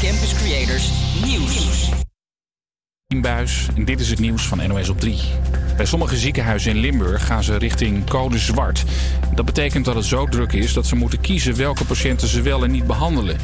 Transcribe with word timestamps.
Campus 0.00 0.34
Creators 0.34 0.90
Nieuws. 1.24 1.88
Buis 3.20 3.68
en 3.76 3.84
dit 3.84 4.00
is 4.00 4.10
het 4.10 4.18
nieuws 4.18 4.46
van 4.46 4.68
NOS 4.68 4.88
op 4.88 5.00
3. 5.00 5.18
Bij 5.76 5.86
sommige 5.86 6.16
ziekenhuizen 6.16 6.70
in 6.70 6.76
Limburg 6.76 7.26
gaan 7.26 7.42
ze 7.42 7.56
richting 7.56 8.04
code 8.10 8.38
zwart. 8.38 8.84
Dat 9.34 9.44
betekent 9.44 9.84
dat 9.84 9.94
het 9.94 10.04
zo 10.04 10.26
druk 10.26 10.52
is 10.52 10.72
dat 10.72 10.86
ze 10.86 10.96
moeten 10.96 11.20
kiezen 11.20 11.56
welke 11.56 11.84
patiënten 11.84 12.28
ze 12.28 12.42
wel 12.42 12.64
en 12.64 12.70
niet 12.70 12.86
behandelen. 12.86 13.36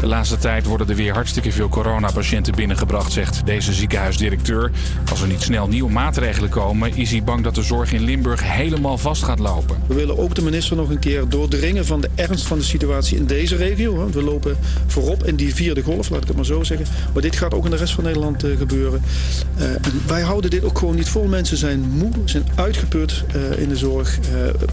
De 0.00 0.06
laatste 0.06 0.38
tijd 0.38 0.66
worden 0.66 0.88
er 0.88 0.94
weer 0.94 1.12
hartstikke 1.12 1.52
veel 1.52 1.68
coronapatiënten 1.68 2.54
binnengebracht, 2.54 3.12
zegt 3.12 3.46
deze 3.46 3.72
ziekenhuisdirecteur. 3.72 4.70
Als 5.10 5.22
er 5.22 5.28
niet 5.28 5.42
snel 5.42 5.68
nieuwe 5.68 5.90
maatregelen 5.90 6.50
komen, 6.50 6.96
is 6.96 7.10
hij 7.10 7.22
bang 7.22 7.44
dat 7.44 7.54
de 7.54 7.62
zorg 7.62 7.92
in 7.92 8.02
Limburg 8.02 8.52
helemaal 8.52 8.98
vast 8.98 9.22
gaat 9.22 9.38
lopen. 9.38 9.76
We 9.86 9.94
willen 9.94 10.18
ook 10.18 10.34
de 10.34 10.42
minister 10.42 10.76
nog 10.76 10.90
een 10.90 10.98
keer 10.98 11.28
doordringen 11.28 11.86
van 11.86 12.00
de 12.00 12.08
ernst 12.14 12.46
van 12.46 12.58
de 12.58 12.64
situatie 12.64 13.16
in 13.16 13.26
deze 13.26 13.56
regio. 13.56 13.96
Want 13.96 14.14
we 14.14 14.22
lopen 14.22 14.56
voorop 14.86 15.24
in 15.26 15.36
die 15.36 15.54
vierde 15.54 15.82
golf, 15.82 16.10
laat 16.10 16.22
ik 16.22 16.26
het 16.28 16.36
maar 16.36 16.44
zo 16.44 16.62
zeggen. 16.62 16.86
Maar 17.12 17.22
dit 17.22 17.36
gaat 17.36 17.54
ook 17.54 17.64
in 17.64 17.70
de 17.70 17.76
rest 17.76 17.94
van 17.94 18.04
Nederland 18.04 18.44
eh, 18.44 18.56
gebeuren. 18.56 19.02
Uh, 19.58 19.64
en 19.64 20.02
wij 20.06 20.22
houden 20.22 20.50
dit 20.50 20.64
ook 20.64 20.78
gewoon 20.78 20.94
niet 20.94 21.08
vol. 21.08 21.26
Mensen 21.26 21.56
zijn 21.56 21.80
moe, 21.80 22.10
zijn 22.24 22.44
uitgeput 22.54 23.24
uh, 23.36 23.58
in 23.58 23.68
de 23.68 23.76
zorg. 23.76 24.18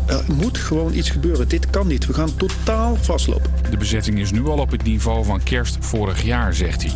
er 0.06 0.24
moet 0.36 0.58
gewoon 0.58 0.94
iets 0.94 1.10
gebeuren. 1.10 1.48
Dit 1.48 1.70
kan 1.70 1.88
niet. 1.88 2.06
We 2.06 2.14
gaan 2.14 2.36
totaal 2.36 2.98
vastlopen. 3.02 3.52
De 3.70 3.78
bezetting 3.78 4.20
is 4.20 4.32
nu 4.32 4.46
al 4.46 4.58
op 4.58 4.72
het 4.72 4.84
niveau 4.84 5.17
van 5.24 5.44
kerst 5.44 5.78
vorig 5.80 6.24
jaar, 6.24 6.54
zegt 6.54 6.82
hij. 6.84 6.92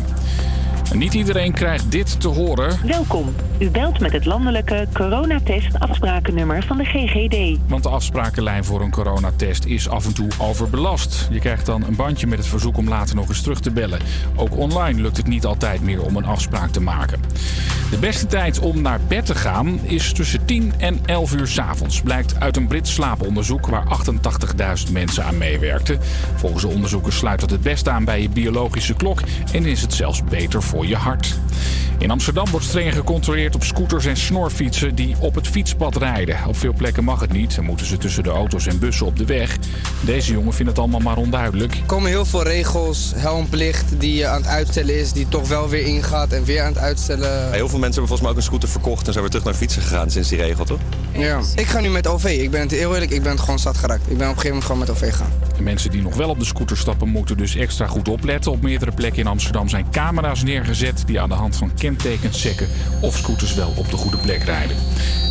Niet 0.94 1.14
iedereen 1.14 1.52
krijgt 1.52 1.90
dit 1.90 2.20
te 2.20 2.28
horen. 2.28 2.78
Welkom. 2.86 3.34
U 3.58 3.70
belt 3.70 4.00
met 4.00 4.12
het 4.12 4.24
landelijke 4.24 4.86
coronatest 4.92 5.78
afsprakennummer 5.78 6.62
van 6.62 6.76
de 6.76 6.84
GGD. 6.84 7.58
Want 7.68 7.82
de 7.82 7.88
afsprakenlijn 7.88 8.64
voor 8.64 8.80
een 8.80 8.90
coronatest 8.90 9.64
is 9.64 9.88
af 9.88 10.06
en 10.06 10.14
toe 10.14 10.28
overbelast. 10.38 11.28
Je 11.30 11.38
krijgt 11.38 11.66
dan 11.66 11.84
een 11.84 11.96
bandje 11.96 12.26
met 12.26 12.38
het 12.38 12.46
verzoek 12.46 12.76
om 12.76 12.88
later 12.88 13.16
nog 13.16 13.28
eens 13.28 13.42
terug 13.42 13.60
te 13.60 13.70
bellen. 13.70 14.00
Ook 14.36 14.56
online 14.56 15.00
lukt 15.00 15.16
het 15.16 15.26
niet 15.26 15.44
altijd 15.44 15.82
meer 15.82 16.02
om 16.02 16.16
een 16.16 16.24
afspraak 16.24 16.70
te 16.70 16.80
maken. 16.80 17.20
De 17.90 17.98
beste 17.98 18.26
tijd 18.26 18.58
om 18.58 18.82
naar 18.82 19.00
bed 19.08 19.26
te 19.26 19.34
gaan 19.34 19.80
is 19.82 20.12
tussen 20.12 20.44
10 20.44 20.72
en 20.78 21.00
11 21.04 21.34
uur 21.34 21.46
s 21.46 21.58
avonds. 21.58 22.02
Blijkt 22.02 22.40
uit 22.40 22.56
een 22.56 22.66
Brits 22.66 22.94
slaaponderzoek 22.94 23.66
waar 23.66 23.84
88.000 24.86 24.92
mensen 24.92 25.24
aan 25.24 25.38
meewerkten. 25.38 25.98
Volgens 26.34 26.62
de 26.62 26.68
onderzoekers 26.68 27.16
sluit 27.16 27.40
dat 27.40 27.50
het 27.50 27.62
best 27.62 27.88
aan 27.88 28.04
bij 28.04 28.22
je 28.22 28.28
biologische 28.28 28.94
klok 28.94 29.20
en 29.52 29.66
is 29.66 29.82
het 29.82 29.94
zelfs 29.94 30.24
beter 30.24 30.62
voor 30.62 30.71
je 30.80 30.96
hart. 30.96 31.38
In 32.02 32.10
Amsterdam 32.10 32.50
wordt 32.50 32.66
streng 32.66 32.94
gecontroleerd 32.94 33.54
op 33.54 33.64
scooters 33.64 34.04
en 34.04 34.16
snorfietsen 34.16 34.94
die 34.94 35.16
op 35.18 35.34
het 35.34 35.48
fietspad 35.48 35.96
rijden. 35.96 36.36
Op 36.46 36.56
veel 36.56 36.72
plekken 36.72 37.04
mag 37.04 37.20
het 37.20 37.32
niet. 37.32 37.54
Dan 37.54 37.64
moeten 37.64 37.86
ze 37.86 37.98
tussen 37.98 38.22
de 38.22 38.30
auto's 38.30 38.66
en 38.66 38.78
bussen 38.78 39.06
op 39.06 39.16
de 39.16 39.24
weg. 39.24 39.56
Deze 40.00 40.32
jongen 40.32 40.52
vindt 40.52 40.70
het 40.70 40.80
allemaal 40.80 41.00
maar 41.00 41.16
onduidelijk. 41.16 41.74
Er 41.74 41.82
komen 41.86 42.10
heel 42.10 42.24
veel 42.24 42.42
regels, 42.42 43.12
helmplicht 43.16 43.84
die 43.98 44.26
aan 44.26 44.36
het 44.36 44.46
uitstellen 44.46 45.00
is, 45.00 45.12
die 45.12 45.28
toch 45.28 45.48
wel 45.48 45.68
weer 45.68 45.86
ingaat 45.86 46.32
en 46.32 46.44
weer 46.44 46.62
aan 46.62 46.72
het 46.72 46.78
uitstellen. 46.78 47.52
Heel 47.52 47.68
veel 47.68 47.78
mensen 47.78 47.80
hebben 47.80 47.96
volgens 47.96 48.20
mij 48.20 48.30
ook 48.30 48.36
een 48.36 48.42
scooter 48.42 48.68
verkocht 48.68 49.06
en 49.06 49.12
zijn 49.12 49.24
weer 49.24 49.30
terug 49.30 49.46
naar 49.46 49.54
fietsen 49.54 49.82
gegaan 49.82 50.10
sinds 50.10 50.28
die 50.28 50.38
regel, 50.38 50.64
toch? 50.64 50.80
Ja, 51.12 51.40
ik 51.54 51.66
ga 51.66 51.80
nu 51.80 51.88
met 51.88 52.06
OV. 52.06 52.24
Ik 52.24 52.50
ben 52.50 52.60
het 52.60 52.70
heel 52.70 52.94
eerlijk, 52.94 53.10
ik 53.10 53.22
ben 53.22 53.32
het 53.32 53.40
gewoon 53.40 53.58
zat 53.58 53.76
geraakt. 53.76 54.10
Ik 54.10 54.18
ben 54.18 54.28
op 54.28 54.34
een 54.36 54.40
gegeven 54.40 54.48
moment 54.48 54.64
gewoon 54.64 54.78
met 54.78 54.90
OV 54.90 55.10
gegaan. 55.10 55.32
De 55.56 55.62
mensen 55.62 55.90
die 55.90 56.02
nog 56.02 56.14
wel 56.14 56.28
op 56.28 56.38
de 56.38 56.44
scooter 56.44 56.76
stappen 56.76 57.08
moeten 57.08 57.36
dus 57.36 57.56
extra 57.56 57.86
goed 57.86 58.08
opletten. 58.08 58.52
Op 58.52 58.62
meerdere 58.62 58.92
plekken 58.92 59.20
in 59.20 59.26
Amsterdam 59.26 59.68
zijn 59.68 59.86
camera's 59.90 60.42
neergezet 60.66 61.06
die 61.06 61.20
aan 61.20 61.28
de 61.28 61.34
hand 61.34 61.56
van 61.56 61.74
kentekens 61.74 62.40
checken 62.40 62.68
of 63.00 63.16
scooters 63.16 63.54
wel 63.54 63.72
op 63.76 63.90
de 63.90 63.96
goede 63.96 64.16
plek 64.16 64.42
rijden. 64.42 64.76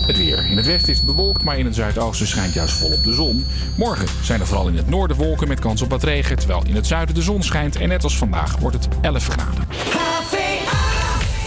Het 0.07 0.17
weer. 0.17 0.45
In 0.49 0.57
het 0.57 0.65
westen 0.65 0.93
is 0.93 1.03
bewolkt, 1.03 1.43
maar 1.43 1.57
in 1.57 1.65
het 1.65 1.75
zuidoosten 1.75 2.27
schijnt 2.27 2.53
juist 2.53 2.73
volop 2.73 3.03
de 3.03 3.13
zon. 3.13 3.45
Morgen 3.77 4.07
zijn 4.23 4.39
er 4.39 4.47
vooral 4.47 4.67
in 4.67 4.77
het 4.77 4.89
noorden 4.89 5.17
wolken 5.17 5.47
met 5.47 5.59
kans 5.59 5.81
op 5.81 5.89
wat 5.89 6.03
regen, 6.03 6.37
terwijl 6.37 6.63
in 6.65 6.75
het 6.75 6.87
zuiden 6.87 7.15
de 7.15 7.21
zon 7.21 7.43
schijnt. 7.43 7.75
En 7.75 7.89
net 7.89 8.03
als 8.03 8.17
vandaag 8.17 8.57
wordt 8.57 8.75
het 8.75 8.87
11 9.01 9.27
graden. 9.27 9.67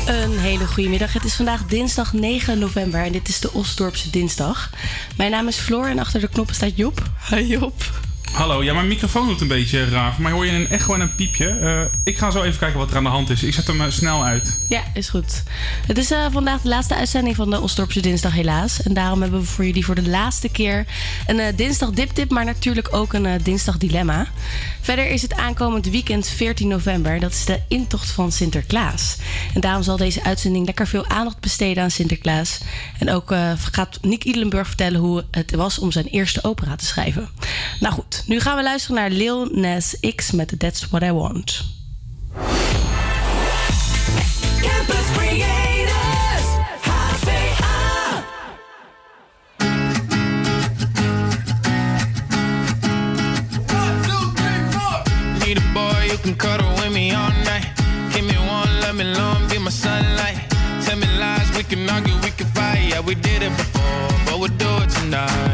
Een 0.06 0.38
hele 0.38 0.66
goede 0.66 0.88
middag. 0.88 1.12
Het 1.12 1.24
is 1.24 1.34
vandaag 1.34 1.66
dinsdag 1.66 2.12
9 2.12 2.58
november 2.58 3.00
en 3.00 3.12
dit 3.12 3.28
is 3.28 3.40
de 3.40 3.52
Osdorpse 3.52 4.10
dinsdag. 4.10 4.70
Mijn 5.16 5.30
naam 5.30 5.48
is 5.48 5.56
Floor 5.56 5.86
en 5.86 5.98
achter 5.98 6.20
de 6.20 6.28
knoppen 6.28 6.54
staat 6.54 6.76
Job. 6.76 7.02
Hi 7.30 7.46
Job. 7.46 8.03
Hallo, 8.34 8.62
ja, 8.62 8.74
mijn 8.74 8.88
microfoon 8.88 9.26
doet 9.26 9.40
een 9.40 9.48
beetje 9.48 9.88
raar. 9.88 10.14
Maar 10.18 10.32
hoor 10.32 10.46
je 10.46 10.52
een 10.52 10.68
echo 10.68 10.94
en 10.94 11.00
een 11.00 11.14
piepje. 11.14 11.58
Uh, 11.60 11.80
ik 12.04 12.18
ga 12.18 12.30
zo 12.30 12.42
even 12.42 12.58
kijken 12.58 12.78
wat 12.78 12.90
er 12.90 12.96
aan 12.96 13.02
de 13.02 13.08
hand 13.08 13.30
is. 13.30 13.42
Ik 13.42 13.54
zet 13.54 13.66
hem 13.66 13.80
uh, 13.80 13.86
snel 13.88 14.24
uit. 14.24 14.60
Ja, 14.68 14.82
is 14.94 15.08
goed. 15.08 15.42
Het 15.86 15.98
is 15.98 16.12
uh, 16.12 16.26
vandaag 16.30 16.60
de 16.60 16.68
laatste 16.68 16.94
uitzending 16.94 17.36
van 17.36 17.50
de 17.50 17.60
Osdorpse 17.60 18.00
Dinsdag 18.00 18.32
helaas. 18.32 18.82
En 18.82 18.94
daarom 18.94 19.22
hebben 19.22 19.40
we 19.40 19.46
voor 19.46 19.64
jullie 19.64 19.84
voor 19.84 19.94
de 19.94 20.08
laatste 20.08 20.48
keer 20.48 20.86
een 21.26 21.56
dinsdag 21.56 21.90
diptip, 21.90 22.30
maar 22.30 22.44
natuurlijk 22.44 22.88
ook 22.94 23.12
een 23.12 23.40
dinsdag 23.42 23.78
dilemma. 23.78 24.26
Verder 24.80 25.10
is 25.10 25.22
het 25.22 25.34
aankomend 25.34 25.86
weekend 25.86 26.28
14 26.28 26.68
november. 26.68 27.20
Dat 27.20 27.32
is 27.32 27.44
de 27.44 27.60
intocht 27.68 28.10
van 28.10 28.32
Sinterklaas. 28.32 29.16
En 29.54 29.60
daarom 29.60 29.82
zal 29.82 29.96
deze 29.96 30.24
uitzending 30.24 30.66
lekker 30.66 30.86
veel 30.86 31.06
aandacht 31.06 31.40
besteden 31.40 31.82
aan 31.82 31.90
Sinterklaas. 31.90 32.60
En 32.98 33.10
ook 33.10 33.34
gaat 33.72 33.98
Nick 34.02 34.24
Idelenburg 34.24 34.66
vertellen 34.66 35.00
hoe 35.00 35.24
het 35.30 35.54
was 35.54 35.78
om 35.78 35.92
zijn 35.92 36.06
eerste 36.06 36.44
opera 36.44 36.76
te 36.76 36.84
schrijven. 36.84 37.28
Nou 37.80 37.94
goed, 37.94 38.23
nu 38.26 38.40
gaan 38.40 38.56
we 38.56 38.62
luisteren 38.62 38.96
naar 38.96 39.10
Lil 39.10 39.48
Nas 39.52 39.96
X 40.14 40.30
met 40.30 40.54
That's 40.58 40.88
What 40.90 41.02
I 41.02 41.10
Want. 41.10 41.64
Campus 44.60 45.06
Creators, 45.16 46.46
HVA. 46.80 48.24
Need 55.46 55.58
a 55.58 55.72
boy 55.72 56.06
you 56.10 56.18
can 56.18 56.36
cuddle 56.36 56.72
with 56.74 56.92
me 56.92 57.14
all 57.14 57.30
night. 57.44 57.66
Give 58.12 58.24
me 58.24 58.36
one, 58.38 58.80
let 58.80 58.94
me 58.94 59.04
long, 59.04 59.48
be 59.48 59.58
my 59.58 59.70
sunlight. 59.70 60.36
Tell 60.84 60.96
me 60.96 61.06
lies, 61.18 61.50
we 61.56 61.62
can 61.62 61.90
argue, 61.90 62.14
we 62.22 62.30
can 62.30 62.46
fight. 62.46 62.88
Yeah, 62.90 63.00
we 63.06 63.14
did 63.14 63.42
it 63.42 63.56
before, 63.56 64.08
but 64.24 64.38
we'll 64.38 64.56
do 64.58 64.82
it 64.82 64.90
tonight. 64.90 65.53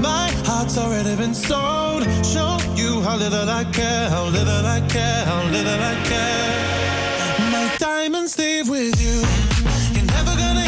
My 0.00 0.30
heart's 0.46 0.78
already 0.78 1.14
been 1.16 1.34
sold. 1.34 2.02
Show 2.24 2.56
you 2.74 3.02
how 3.02 3.16
little 3.16 3.48
I 3.48 3.64
care, 3.64 4.08
how 4.08 4.24
little 4.24 4.64
I 4.66 4.80
care, 4.88 5.24
how 5.24 5.42
little 5.50 5.80
I 5.92 5.94
care. 6.10 7.50
My 7.52 7.76
diamonds 7.78 8.38
leave 8.38 8.68
with 8.68 8.96
you. 9.00 9.20
You're 9.94 10.10
never 10.16 10.34
gonna 10.36 10.59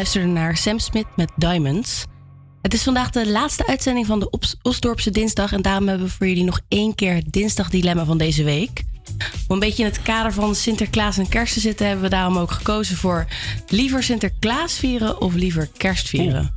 luisterde 0.00 0.28
naar 0.28 0.56
Sam 0.56 0.78
Smith 0.78 1.06
met 1.16 1.30
Diamonds. 1.36 2.04
Het 2.62 2.74
is 2.74 2.82
vandaag 2.82 3.10
de 3.10 3.30
laatste 3.30 3.66
uitzending 3.66 4.06
van 4.06 4.20
de 4.20 4.30
Osdorpse 4.62 5.10
Dinsdag. 5.10 5.52
En 5.52 5.62
daarom 5.62 5.88
hebben 5.88 6.06
we 6.06 6.12
voor 6.12 6.26
jullie 6.26 6.44
nog 6.44 6.60
één 6.68 6.94
keer 6.94 7.14
het 7.14 7.32
Dinsdag-dilemma 7.32 8.04
van 8.04 8.18
deze 8.18 8.44
week. 8.44 8.82
Om 9.48 9.54
een 9.54 9.58
beetje 9.58 9.82
in 9.82 9.88
het 9.88 10.02
kader 10.02 10.32
van 10.32 10.54
Sinterklaas 10.54 11.18
en 11.18 11.28
kerst 11.28 11.52
te 11.54 11.60
zitten... 11.60 11.86
hebben 11.86 12.04
we 12.04 12.10
daarom 12.10 12.36
ook 12.38 12.50
gekozen 12.50 12.96
voor 12.96 13.26
liever 13.68 14.02
Sinterklaas 14.02 14.78
vieren 14.78 15.20
of 15.20 15.34
liever 15.34 15.68
kerst 15.76 16.08
vieren. 16.08 16.54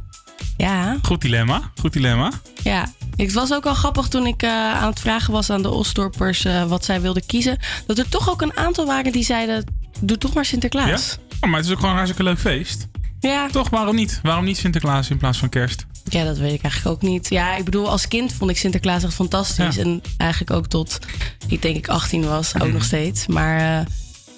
Ja, 0.58 0.98
Goed 1.02 1.22
dilemma. 1.22 1.72
Goed 1.82 1.94
dilemma. 1.94 2.32
ja. 2.64 2.92
Het 3.16 3.34
was 3.34 3.54
ook 3.54 3.64
wel 3.64 3.74
grappig 3.74 4.08
toen 4.08 4.26
ik 4.26 4.42
eh, 4.42 4.50
aan 4.74 4.90
het 4.90 5.00
vragen 5.00 5.34
was 5.34 5.50
aan 5.50 5.62
de 5.62 5.70
Osdorpers... 5.70 6.46
eh, 6.46 6.64
wat 6.64 6.86
zij 6.86 7.02
wilden 7.02 7.26
kiezen. 7.26 7.58
Dat 7.88 7.98
er 7.98 8.10
toch 8.10 8.30
ook 8.30 8.42
een 8.42 8.58
aantal 8.58 8.86
waren 8.86 9.12
die 9.12 9.24
zeiden... 9.24 9.66
doe 10.00 10.18
toch 10.18 10.34
maar 10.34 10.44
Ja? 10.44 10.50
Sinterklaas. 10.50 11.18
Oh, 11.42 11.50
maar 11.50 11.60
het 11.60 11.66
is 11.66 11.72
ook 11.72 11.80
gewoon 11.80 11.92
een 11.92 12.02
hartstikke 12.02 12.30
leuk 12.30 12.40
feest. 12.40 12.88
Ja. 13.24 13.48
Toch, 13.52 13.70
waarom 13.70 13.96
niet? 13.96 14.20
Waarom 14.24 14.46
niet 14.46 14.58
Sinterklaas 14.58 15.10
in 15.10 15.18
plaats 15.18 15.38
van 15.38 15.50
kerst? 15.50 15.86
Ja, 16.10 16.24
dat 16.24 16.38
weet 16.38 16.54
ik 16.54 16.62
eigenlijk 16.62 16.96
ook 16.96 17.02
niet. 17.10 17.30
Ja, 17.30 17.56
ik 17.56 17.66
bedoel, 17.66 17.90
als 17.90 18.08
kind 18.08 18.34
vond 18.34 18.50
ik 18.52 18.58
Sinterklaas 18.58 19.04
echt 19.04 19.14
fantastisch. 19.14 19.76
Ja. 19.76 19.82
En 19.82 20.02
eigenlijk 20.18 20.52
ook 20.52 20.68
tot 20.68 21.00
ik 21.48 21.62
denk 21.62 21.76
ik 21.76 21.88
18 21.88 22.24
was, 22.26 22.54
ook 22.62 22.72
nog 22.72 22.84
steeds. 22.84 23.28
Maar 23.28 23.80
eh, 23.80 23.86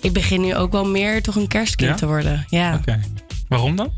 ik 0.02 0.14
begin 0.14 0.42
nu 0.42 0.56
ook 0.56 0.72
wel 0.72 0.86
meer 0.86 1.22
toch 1.22 1.36
een 1.36 1.48
kerstkind 1.48 1.90
Ja? 1.90 1.96
te 1.96 2.06
worden. 2.06 2.46
Ja. 2.50 2.76
Oké. 2.76 3.00
Waarom 3.48 3.76
dan? 3.76 3.92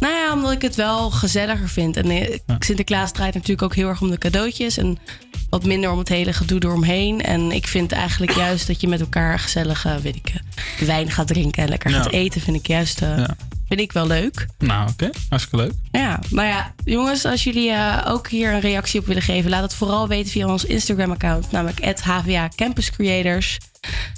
Nou 0.00 0.14
ja, 0.14 0.32
omdat 0.32 0.52
ik 0.52 0.62
het 0.62 0.74
wel 0.74 1.10
gezelliger 1.10 1.68
vind. 1.68 1.96
En 1.96 2.10
eh, 2.10 2.38
Sinterklaas 2.58 3.12
draait 3.12 3.34
natuurlijk 3.34 3.62
ook 3.62 3.74
heel 3.74 3.88
erg 3.88 4.00
om 4.00 4.10
de 4.10 4.18
cadeautjes. 4.18 4.76
En 4.76 4.98
wat 5.50 5.64
minder 5.64 5.90
om 5.90 5.98
het 5.98 6.08
hele 6.08 6.32
gedoe 6.32 6.62
eromheen. 6.64 7.22
En 7.22 7.52
ik 7.52 7.66
vind 7.66 7.92
eigenlijk 7.92 8.32
juist 8.32 8.66
dat 8.66 8.80
je 8.80 8.88
met 8.88 9.00
elkaar 9.00 9.38
gezellig, 9.38 9.82
weet 10.02 10.16
ik, 10.16 10.28
eh, 10.78 10.86
wijn 10.86 11.10
gaat 11.10 11.26
drinken 11.26 11.62
en 11.62 11.68
lekker 11.68 11.90
gaat 11.90 12.10
eten. 12.10 12.40
Vind 12.40 12.56
ik 12.56 12.66
juist 12.66 13.02
eh, 13.02 13.24
Vind 13.68 13.80
ik 13.80 13.92
wel 13.92 14.06
leuk. 14.06 14.46
Nou, 14.58 14.82
oké. 14.82 14.92
Okay. 14.92 15.20
Hartstikke 15.28 15.64
leuk. 15.64 15.72
Ja, 15.90 16.20
maar 16.30 16.46
ja, 16.46 16.74
jongens, 16.84 17.24
als 17.24 17.44
jullie 17.44 17.70
eh, 17.70 18.06
ook 18.08 18.28
hier 18.28 18.52
een 18.52 18.60
reactie 18.60 19.00
op 19.00 19.06
willen 19.06 19.22
geven, 19.22 19.50
laat 19.50 19.62
het 19.62 19.74
vooral 19.74 20.08
weten 20.08 20.30
via 20.30 20.46
ons 20.46 20.64
Instagram-account, 20.64 21.50
namelijk 21.50 22.00
HVA 22.00 22.48
Campus 22.56 22.90
Creators. 22.90 23.58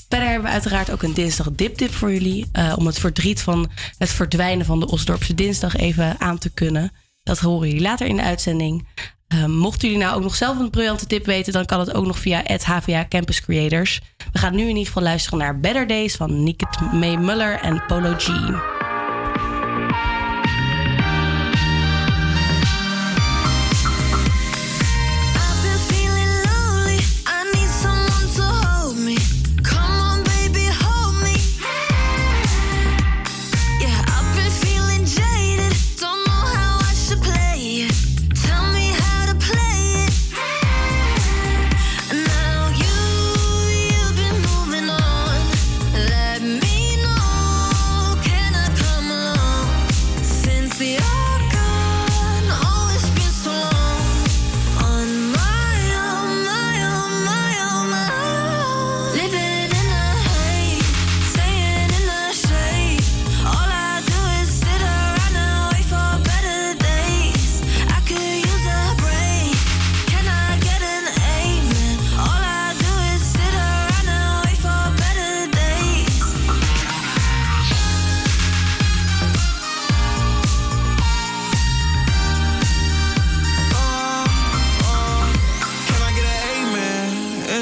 Verder 0.09 0.29
hebben 0.29 0.47
we 0.47 0.53
uiteraard 0.55 0.91
ook 0.91 1.03
een 1.03 1.15
dinsdag 1.15 1.51
dip-dip 1.53 1.95
voor 1.95 2.13
jullie. 2.13 2.47
Eh, 2.53 2.73
om 2.77 2.87
het 2.87 2.99
verdriet 2.99 3.43
van 3.43 3.71
het 3.99 4.11
verdwijnen 4.11 4.67
van 4.67 4.81
de 4.81 4.91
Osdorpse 4.91 5.35
dinsdag 5.35 5.77
even 5.77 6.21
aan 6.21 6.39
te 6.39 6.51
kunnen. 6.51 6.93
Dat 7.23 7.39
horen 7.39 7.69
jullie 7.69 7.83
later 7.83 8.07
in 8.07 8.17
de 8.17 8.23
uitzending. 8.23 8.89
Eh, 9.29 9.45
mochten 9.45 9.89
jullie 9.89 10.05
nou 10.05 10.17
ook 10.17 10.23
nog 10.23 10.35
zelf 10.35 10.59
een 10.59 10.71
briljante 10.71 11.07
tip 11.07 11.27
weten, 11.27 11.53
dan 11.53 11.65
kan 11.65 11.81
het 11.81 11.95
ook 11.95 12.07
nog 12.07 12.19
via 12.19 12.43
HVA 12.63 13.07
Campus 13.09 13.41
Creators. 13.41 14.01
We 14.33 14.39
gaan 14.39 14.55
nu 14.55 14.63
in 14.63 14.69
ieder 14.69 14.87
geval 14.87 15.03
luisteren 15.03 15.39
naar 15.39 15.61
Better 15.61 15.87
Days 15.87 16.17
van 16.17 16.43
Nikit 16.45 16.93
May 16.93 17.17
Muller 17.17 17.61
en 17.61 17.85
Polo 17.87 18.15
G. 18.19 18.29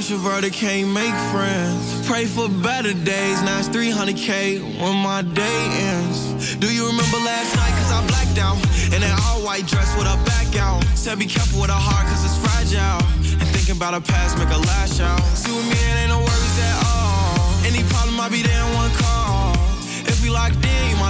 extrovert, 0.04 0.52
can't 0.52 0.92
make 0.92 1.14
friends. 1.32 2.06
Pray 2.06 2.26
for 2.26 2.48
better 2.48 2.92
days, 2.92 3.42
now 3.42 3.58
it's 3.58 3.68
300k 3.68 4.60
when 4.78 4.96
my 4.96 5.22
day 5.22 5.60
ends. 5.80 6.56
Do 6.56 6.68
you 6.68 6.84
remember 6.86 7.16
last 7.24 7.56
night? 7.56 7.72
Cause 7.80 7.90
I 7.90 8.06
blacked 8.06 8.38
out. 8.38 8.58
In 8.92 9.02
an 9.02 9.16
all 9.24 9.40
white 9.40 9.66
dress 9.66 9.88
with 9.96 10.06
a 10.06 10.16
back 10.28 10.56
out. 10.60 10.84
Said 10.94 11.18
be 11.18 11.24
careful 11.24 11.62
with 11.62 11.70
a 11.70 11.80
heart, 11.88 12.04
cause 12.04 12.20
it's 12.20 12.36
fragile. 12.36 13.00
And 13.40 13.48
thinking 13.56 13.76
about 13.76 13.94
a 13.94 14.00
past, 14.00 14.36
make 14.36 14.52
a 14.52 14.58
lash 14.58 15.00
out. 15.00 15.24
See 15.32 15.52
with 15.56 15.64
me, 15.64 15.72
it 15.72 15.96
ain't 16.04 16.10
no 16.12 16.20
worries 16.20 16.58
at 16.60 16.76
all. 16.84 17.64
Any 17.64 17.82
problem, 17.88 18.20
I'll 18.20 18.28
be 18.28 18.42
there 18.42 18.60
in 18.60 18.74
one 18.76 18.92
call. 19.00 19.56
If 20.04 20.22
we 20.22 20.28
locked 20.28 20.60
in, 20.60 21.00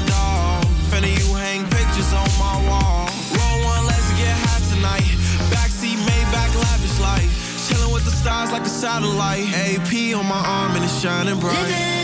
stars 8.24 8.52
like 8.52 8.62
a 8.62 8.70
satellite. 8.70 9.52
AP 9.52 10.16
on 10.16 10.26
my 10.26 10.42
arm 10.46 10.72
and 10.76 10.84
it's 10.84 10.98
shining 10.98 11.38
bright. 11.38 12.03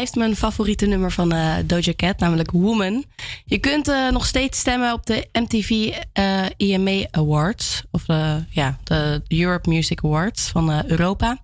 blijft 0.00 0.18
mijn 0.18 0.36
favoriete 0.36 0.86
nummer 0.86 1.12
van 1.12 1.32
eh, 1.32 1.54
Doja 1.64 1.92
Cat, 1.96 2.18
namelijk 2.18 2.50
Woman. 2.50 3.04
Je 3.44 3.58
kunt 3.58 3.88
eh, 3.88 4.10
nog 4.10 4.26
steeds 4.26 4.58
stemmen 4.58 4.92
op 4.92 5.06
de 5.06 5.28
MTV 5.32 5.92
eh, 6.12 6.44
EMA 6.56 7.06
Awards. 7.10 7.82
Of 7.90 8.04
de, 8.04 8.44
ja, 8.50 8.78
de 8.84 9.22
Europe 9.28 9.68
Music 9.68 10.04
Awards 10.04 10.48
van 10.48 10.84
Europa. 10.86 11.38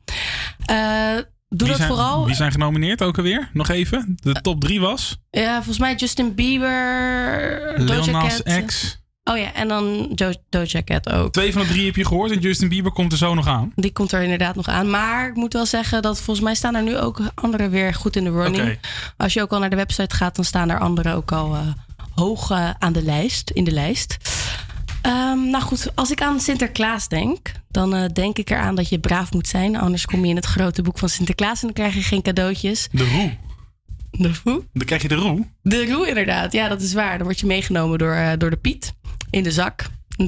Doe 0.67 1.25
Wie 1.49 1.69
dat 1.69 1.77
zijn, 1.77 1.89
vooral. 1.89 2.27
Wie 2.27 2.35
zijn 2.35 2.53
genomineerd 2.53 3.03
ook 3.03 3.17
alweer? 3.17 3.51
Nog 3.53 3.69
even. 3.69 4.17
De 4.23 4.33
top 4.33 4.61
drie 4.61 4.81
was 4.81 5.17
Ja, 5.31 5.55
volgens 5.55 5.79
mij 5.79 5.95
Justin 5.95 6.35
Bieber, 6.35 7.75
Lil 7.77 7.87
Doja 7.87 8.11
Nas 8.11 8.43
Cat. 8.43 8.65
X. 8.65 8.99
Oh 9.31 9.39
ja, 9.39 9.53
en 9.53 9.69
dan 9.69 10.11
Jo- 10.15 10.33
Doja 10.49 10.83
Cat 10.85 11.11
ook. 11.13 11.33
Twee 11.33 11.53
van 11.53 11.63
de 11.63 11.69
drie 11.69 11.87
heb 11.87 11.97
je 11.97 12.05
gehoord 12.07 12.31
en 12.31 12.39
Justin 12.41 12.69
Bieber 12.69 12.93
komt 12.93 13.13
er 13.13 13.19
zo 13.19 13.35
nog 13.35 13.47
aan. 13.47 13.73
Die 13.75 13.93
komt 13.93 14.13
er 14.13 14.23
inderdaad 14.23 14.55
nog 14.57 14.69
aan. 14.69 14.91
Maar 14.91 15.29
ik 15.29 15.35
moet 15.35 15.53
wel 15.53 15.67
zeggen 15.67 16.03
dat 16.03 16.21
volgens 16.21 16.47
mij 16.47 16.55
staan 16.55 16.75
er 16.75 16.83
nu 16.83 16.97
ook 16.99 17.21
anderen 17.35 17.71
weer 17.71 17.95
goed 17.95 18.17
in 18.17 18.25
de 18.25 18.31
running. 18.31 18.79
Als 19.17 19.33
je 19.33 19.43
ook 19.43 19.51
al 19.53 19.59
naar 19.59 19.71
de 19.71 19.77
website 19.77 20.15
gaat, 20.17 20.37
dan 20.37 20.45
staan 20.45 20.71
er 20.71 20.79
anderen 20.79 21.15
ook 21.15 21.33
al 21.33 21.55
eh, 21.55 21.61
hoog 22.15 22.51
eh, 22.51 22.71
aan 22.79 22.93
de 22.93 23.03
lijst, 23.03 23.51
in 23.51 23.65
de 23.65 23.71
lijst. 23.73 24.17
Ehm, 25.03 25.51
nou 25.51 25.63
goed, 25.63 25.91
als 25.95 26.11
ik 26.11 26.23
aan 26.23 26.41
Sinterklaas 26.41 27.09
denk, 27.09 27.53
dan 27.69 27.95
eh, 27.95 28.05
denk 28.13 28.39
ik 28.39 28.51
eraan 28.51 28.75
dat 28.75 28.89
je 28.89 28.99
braaf 28.99 29.33
moet 29.33 29.49
zijn. 29.49 29.77
Anders 29.77 30.05
kom 30.07 30.25
je 30.25 30.31
in 30.31 30.37
het 30.37 30.47
grote 30.47 30.83
boek 30.83 30.99
van 30.99 31.09
Sinterklaas 31.09 31.61
en 31.61 31.67
dan 31.67 31.73
krijg 31.73 31.95
je 31.95 32.03
geen 32.03 32.23
cadeautjes. 32.23 32.89
De 32.93 33.09
roe. 33.11 33.37
De 34.11 34.31
roe? 34.45 34.63
Dan 34.73 34.87
krijg 34.87 35.03
je 35.03 35.09
de 35.09 35.15
roe. 35.15 35.47
De 35.63 35.87
roe 35.87 36.09
inderdaad, 36.09 36.53
ja 36.53 36.69
dat 36.69 36.81
is 36.83 36.93
waar. 36.93 37.17
Dan 37.17 37.27
word 37.27 37.41
je 37.41 37.47
meegenomen 37.47 37.99
door, 37.99 38.35
door 38.39 38.51
de 38.51 38.57
Piet 38.57 38.95
in 39.37 39.43
de 39.43 39.51
zak. 39.51 39.85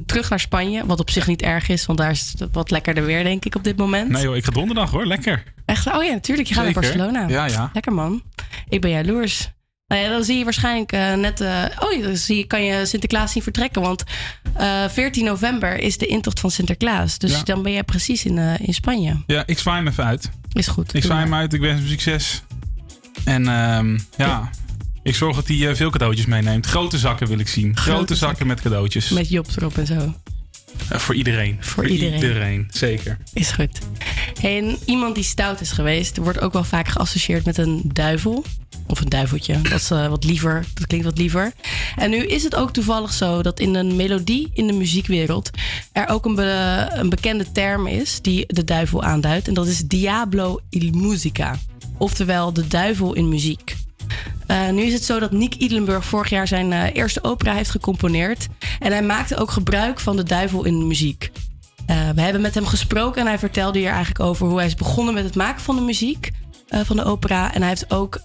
Terug 0.06 0.30
naar 0.30 0.40
Spanje, 0.40 0.86
wat 0.86 1.00
op 1.00 1.10
zich 1.10 1.26
niet 1.26 1.42
erg 1.42 1.68
is, 1.68 1.86
want 1.86 1.98
daar 1.98 2.10
is 2.10 2.34
het 2.38 2.48
wat 2.52 2.70
lekkerder 2.70 3.04
weer 3.04 3.24
denk 3.24 3.44
ik 3.44 3.54
op 3.54 3.64
dit 3.64 3.76
moment. 3.76 4.08
Nee 4.10 4.22
joh, 4.22 4.36
ik 4.36 4.44
ga 4.44 4.50
donderdag 4.50 4.90
hoor. 4.90 5.06
Lekker. 5.06 5.42
Echt? 5.64 5.86
Oh 5.94 6.04
ja, 6.04 6.12
natuurlijk. 6.12 6.48
Je 6.48 6.54
gaat 6.54 6.64
naar. 6.64 6.72
Barcelona. 6.72 7.28
Ja, 7.28 7.46
ja. 7.46 7.70
Lekker 7.72 7.92
man. 7.92 8.22
Ik 8.68 8.80
ben 8.80 8.90
jaloers. 8.90 9.50
Nou 9.86 10.02
ja, 10.02 10.08
dan 10.08 10.24
zie 10.24 10.38
je 10.38 10.44
waarschijnlijk 10.44 10.92
eh, 10.92 11.14
net... 11.14 11.40
eh, 11.40 11.64
oh 11.78 12.02
dan 12.02 12.16
zie 12.16 12.36
je, 12.36 12.44
kan 12.44 12.62
je 12.64 12.86
Sinterklaas 12.86 13.32
zien 13.32 13.42
vertrekken. 13.42 13.82
Want 13.82 14.04
eh 14.54 14.88
14 14.88 15.24
november 15.24 15.78
is 15.78 15.98
de 15.98 16.06
intocht 16.06 16.40
van 16.40 16.50
Sinterklaas. 16.50 17.18
Dus 17.18 17.30
Ja. 17.32 17.42
dan 17.42 17.62
ben 17.62 17.72
jij 17.72 17.82
precies 17.84 18.24
in, 18.24 18.38
eh, 18.38 18.54
in 18.58 18.74
Spanje. 18.74 19.22
Ja, 19.26 19.42
ik 19.46 19.58
zwaai 19.58 19.78
hem 19.78 19.88
even 19.88 20.04
uit. 20.04 20.30
Is 20.52 20.66
goed. 20.66 20.94
Ik 20.94 21.02
zwaai 21.02 21.22
hem 21.22 21.34
uit. 21.34 21.52
Ik 21.52 21.60
wens 21.60 21.78
hem 21.80 21.88
succes. 21.88 22.42
En 23.24 23.48
ehm, 23.48 23.98
ja, 24.16 24.50
ik 25.08 25.14
zorg 25.14 25.36
dat 25.36 25.48
hij 25.48 25.68
eh, 25.68 25.74
veel 25.74 25.90
cadeautjes 25.90 26.26
meeneemt. 26.26 26.66
Grote 26.66 26.98
zakken 26.98 27.26
wil 27.28 27.38
ik 27.38 27.48
zien. 27.48 27.76
Grote, 27.76 28.14
zakken 28.14 28.46
met 28.46 28.60
cadeautjes. 28.60 29.08
Met 29.08 29.28
Job 29.28 29.46
erop 29.56 29.78
en 29.78 29.86
zo. 29.86 30.14
Eh, 30.88 30.98
voor 30.98 31.14
iedereen. 31.14 31.56
Voor 31.60 31.88
iedereen. 31.88 32.68
Zeker. 32.72 33.18
Is 33.32 33.50
goed. 33.50 33.78
Hey, 34.40 34.58
en 34.58 34.78
iemand 34.84 35.14
die 35.14 35.24
stout 35.24 35.60
is 35.60 35.70
geweest, 35.72 36.16
wordt 36.16 36.40
ook 36.40 36.52
wel 36.52 36.64
vaak 36.64 36.88
geassocieerd 36.88 37.44
met 37.44 37.58
een 37.58 37.80
duivel. 37.92 38.44
Of 38.86 39.00
een 39.00 39.08
duiveltje. 39.08 39.60
Dat 39.60 39.72
is 39.80 39.90
eh, 39.90 40.08
wat 40.08 40.24
liever. 40.24 40.64
Dat 40.74 40.86
klinkt 40.86 41.06
wat 41.06 41.18
liever. 41.18 41.52
En 41.96 42.10
nu 42.10 42.16
is 42.26 42.42
het 42.42 42.54
ook 42.54 42.72
toevallig 42.72 43.12
zo 43.12 43.42
dat 43.42 43.60
in 43.60 43.74
een 43.74 43.96
melodie 43.96 44.50
in 44.54 44.66
de 44.66 44.72
muziekwereld 44.72 45.50
er 45.92 46.08
ook 46.08 46.24
een, 46.24 46.34
be- 46.34 46.88
een 46.92 47.08
bekende 47.08 47.52
term 47.52 47.86
is 47.86 48.18
die 48.22 48.44
de 48.46 48.64
duivel 48.64 49.02
aanduidt. 49.02 49.48
En 49.48 49.54
dat 49.54 49.66
is 49.66 49.78
Diablo 49.78 50.60
il 50.70 50.90
musica. 50.92 51.58
Oftewel 51.98 52.52
de 52.52 52.66
duivel 52.66 53.14
in 53.14 53.28
muziek. 53.28 53.76
Eh, 54.48 54.70
nu 54.70 54.82
is 54.82 54.92
het 54.92 55.04
zo 55.04 55.18
dat 55.18 55.32
Nick 55.32 55.54
Idlenburg 55.54 56.04
vorig 56.04 56.30
jaar 56.30 56.48
zijn 56.48 56.72
eh, 56.72 56.94
eerste 56.94 57.24
opera 57.24 57.54
heeft 57.54 57.70
gecomponeerd. 57.70 58.46
En 58.78 58.92
hij 58.92 59.02
maakte 59.02 59.36
ook 59.36 59.50
gebruik 59.50 60.00
van 60.00 60.16
de 60.16 60.22
duivel 60.22 60.64
in 60.64 60.78
de 60.78 60.84
muziek. 60.84 61.30
Eh, 61.86 62.10
we 62.14 62.20
hebben 62.20 62.42
met 62.42 62.54
hem 62.54 62.66
gesproken 62.66 63.20
en 63.20 63.26
hij 63.26 63.38
vertelde 63.38 63.78
hier 63.78 63.88
eigenlijk 63.88 64.20
over 64.20 64.46
hoe 64.46 64.56
hij 64.56 64.66
is 64.66 64.74
begonnen 64.74 65.14
met 65.14 65.24
het 65.24 65.34
maken 65.34 65.62
van 65.62 65.76
de 65.76 65.82
muziek 65.82 66.30
van 66.70 66.96
de 66.96 67.04
opera. 67.04 67.54
En 67.54 67.60
hij 67.60 67.68
heeft 67.68 67.92
ook 67.92 68.22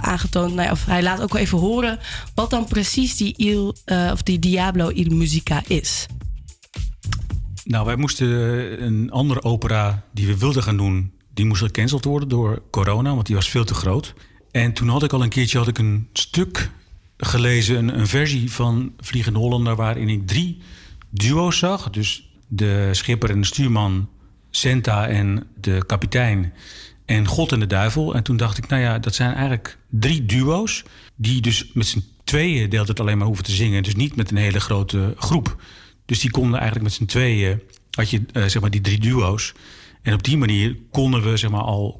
aangetoond, 0.00 0.54
nou 0.54 0.66
ja, 0.66 0.72
of 0.72 0.84
hij 0.84 1.02
laat 1.02 1.20
ook 1.22 1.32
wel 1.32 1.42
even 1.42 1.58
horen 1.58 1.98
wat 2.34 2.50
dan 2.50 2.64
precies 2.64 3.16
die, 3.16 3.72
of 4.12 4.22
die 4.22 4.38
Diablo 4.38 4.88
il 4.88 5.14
Musica 5.14 5.62
is. 5.66 6.06
Nou, 7.64 7.86
wij 7.86 7.96
moesten 7.96 8.28
een 8.82 9.10
andere 9.10 9.42
opera 9.42 10.02
die 10.12 10.26
we 10.26 10.38
wilden 10.38 10.62
gaan 10.62 10.76
doen, 10.76 11.12
die 11.34 11.44
moest 11.44 11.62
gecanceld 11.62 12.04
worden 12.04 12.28
door 12.28 12.62
corona, 12.70 13.14
want 13.14 13.26
die 13.26 13.34
was 13.34 13.50
veel 13.50 13.64
te 13.64 13.74
groot. 13.74 14.14
En 14.50 14.72
toen 14.72 14.88
had 14.88 15.02
ik 15.02 15.12
al 15.12 15.22
een 15.22 15.28
keertje 15.28 15.58
had 15.58 15.68
ik 15.68 15.78
een 15.78 16.08
stuk 16.12 16.70
gelezen, 17.16 17.76
een, 17.76 17.98
een 17.98 18.06
versie 18.06 18.52
van 18.52 18.92
Vliegende 18.98 19.38
Hollander, 19.38 19.76
waarin 19.76 20.08
ik 20.08 20.26
drie 20.26 20.58
duo's 21.10 21.58
zag. 21.58 21.90
Dus 21.90 22.30
de 22.48 22.88
schipper 22.92 23.30
en 23.30 23.40
de 23.40 23.46
stuurman, 23.46 24.08
Senta 24.50 25.06
en 25.06 25.46
de 25.60 25.84
kapitein 25.86 26.52
en 27.04 27.26
God 27.26 27.52
en 27.52 27.60
de 27.60 27.66
duivel. 27.66 28.14
En 28.14 28.22
toen 28.22 28.36
dacht 28.36 28.58
ik, 28.58 28.68
nou 28.68 28.82
ja, 28.82 28.98
dat 28.98 29.14
zijn 29.14 29.34
eigenlijk 29.34 29.78
drie 29.90 30.26
duo's 30.26 30.84
die 31.16 31.40
dus 31.40 31.70
met 31.72 31.86
z'n 31.86 32.04
tweeën 32.24 32.70
deelt 32.70 32.88
het 32.88 33.00
alleen 33.00 33.18
maar 33.18 33.26
hoeven 33.26 33.44
te 33.44 33.52
zingen. 33.52 33.82
Dus 33.82 33.94
niet 33.94 34.16
met 34.16 34.30
een 34.30 34.36
hele 34.36 34.60
grote 34.60 35.14
groep. 35.16 35.62
Dus 36.04 36.20
die 36.20 36.30
konden 36.30 36.58
eigenlijk 36.58 36.82
met 36.82 36.92
z'n 36.92 37.04
tweeën, 37.04 37.60
had 37.90 38.10
je 38.10 38.22
eh, 38.32 38.44
zeg 38.44 38.60
maar 38.60 38.70
die 38.70 38.80
drie 38.80 39.00
duo's. 39.00 39.52
En 40.02 40.12
op 40.12 40.22
die 40.22 40.36
manier 40.36 40.76
konden 40.90 41.22
we 41.22 41.36
zeg 41.36 41.50
maar 41.50 41.60
al 41.60 41.98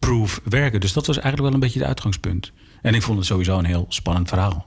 corona-proof 0.00 0.40
werken. 0.44 0.80
Dus 0.80 0.92
dat 0.92 1.06
was 1.06 1.16
eigenlijk 1.16 1.44
wel 1.44 1.54
een 1.54 1.60
beetje 1.66 1.78
het 1.78 1.88
uitgangspunt. 1.88 2.52
En 2.82 2.94
ik 2.94 3.02
vond 3.02 3.18
het 3.18 3.26
sowieso 3.26 3.58
een 3.58 3.64
heel 3.64 3.86
spannend 3.88 4.28
verhaal. 4.28 4.66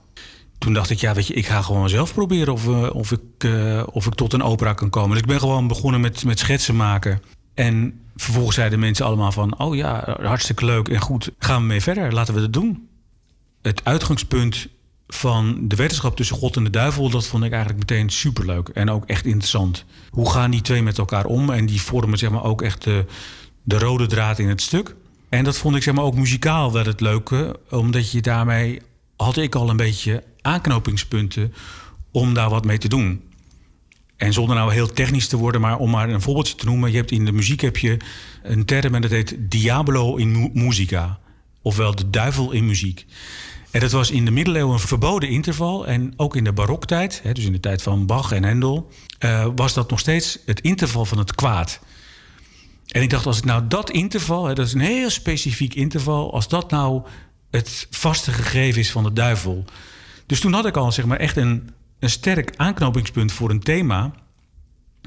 Toen 0.57 0.73
dacht 0.73 0.89
ik, 0.89 0.99
ja, 0.99 1.13
weet 1.13 1.27
je, 1.27 1.33
ik 1.33 1.45
ga 1.45 1.61
gewoon 1.61 1.89
zelf 1.89 2.13
proberen 2.13 2.53
of, 2.53 2.67
eh, 2.67 2.95
of, 2.95 3.11
ik, 3.11 3.21
eh, 3.37 3.83
of 3.91 4.05
ik 4.05 4.13
tot 4.13 4.33
een 4.33 4.43
opera 4.43 4.73
kan 4.73 4.89
komen. 4.89 5.09
Dus 5.09 5.19
ik 5.19 5.25
ben 5.25 5.39
gewoon 5.39 5.67
begonnen 5.67 6.01
met, 6.01 6.23
met 6.25 6.39
schetsen 6.39 6.75
maken. 6.75 7.21
En 7.53 8.01
vervolgens 8.15 8.55
zeiden 8.55 8.79
mensen 8.79 9.05
allemaal 9.05 9.31
van, 9.31 9.59
oh 9.59 9.75
ja, 9.75 10.17
hartstikke 10.21 10.65
leuk 10.65 10.87
en 10.87 11.01
goed, 11.01 11.31
gaan 11.39 11.61
we 11.61 11.67
mee 11.67 11.81
verder, 11.81 12.13
laten 12.13 12.33
we 12.33 12.39
dat 12.39 12.53
doen. 12.53 12.87
Het 13.61 13.81
uitgangspunt 13.83 14.67
van 15.07 15.67
de 15.67 15.75
wetenschap 15.75 16.15
tussen 16.15 16.35
God 16.35 16.55
en 16.55 16.63
de 16.63 16.69
duivel, 16.69 17.09
dat 17.09 17.27
vond 17.27 17.43
ik 17.43 17.51
eigenlijk 17.51 17.79
meteen 17.79 18.09
superleuk 18.09 18.69
en 18.69 18.89
ook 18.89 19.05
echt 19.05 19.25
interessant. 19.25 19.85
Hoe 20.09 20.31
gaan 20.31 20.51
die 20.51 20.61
twee 20.61 20.83
met 20.83 20.97
elkaar 20.97 21.25
om? 21.25 21.49
En 21.49 21.65
die 21.65 21.81
vormen 21.81 22.17
zeg 22.17 22.29
maar 22.29 22.43
ook 22.43 22.61
echt 22.61 22.83
de 23.63 23.77
rode 23.77 24.05
draad 24.05 24.39
in 24.39 24.49
het 24.49 24.61
stuk. 24.61 24.95
En 25.33 25.43
dat 25.43 25.57
vond 25.57 25.75
ik 25.75 25.83
zeg 25.83 25.93
maar 25.93 26.03
ook 26.03 26.15
muzikaal 26.15 26.71
wel 26.71 26.85
het 26.85 27.01
leuke, 27.01 27.59
omdat 27.69 28.11
je 28.11 28.21
daarmee 28.21 28.81
had 29.15 29.37
ik 29.37 29.55
al 29.55 29.69
een 29.69 29.77
beetje 29.77 30.23
aanknopingspunten 30.41 31.53
om 32.11 32.33
daar 32.33 32.49
wat 32.49 32.65
mee 32.65 32.77
te 32.77 32.87
doen. 32.87 33.21
En 34.17 34.33
zonder 34.33 34.55
nou 34.55 34.73
heel 34.73 34.93
technisch 34.93 35.27
te 35.27 35.37
worden, 35.37 35.61
maar 35.61 35.77
om 35.77 35.89
maar 35.89 36.09
een 36.09 36.21
voorbeeldje 36.21 36.55
te 36.55 36.65
noemen. 36.65 36.91
Je 36.91 36.97
hebt 36.97 37.11
in 37.11 37.25
de 37.25 37.31
muziek 37.31 37.61
heb 37.61 37.77
je 37.77 37.97
een 38.43 38.65
term 38.65 38.95
en 38.95 39.01
dat 39.01 39.11
heet 39.11 39.35
Diabolo 39.39 40.15
in 40.15 40.31
mu- 40.31 40.49
musica. 40.53 41.19
Ofwel 41.61 41.95
de 41.95 42.09
duivel 42.09 42.51
in 42.51 42.65
muziek. 42.65 43.05
En 43.71 43.79
dat 43.79 43.91
was 43.91 44.11
in 44.11 44.25
de 44.25 44.31
middeleeuwen 44.31 44.73
een 44.73 44.79
verboden 44.79 45.29
interval. 45.29 45.87
En 45.87 46.13
ook 46.17 46.35
in 46.35 46.43
de 46.43 46.53
baroktijd, 46.53 47.21
dus 47.33 47.45
in 47.45 47.51
de 47.51 47.59
tijd 47.59 47.81
van 47.81 48.05
Bach 48.05 48.31
en 48.31 48.43
Hendel... 48.43 48.91
eh, 49.19 49.47
was 49.55 49.73
dat 49.73 49.89
nog 49.89 49.99
steeds 49.99 50.39
het 50.45 50.61
interval 50.61 51.05
van 51.05 51.17
het 51.17 51.35
kwaad. 51.35 51.79
En 52.93 53.01
ik 53.01 53.09
dacht, 53.09 53.25
als 53.25 53.37
ik 53.37 53.45
nou 53.45 53.67
dat 53.67 53.89
interval, 53.89 54.45
hè, 54.45 54.53
dat 54.53 54.67
is 54.67 54.73
een 54.73 54.79
heel 54.79 55.09
specifiek 55.09 55.73
interval... 55.73 56.33
als 56.33 56.47
dat 56.47 56.71
nou 56.71 57.01
het 57.51 57.87
vaste 57.89 58.31
gegeven 58.31 58.81
is 58.81 58.91
van 58.91 59.03
de 59.03 59.13
duivel... 59.13 59.65
Dus 60.25 60.39
toen 60.39 60.53
had 60.53 60.65
ik 60.65 60.77
al 60.77 60.91
zeg 60.91 61.05
maar, 61.05 61.17
echt 61.17 61.37
een, 61.37 61.69
een 61.99 62.09
sterk 62.09 62.53
aanknopingspunt 62.55 63.31
voor 63.31 63.49
een 63.49 63.59
thema... 63.59 64.11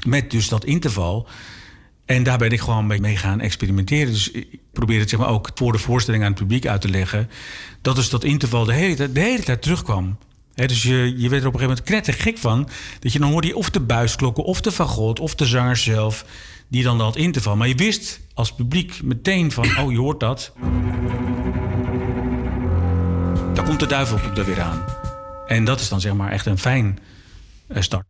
met 0.05 0.31
dus 0.31 0.49
dat 0.49 0.64
interval... 0.64 1.29
En 2.05 2.22
daar 2.22 2.38
ben 2.38 2.51
ik 2.51 2.61
gewoon 2.61 2.87
mee 2.87 3.16
gaan 3.16 3.40
experimenteren. 3.40 4.12
Dus 4.12 4.31
ik 4.31 4.59
probeer 4.72 5.01
het 5.01 5.09
zeg 5.09 5.18
maar, 5.18 5.29
ook 5.29 5.51
voor 5.55 5.72
de 5.72 5.79
voorstelling 5.79 6.22
aan 6.22 6.31
het 6.31 6.38
publiek 6.38 6.66
uit 6.66 6.81
te 6.81 6.88
leggen. 6.88 7.31
Dat 7.83 7.96
dus 7.96 8.11
dat 8.11 8.25
interval 8.25 8.64
de 8.64 8.72
hele, 8.72 8.94
tijd- 8.94 9.14
de 9.14 9.20
hele 9.20 9.42
tijd 9.42 9.62
terugkwam. 9.62 10.18
Dus 10.55 10.83
je, 10.83 11.14
je 11.16 11.29
werd 11.29 11.42
er 11.42 11.49
op 11.49 11.55
een 11.55 11.61
gegeven 11.61 11.66
moment 11.66 11.83
knettergek 11.83 12.38
van. 12.38 12.68
Dat 13.01 13.12
je 13.12 13.18
dan 13.18 13.31
hoorde 13.31 13.46
je 13.46 13.57
of 13.57 13.70
de 13.70 13.81
buisklokken, 13.81 14.44
of 14.44 14.61
de 14.61 14.72
fagot, 14.72 15.20
of 15.20 15.35
de 15.35 15.46
zanger 15.46 15.77
zelf. 15.77 16.25
Die 16.68 16.83
dan 16.83 16.98
dat 16.98 17.16
interval. 17.16 17.57
Maar 17.57 17.68
je 17.68 17.74
wist 17.74 18.20
als 18.35 18.55
publiek 18.55 19.02
meteen 19.02 19.52
van, 19.52 19.79
oh 19.79 19.92
je 19.92 19.98
hoort 19.98 20.20
dat. 20.20 20.52
Daar 23.55 23.64
komt 23.64 23.81
de 23.81 23.87
duivel 23.87 24.18
er 24.18 24.44
weer 24.44 24.61
aan. 24.61 24.85
En 25.46 25.64
dat 25.64 25.81
is 25.81 25.88
dan 25.88 26.00
zeg 26.00 26.14
maar 26.14 26.31
echt 26.31 26.46
een 26.46 26.59
fijn 26.59 26.98
eh, 27.68 27.83
start. 27.83 28.07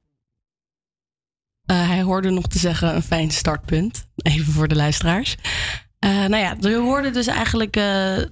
Eh, 1.66 1.88
hij 1.88 2.03
hoorde 2.03 2.31
nog 2.31 2.47
te 2.47 2.59
zeggen 2.59 2.95
een 2.95 3.03
fijn 3.03 3.31
startpunt. 3.31 4.07
Even 4.16 4.53
voor 4.53 4.69
de 4.69 4.77
luisteraars. 4.77 5.37
Eh, 5.99 6.11
nou 6.11 6.37
ja, 6.37 6.57
we 6.61 6.75
hoorden 6.75 7.12
dus 7.12 7.27
eigenlijk 7.27 7.77
eh, 7.77 7.83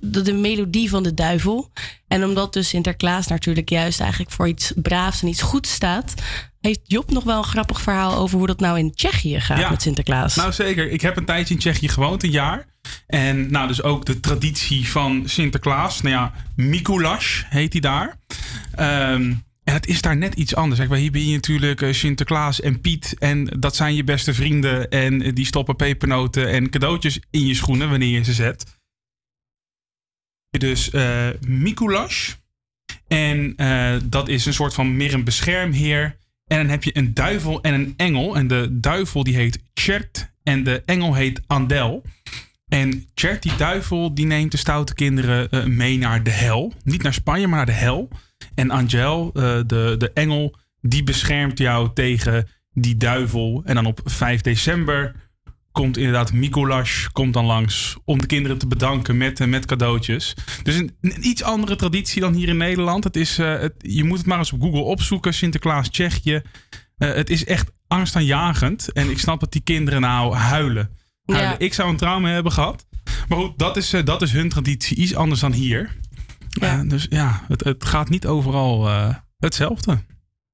de, 0.01 0.23
de 0.23 0.33
melodie 0.33 0.89
van 0.89 1.03
de 1.03 1.15
duivel. 1.15 1.71
En 2.09 2.25
omdat 2.25 2.53
dus 2.53 2.69
Sinterklaas 2.69 3.27
natuurlijk 3.27 3.69
juist 3.69 4.01
eigenlijk 4.01 4.31
voor 4.31 4.49
iets 4.49 4.73
braafs 4.77 5.23
en 5.23 5.29
iets 5.29 5.43
goeds 5.43 5.73
staat, 5.73 6.15
heeft 6.65 6.81
Job 6.83 7.11
nog 7.11 7.25
wel 7.25 7.39
een 7.39 7.45
grappig 7.45 7.81
verhaal 7.81 8.17
over 8.17 8.39
hoe 8.39 8.47
dat 8.47 8.61
nou 8.61 8.79
in 8.79 8.95
Tsjechië 8.95 9.41
gaat 9.41 9.71
met 9.71 9.83
Sinterklaas. 9.83 10.35
Nou 10.35 10.53
zeker. 10.53 10.91
Ik 10.91 11.01
heb 11.01 11.17
een 11.17 11.25
tijdje 11.25 11.55
in 11.55 11.61
Tsjechië 11.61 11.89
gewoond, 11.89 12.23
een 12.23 12.31
jaar. 12.31 12.67
En 13.07 13.51
nou, 13.51 13.69
dus 13.69 13.83
ook 13.83 14.05
de 14.05 14.21
traditie 14.21 14.89
van 14.89 15.23
Sinterklaas. 15.25 16.01
Nou 16.01 16.15
ja, 16.15 16.33
Mikuláš 16.57 17.45
heet 17.49 17.73
hij 17.73 17.81
daar. 17.81 18.17
Ehm, 18.75 19.33
en 19.65 19.75
het 19.75 19.87
is 19.87 20.01
daar 20.01 20.17
net 20.17 20.35
iets 20.35 20.55
anders. 20.55 20.81
Kijk, 20.81 21.01
hier 21.01 21.11
ben 21.11 21.27
je 21.27 21.35
natuurlijk 21.35 21.83
eh, 21.83 21.93
Sinterklaas 21.93 22.61
en 22.61 22.81
Piet. 22.81 23.15
En 23.19 23.45
dat 23.59 23.77
zijn 23.77 23.95
je 23.95 24.05
beste 24.05 24.35
vrienden. 24.35 24.91
En 24.91 25.23
eh, 25.23 25.35
die 25.35 25.47
stoppen 25.47 25.77
pepernoten 25.77 26.49
en 26.49 26.71
cadeautjes 26.71 27.21
in 27.31 27.47
je 27.47 27.55
schoenen 27.55 27.91
wanneer 27.91 28.09
je 28.09 28.25
ze 28.25 28.33
zet. 28.33 28.65
Dus 30.59 30.91
uh, 30.93 31.29
Mikuláš. 31.47 32.37
En 33.09 33.55
uh, 33.57 33.97
dat 34.05 34.29
is 34.29 34.47
een 34.47 34.55
soort 34.55 34.75
van 34.75 34.97
meer 34.97 35.15
een 35.15 35.25
beschermheer. 35.25 36.17
En 36.47 36.57
dan 36.57 36.69
heb 36.69 36.85
je 36.85 36.97
een 36.97 37.15
duivel 37.15 37.63
en 37.63 37.75
een 37.75 37.95
engel. 37.97 38.37
En 38.37 38.47
de 38.47 38.69
duivel 38.71 39.25
die 39.25 39.37
heet 39.37 39.63
Chert. 39.75 40.33
En 40.43 40.65
de 40.65 40.83
engel 40.85 41.15
heet 41.15 41.41
Andel. 41.47 42.05
En 42.69 43.07
Chert, 43.15 43.43
die 43.43 43.57
duivel, 43.57 44.15
die 44.15 44.27
neemt 44.27 44.51
de 44.51 44.57
stoute 44.57 44.95
kinderen 44.95 45.49
uh, 45.51 45.65
mee 45.65 45.99
naar 45.99 46.23
de 46.23 46.31
hel. 46.31 46.73
Niet 46.85 47.03
naar 47.03 47.15
Spanje, 47.15 47.47
maar 47.47 47.57
naar 47.57 47.67
de 47.67 47.73
hel. 47.73 48.09
En 48.55 48.71
Angel, 48.71 49.27
uh, 49.27 49.43
de, 49.43 49.95
de 49.99 50.11
engel, 50.15 50.57
die 50.81 51.03
beschermt 51.03 51.59
jou 51.59 51.91
tegen 51.95 52.49
die 52.73 52.97
duivel. 52.97 53.63
En 53.65 53.75
dan 53.75 53.87
op 53.87 54.01
5 54.05 54.41
december 54.41 55.15
komt 55.75 55.97
inderdaad 55.97 56.33
Mikuláš 56.33 57.09
komt 57.13 57.33
dan 57.33 57.45
langs 57.45 57.97
om 58.05 58.21
de 58.21 58.27
kinderen 58.27 58.59
te 58.59 58.67
bedanken 58.67 59.17
met, 59.17 59.47
met 59.47 59.67
cadeautjes. 59.67 60.35
Dus 60.63 60.75
een, 60.75 60.97
een 61.01 61.27
iets 61.27 61.43
andere 61.43 61.77
traditie 61.77 62.21
dan 62.21 62.35
hier 62.35 62.49
in 62.49 62.57
Nederland. 62.57 63.05
Het 63.05 63.17
is, 63.17 63.39
uh, 63.39 63.59
het, 63.59 63.75
je 63.79 64.05
moet 64.05 64.19
het 64.19 64.27
maar 64.27 64.39
eens 64.39 64.53
op 64.53 64.61
Google 64.61 64.81
opzoeken. 64.81 65.35
Sinterklaas 65.35 65.89
Tsjechië. 65.89 66.43
Uh, 66.99 67.15
het 67.15 67.31
is 67.31 67.45
echt 67.45 67.71
angstaanjagend. 67.87 68.93
En 68.93 69.11
ik 69.11 69.19
snap 69.19 69.41
dat 69.41 69.53
die 69.53 69.63
kinderen 69.63 70.01
nou 70.01 70.35
huilen. 70.35 70.91
huilen. 71.25 71.51
Ja. 71.51 71.59
Ik 71.59 71.75
zou 71.75 71.89
een 71.89 71.97
trauma 71.97 72.29
hebben 72.29 72.53
gehad. 72.53 72.87
Maar 73.29 73.39
goed, 73.39 73.59
dat 73.59 73.77
is, 73.77 73.95
uh, 73.95 74.05
dat 74.05 74.23
is 74.23 74.33
hun 74.33 74.49
traditie. 74.49 74.97
Iets 74.97 75.15
anders 75.15 75.41
dan 75.41 75.53
hier. 75.53 75.97
Ja. 76.49 76.85
dus 76.85 77.07
ja, 77.11 77.45
het, 77.49 77.65
het 77.65 77.85
gaat 77.85 78.09
niet 78.09 78.27
overal 78.27 78.89
hetzelfde. 79.39 79.99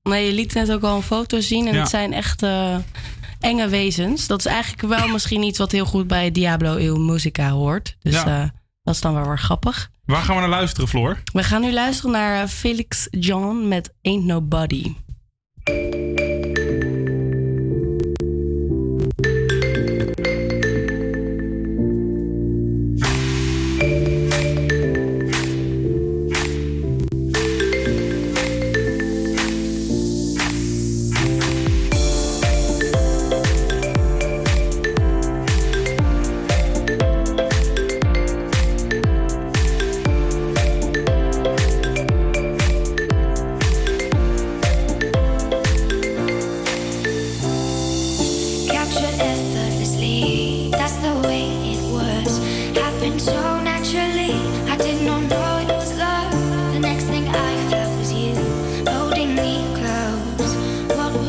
Nee, 0.02 0.26
je 0.26 0.32
liet 0.32 0.54
net 0.54 0.72
ook 0.72 0.82
al 0.82 0.96
een 0.96 1.02
foto 1.02 1.40
zien. 1.40 1.66
En 1.66 1.74
ja. 1.74 1.80
het 1.80 1.88
zijn 1.88 2.12
echt 2.12 2.42
enge 3.40 3.68
wezens. 3.68 4.26
Dat 4.26 4.38
is 4.38 4.46
eigenlijk 4.46 4.82
wel 4.94 5.08
misschien 5.08 5.42
iets 5.42 5.58
wat 5.58 5.72
heel 5.72 5.84
goed 5.84 6.06
bij 6.06 6.30
Diablo 6.30 6.76
Il 6.76 7.00
Musica 7.00 7.50
hoort. 7.50 7.96
Dus 8.00 8.14
ja. 8.14 8.42
uh, 8.42 8.48
dat 8.82 8.94
is 8.94 9.00
dan 9.00 9.14
wel 9.14 9.26
weer 9.26 9.38
grappig. 9.38 9.90
Waar 10.04 10.22
gaan 10.22 10.34
we 10.34 10.40
naar 10.40 10.50
luisteren, 10.50 10.88
Floor? 10.88 11.22
We 11.32 11.42
gaan 11.42 11.60
nu 11.60 11.72
luisteren 11.72 12.10
naar 12.10 12.48
Felix 12.48 13.08
John 13.10 13.68
met 13.68 13.94
Ain't 14.02 14.24
Nobody. 14.24 14.94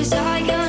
was 0.01 0.13
I 0.13 0.41
got 0.41 0.60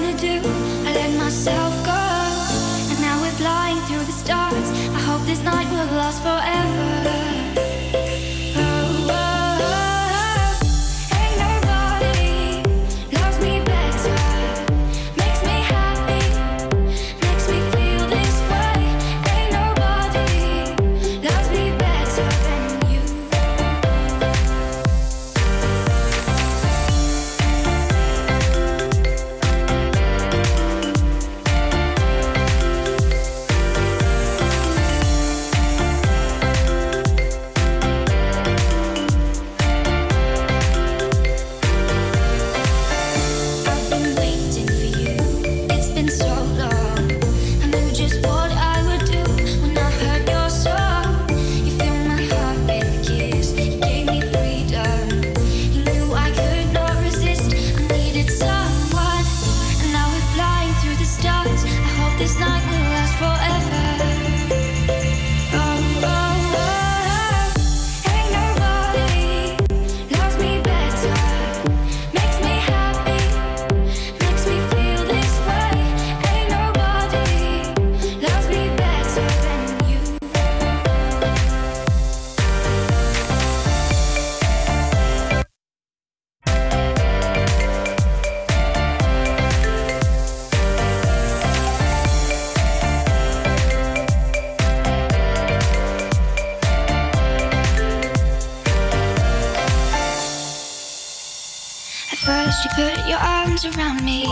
around 103.64 104.02
me. 104.02 104.24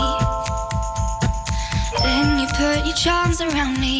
Then 2.03 2.39
you 2.39 2.47
put 2.57 2.85
your 2.85 2.95
charms 2.95 3.39
around 3.39 3.79
me. 3.79 3.90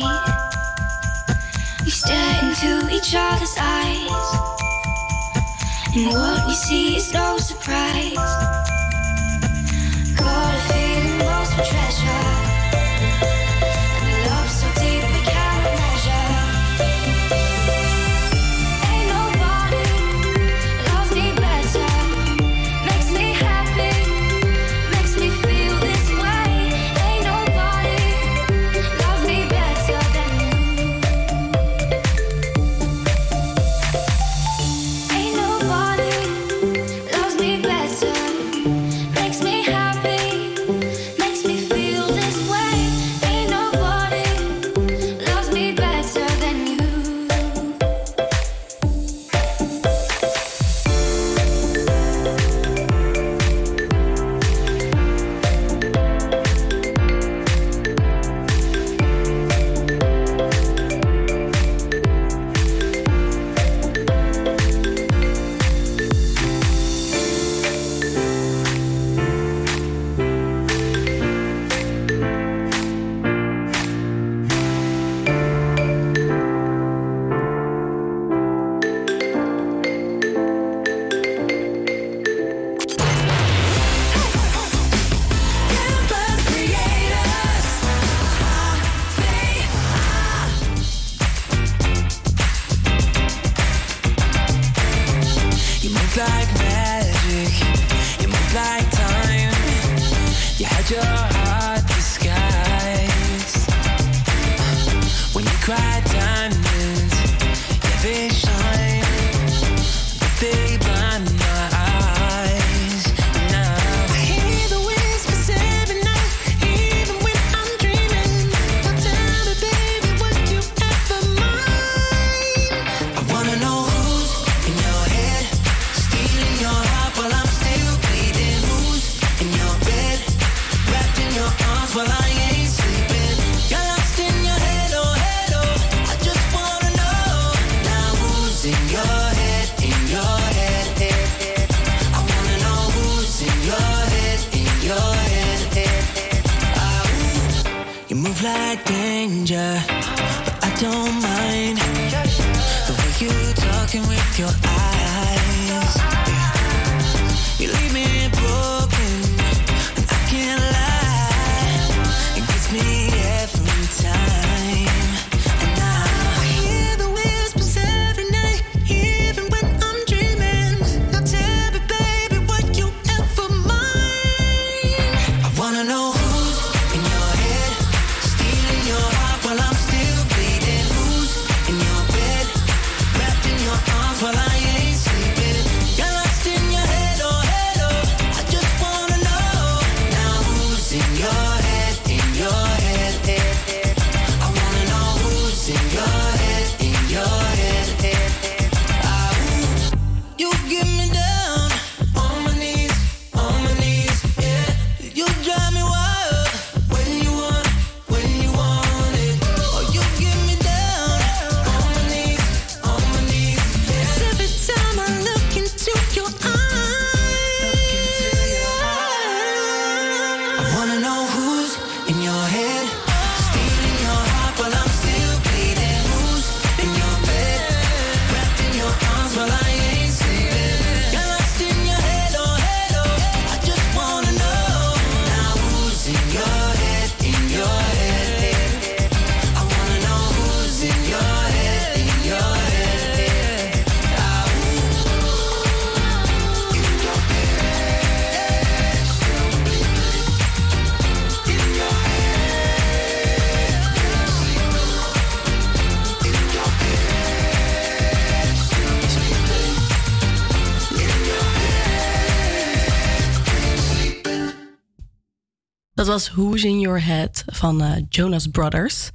Was 266.12 266.32
Who's 266.32 266.63
in 266.63 266.80
Your 266.80 267.04
Head 267.06 267.43
van 267.47 267.82
eh, 267.82 267.91
Jonas 268.10 268.47
Brothers. 268.47 269.10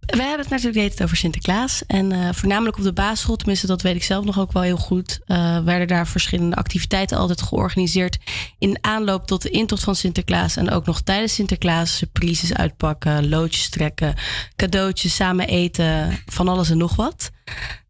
We 0.00 0.22
hebben 0.22 0.38
het 0.38 0.48
natuurlijk 0.48 0.74
de 0.74 0.80
hele 0.80 0.88
tijd 0.88 1.02
over 1.02 1.16
Sinterklaas. 1.16 1.82
En 1.86 2.12
eh, 2.12 2.28
voornamelijk 2.32 2.76
op 2.76 2.82
de 2.82 2.92
basisschool, 2.92 3.36
tenminste 3.36 3.66
dat 3.66 3.82
weet 3.82 3.94
ik 3.94 4.02
zelf 4.02 4.24
nog 4.24 4.38
ook 4.38 4.52
wel 4.52 4.62
heel 4.62 4.76
goed... 4.76 5.20
eh, 5.24 5.58
werden 5.64 5.88
daar 5.88 6.06
verschillende 6.06 6.56
activiteiten 6.56 7.18
altijd 7.18 7.42
georganiseerd... 7.42 8.18
in 8.58 8.78
aanloop 8.80 9.26
tot 9.26 9.42
de 9.42 9.50
intocht 9.50 9.84
van 9.84 9.96
Sinterklaas. 9.96 10.56
En 10.56 10.70
ook 10.70 10.86
nog 10.86 11.00
tijdens 11.00 11.34
Sinterklaas 11.34 11.96
surprises 11.96 12.54
uitpakken... 12.54 13.28
loodjes 13.28 13.68
trekken, 13.68 14.14
cadeautjes, 14.56 15.14
samen 15.14 15.46
eten, 15.46 16.18
van 16.26 16.48
alles 16.48 16.70
en 16.70 16.78
nog 16.78 16.96
wat. 16.96 17.30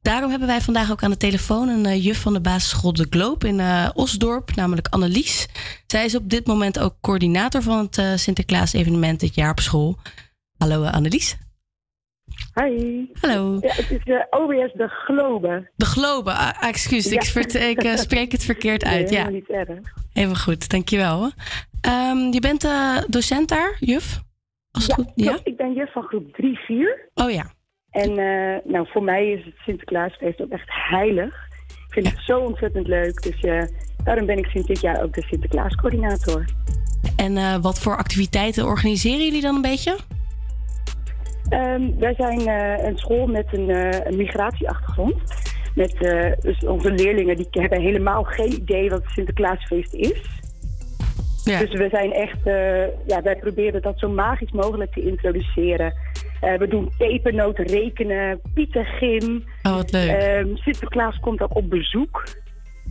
Daarom 0.02 0.30
hebben 0.30 0.48
wij 0.48 0.60
vandaag 0.60 0.90
ook 0.90 1.02
aan 1.02 1.10
de 1.10 1.16
telefoon 1.16 1.68
een 1.68 1.86
eh, 1.86 2.04
juf 2.04 2.20
van 2.20 2.32
de 2.32 2.40
basisschool 2.40 2.92
De 2.92 3.06
Globe 3.10 3.48
in 3.48 3.60
eh, 3.60 3.88
Osdorp, 3.94 4.54
namelijk 4.54 4.88
Annelies. 4.88 5.46
Zij 5.86 6.04
is 6.04 6.14
op 6.14 6.30
dit 6.30 6.46
moment 6.46 6.78
ook 6.78 6.94
coördinator 7.00 7.62
van 7.62 7.78
het 7.78 7.98
eh, 7.98 8.12
Sinterklaas-evenement 8.14 9.20
dit 9.20 9.34
jaar 9.34 9.50
op 9.50 9.60
school. 9.60 9.98
Hallo 10.56 10.84
Annelies. 10.84 11.36
Hi. 12.54 13.04
Hallo. 13.20 13.56
Ja, 13.60 13.72
het 13.72 13.90
is 13.90 14.04
de 14.04 14.26
OBS 14.30 14.72
De 14.72 14.88
Globe. 14.88 15.70
De 15.76 15.84
Globe, 15.84 16.30
ah, 16.32 16.50
ah, 16.62 16.68
excuus, 16.68 17.06
ik, 17.06 17.22
Ja. 17.22 17.30
vert- 17.30 17.54
ik 17.54 17.82
eh, 17.82 17.96
spreek 17.96 18.32
het 18.32 18.44
verkeerd 18.44 18.84
Nee, 18.84 18.92
uit. 18.94 19.10
Ja, 19.10 19.16
helemaal 19.16 19.32
niet 19.40 19.48
erg. 19.48 19.78
even 20.12 20.36
goed, 20.38 20.68
dankjewel. 20.68 21.30
Ehm 21.80 22.16
je 22.32 22.40
bent 22.40 22.64
eh, 22.64 22.96
docent 23.08 23.48
daar, 23.48 23.76
juf? 23.80 24.20
Als 24.70 24.86
Ja, 24.86 24.94
goed, 24.94 25.12
ja? 25.14 25.38
ik 25.42 25.56
ben 25.56 25.72
juf 25.72 25.92
van 25.92 26.02
groep 26.02 26.32
3, 26.34 26.58
4. 26.58 27.10
Oh 27.14 27.30
ja. 27.30 27.52
En 27.90 28.10
eh, 28.18 28.72
nou, 28.72 28.86
voor 28.90 29.02
mij 29.02 29.28
is 29.30 29.44
het 29.44 29.54
Sinterklaasfeest 29.64 30.40
ook 30.40 30.50
echt 30.50 30.68
heilig. 30.90 31.34
Ik 31.68 31.92
vind 31.94 32.08
het 32.10 32.20
zo 32.24 32.38
ontzettend 32.38 32.86
leuk. 32.86 33.22
Dus 33.22 33.40
eh, 33.40 33.62
daarom 34.04 34.26
ben 34.26 34.38
ik 34.38 34.46
sinds 34.46 34.66
dit 34.66 34.80
jaar 34.80 35.02
ook 35.02 35.14
de 35.14 35.22
Sinterklaascoördinator. 35.22 36.44
En 37.16 37.36
eh, 37.36 37.56
wat 37.60 37.78
voor 37.80 37.96
activiteiten 37.96 38.64
organiseren 38.66 39.24
jullie 39.24 39.42
dan 39.42 39.54
een 39.54 39.62
beetje? 39.62 39.96
Ehm, 41.48 41.98
wij 41.98 42.14
zijn 42.14 42.46
eh, 42.46 42.86
een 42.86 42.98
school 42.98 43.26
met 43.26 43.46
een, 43.50 43.70
eh, 43.70 44.06
een 44.06 44.16
migratieachtergrond. 44.16 45.16
Met, 45.74 45.94
eh, 45.94 46.32
dus 46.40 46.58
onze 46.64 46.90
leerlingen 46.90 47.36
die 47.36 47.46
hebben 47.50 47.80
helemaal 47.80 48.22
geen 48.22 48.52
idee 48.52 48.90
wat 48.90 49.02
het 49.02 49.12
Sinterklaasfeest 49.12 49.94
is. 49.94 50.36
Dus 51.44 51.72
we 51.72 51.88
zijn 51.90 52.12
echt, 52.12 52.38
ja, 53.06 53.22
wij 53.22 53.36
proberen 53.36 53.82
dat 53.82 53.98
zo 53.98 54.08
magisch 54.08 54.52
mogelijk 54.52 54.92
te 54.92 55.02
introduceren. 55.02 55.94
We 56.40 56.66
doen 56.68 56.90
pepernoten 56.98 57.66
rekenen, 57.66 58.40
pietengym. 58.54 59.44
Oh, 59.62 59.74
wat 59.74 59.92
leuk. 59.92 60.10
Ehm, 60.10 60.56
Sinterklaas 60.56 61.20
komt 61.20 61.40
ook 61.40 61.56
op 61.56 61.70
bezoek. 61.70 62.24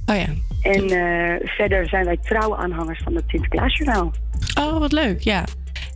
Oh 0.05 0.15
ja. 0.15 0.27
En 0.61 0.89
verder 1.43 1.87
zijn 1.89 2.05
wij 2.05 2.17
trouwe 2.17 2.55
aanhangers 2.55 3.01
van 3.03 3.15
het 3.15 3.23
Sinterklaasjournaal. 3.27 4.11
Oh, 4.59 4.79
wat 4.79 4.91
leuk, 4.91 5.19
ja. 5.19 5.43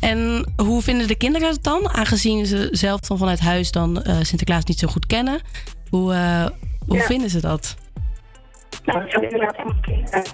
En 0.01 0.45
hoe 0.55 0.81
vinden 0.81 1.07
de 1.07 1.15
kinderen 1.15 1.49
het 1.49 1.63
dan? 1.63 1.89
Aangezien 1.89 2.45
ze 2.45 2.67
zelf 2.71 2.99
dan 2.99 3.17
vanuit 3.17 3.39
huis 3.39 3.71
dan 3.71 4.01
eh, 4.03 4.15
Sinterklaas 4.21 4.63
niet 4.65 4.79
zo 4.79 4.87
goed 4.87 5.05
kennen. 5.05 5.39
Hoe, 5.89 6.13
eh, 6.13 6.45
hoe 6.87 6.97
Ja. 6.97 7.03
vinden 7.03 7.29
ze 7.29 7.41
dat? 7.41 7.75
Nou, 8.85 9.01
het 9.01 9.11
zijn 9.11 9.23
inderdaad 9.23 9.57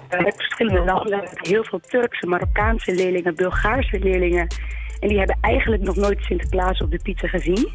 uit 0.08 0.34
verschillende 0.36 0.84
landen. 0.84 1.22
Heel 1.32 1.64
veel 1.64 1.80
Turkse, 1.80 2.26
Marokkaanse 2.26 2.94
leerlingen, 2.94 3.34
Bulgaarse 3.34 3.98
leerlingen. 3.98 4.46
En 5.00 5.08
die 5.08 5.18
hebben 5.18 5.38
eigenlijk 5.40 5.82
nog 5.82 5.96
nooit 5.96 6.18
Sinterklaas 6.22 6.80
op 6.80 6.90
de 6.90 6.98
pizza 7.02 7.28
gezien. 7.28 7.68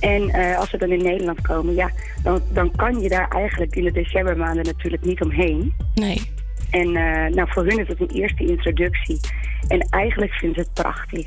En 0.00 0.28
eh, 0.28 0.58
als 0.58 0.70
ze 0.70 0.76
dan 0.78 0.90
in 0.90 1.02
Nederland 1.02 1.40
komen, 1.40 1.74
ja, 1.74 1.90
dan, 2.22 2.42
dan 2.52 2.76
kan 2.76 3.00
je 3.00 3.08
daar 3.08 3.28
eigenlijk 3.28 3.76
in 3.76 3.84
de 3.84 3.92
decembermaanden 3.92 4.64
natuurlijk 4.64 5.04
niet 5.04 5.22
omheen. 5.22 5.74
Nee. 5.94 6.30
En 6.70 6.96
eh, 6.96 7.34
nou, 7.34 7.48
voor 7.50 7.64
hun 7.66 7.78
is 7.78 7.88
het 7.88 8.00
een 8.00 8.10
eerste 8.10 8.44
introductie. 8.44 9.20
En 9.68 9.80
eigenlijk 9.90 10.32
vinden 10.32 10.62
ze 10.64 10.70
het 10.70 10.82
prachtig. 10.82 11.26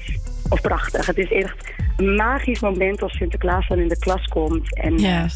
Of 0.49 0.61
prachtig. 0.61 1.05
Het 1.05 1.17
is 1.17 1.31
echt 1.31 1.73
een 1.97 2.15
magisch 2.15 2.59
moment 2.59 3.01
als 3.01 3.17
Sinterklaas 3.17 3.67
dan 3.67 3.79
in 3.79 3.87
de 3.87 3.99
klas 3.99 4.25
komt. 4.27 4.75
En 4.77 4.97
Ja. 4.97 5.23
eh, 5.23 5.29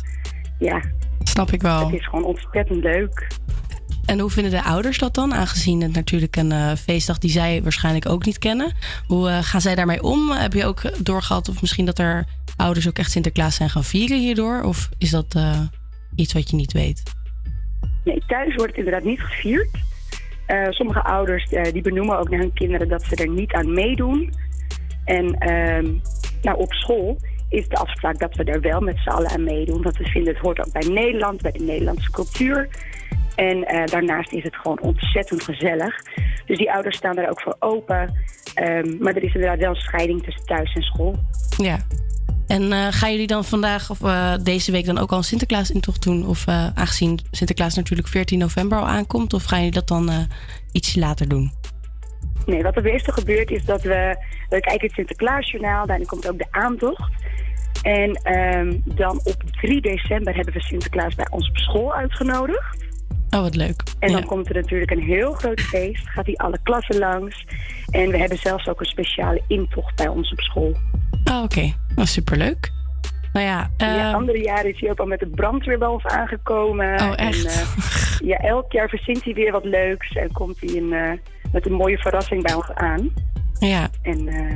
ja, 0.60 0.82
Snap 1.24 1.52
ik 1.52 1.62
wel. 1.62 1.86
het 1.86 1.96
is 2.00 2.06
gewoon 2.08 2.26
ontzettend 2.26 2.84
leuk. 2.84 3.28
En 4.06 4.20
hoe 4.20 4.30
vinden 4.30 4.52
de 4.52 4.63
ouders 4.63 4.98
dat 4.98 5.13
dan? 5.13 5.34
Aangezien 5.34 5.82
het 5.82 5.93
natuurlijk 5.93 6.36
een 6.36 6.52
eh, 6.52 6.72
feestdag 6.76 7.17
die 7.17 7.30
zij 7.32 7.63
waarschijnlijk 7.63 8.10
ook 8.10 8.26
niet 8.26 8.38
kennen. 8.38 8.74
Hoe 9.08 9.30
gaan 9.41 9.62
zij 9.62 9.76
daarmee 9.76 10.04
om? 10.04 10.30
Heb 10.32 10.54
je 10.54 10.65
ook 10.65 11.06
doorgehad 11.06 11.50
of 11.50 11.62
misschien 11.62 11.86
dat 11.86 12.00
er 12.00 12.26
ouders 12.56 12.88
ook 12.88 12.98
echt 12.98 13.12
Sinterklaas 13.12 13.56
zijn 13.56 13.70
gaan 13.70 13.84
vieren 13.84 14.20
hierdoor? 14.20 14.62
Of 14.62 14.89
is 14.98 15.10
dat 15.10 15.36
iets 16.15 16.34
wat 16.34 16.50
je 16.50 16.56
niet 16.56 16.74
weet? 16.74 17.04
Nee, 18.04 18.24
thuis 18.28 18.56
wordt 18.56 18.76
het 18.76 18.86
inderdaad 18.86 19.04
niet 19.04 19.20
gevierd. 19.22 19.70
Eh, 20.47 20.65
sommige 20.69 21.03
ouders 21.03 21.49
eh, 21.49 21.71
die 21.71 21.81
benoemen 21.81 22.17
ook 22.17 22.29
naar 22.29 22.39
hun 22.39 22.53
kinderen 22.53 22.89
dat 22.89 23.03
ze 23.03 23.15
er 23.15 23.29
niet 23.29 23.53
aan 23.53 23.73
meedoen. 23.73 24.33
En 25.05 25.38
ehm, 25.38 25.93
nou, 26.41 26.57
op 26.57 26.73
school 26.73 27.17
is 27.49 27.67
de 27.67 27.75
afspraak 27.75 28.19
dat 28.19 28.36
we 28.36 28.43
er 28.43 28.62
wel 28.62 28.79
met 28.79 28.97
z'n 28.97 29.10
allen 29.10 29.29
aan 29.29 29.43
meedoen. 29.43 29.81
Want 29.81 29.97
we 29.97 30.05
vinden 30.05 30.33
het 30.33 30.41
hoort 30.41 30.60
ook 30.60 30.71
bij 30.71 30.88
Nederland, 30.88 31.41
bij 31.41 31.51
de 31.51 31.63
Nederlandse 31.63 32.12
cultuur. 32.12 32.67
En 33.36 33.63
eh, 33.63 33.86
daarnaast 33.86 34.33
is 34.33 34.43
het 34.43 34.55
gewoon 34.55 34.81
ontzettend 34.81 35.43
gezellig. 35.43 35.95
Dus 36.45 36.57
die 36.57 36.71
ouders 36.71 36.97
staan 36.97 37.15
daar 37.15 37.29
ook 37.29 37.41
voor 37.41 37.55
open. 37.60 38.13
Ehm, 38.53 38.97
maar 38.99 39.15
er 39.15 39.23
is 39.23 39.33
inderdaad 39.33 39.60
wel 39.60 39.75
scheiding 39.75 40.23
tussen 40.23 40.45
thuis 40.45 40.73
en 40.73 40.81
school. 40.81 41.15
Ja. 41.57 41.77
En 42.47 42.71
eh, 42.71 42.88
gaan 42.89 43.12
jullie 43.12 43.27
dan 43.27 43.45
vandaag 43.45 43.89
of 43.89 44.03
eh, 44.03 44.33
deze 44.43 44.71
week 44.71 44.86
dan 44.86 44.97
ook 44.97 45.12
al 45.12 45.17
een 45.17 45.23
Sinterklaas-intocht 45.23 46.03
doen? 46.03 46.27
Of 46.27 46.47
eh, 46.47 46.67
aangezien 46.73 47.19
Sinterklaas 47.31 47.75
natuurlijk 47.75 48.07
14 48.07 48.39
november 48.39 48.77
al 48.77 48.88
aankomt, 48.88 49.33
of 49.33 49.43
gaan 49.43 49.57
jullie 49.57 49.73
dat 49.73 49.88
dan 49.88 50.10
iets 50.71 50.95
later 50.95 51.27
doen? 51.27 51.51
Nee, 52.45 52.63
wat 52.63 52.75
er 52.75 52.83
meestal 52.83 53.13
gebeurt 53.13 53.49
is 53.51 53.65
dat 53.65 53.81
we... 53.81 54.25
We 54.49 54.60
kijken 54.60 54.88
het 54.88 54.95
Sinterklaasjournaal, 54.95 55.86
daarin 55.86 56.05
komt 56.05 56.29
ook 56.29 56.38
de 56.38 56.47
aantocht. 56.51 57.12
En 57.81 58.12
ehm, 58.13 58.73
dan 58.83 59.19
op 59.23 59.43
3 59.62 59.81
december 59.81 60.36
hebben 60.36 60.53
we 60.53 60.62
Sinterklaas 60.62 61.15
bij 61.15 61.27
ons 61.29 61.49
op 61.49 61.57
school 61.57 61.93
uitgenodigd. 61.93 62.86
Oh, 63.29 63.41
wat 63.41 63.55
leuk. 63.55 63.83
En 63.99 64.12
dan 64.12 64.21
Ja. 64.21 64.27
komt 64.27 64.49
er 64.49 64.55
natuurlijk 64.55 64.91
een 64.91 65.03
heel 65.03 65.31
groot 65.33 65.62
feest. 65.62 66.10
Gaat 66.10 66.25
hij 66.25 66.36
alle 66.36 66.57
klassen 66.63 66.97
langs. 66.97 67.45
En 67.89 68.10
we 68.10 68.17
hebben 68.17 68.38
zelfs 68.38 68.67
ook 68.67 68.79
een 68.79 68.86
speciale 68.86 69.41
intocht 69.47 69.95
bij 69.95 70.07
ons 70.07 70.31
op 70.31 70.39
school. 70.39 70.75
Oh, 71.29 71.43
oké. 71.43 71.73
Dat 71.95 72.05
is 72.05 72.11
superleuk. 72.11 72.71
Nou 73.33 73.45
ja, 73.45 73.69
Ja, 73.77 74.07
eh, 74.09 74.13
andere 74.13 74.43
jaren 74.43 74.73
is 74.73 74.79
hij 74.79 74.89
ook 74.89 74.99
al 74.99 75.05
met 75.05 75.19
de 75.19 75.27
brandweer 75.27 75.77
bij 75.77 75.87
ons 75.87 76.05
aangekomen. 76.05 77.01
Oh, 77.01 77.13
echt? 77.15 77.45
En, 77.45 77.51
eh, 77.51 78.19
ja, 78.29 78.37
elk 78.37 78.71
jaar 78.71 78.89
verzint 78.89 79.23
hij 79.23 79.33
weer 79.33 79.51
wat 79.51 79.65
leuks 79.65 80.15
en 80.15 80.31
komt 80.31 80.59
hij 80.59 80.69
in, 80.69 80.93
eh, 80.93 81.11
met 81.51 81.65
een 81.65 81.73
mooie 81.73 81.97
verrassing 81.97 82.43
bij 82.43 82.53
ons 82.53 82.71
aan. 82.73 83.09
ja. 83.59 83.89
En 84.01 84.27
eh, 84.27 84.55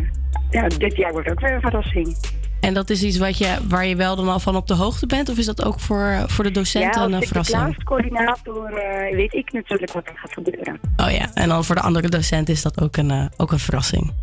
ja, 0.49 0.67
dit 0.67 0.95
jaar 0.95 1.12
wordt 1.12 1.29
ook 1.29 1.39
weer 1.39 1.53
een 1.53 1.62
verrassing. 1.62 2.15
En 2.62 2.73
dat 2.73 2.89
is 2.89 3.03
iets 3.03 3.17
wat 3.17 3.38
je, 3.38 3.57
waar 3.67 3.86
je 3.86 3.95
wel 3.95 4.15
dan 4.15 4.27
al 4.29 4.39
van 4.39 4.55
op 4.55 4.67
de 4.67 4.73
hoogte 4.73 5.07
bent? 5.07 5.29
Of 5.29 5.38
is 5.38 5.45
dat 5.45 5.65
ook 5.65 5.79
voor, 5.79 6.23
voor 6.27 6.43
de 6.43 6.51
docenten 6.51 7.01
ja, 7.01 7.07
een 7.07 7.13
als 7.13 7.25
verrassing? 7.25 7.62
Sinterklaascoördinator 7.62 8.73
eh, 8.73 9.15
weet 9.15 9.34
ik 9.34 9.51
natuurlijk 9.51 9.91
wat 9.91 10.07
er 10.07 10.13
gaat 10.15 10.34
gebeuren. 10.34 10.79
Oh 10.97 11.12
ja, 11.12 11.29
en 11.34 11.49
dan 11.49 11.63
voor 11.65 11.75
de 11.75 11.81
andere 11.81 12.10
docenten 12.10 12.53
is 12.53 12.62
dat 12.62 12.81
ook 12.81 12.97
een, 12.97 13.29
ook 13.38 13.51
een 13.51 13.60
verrassing. 13.60 14.13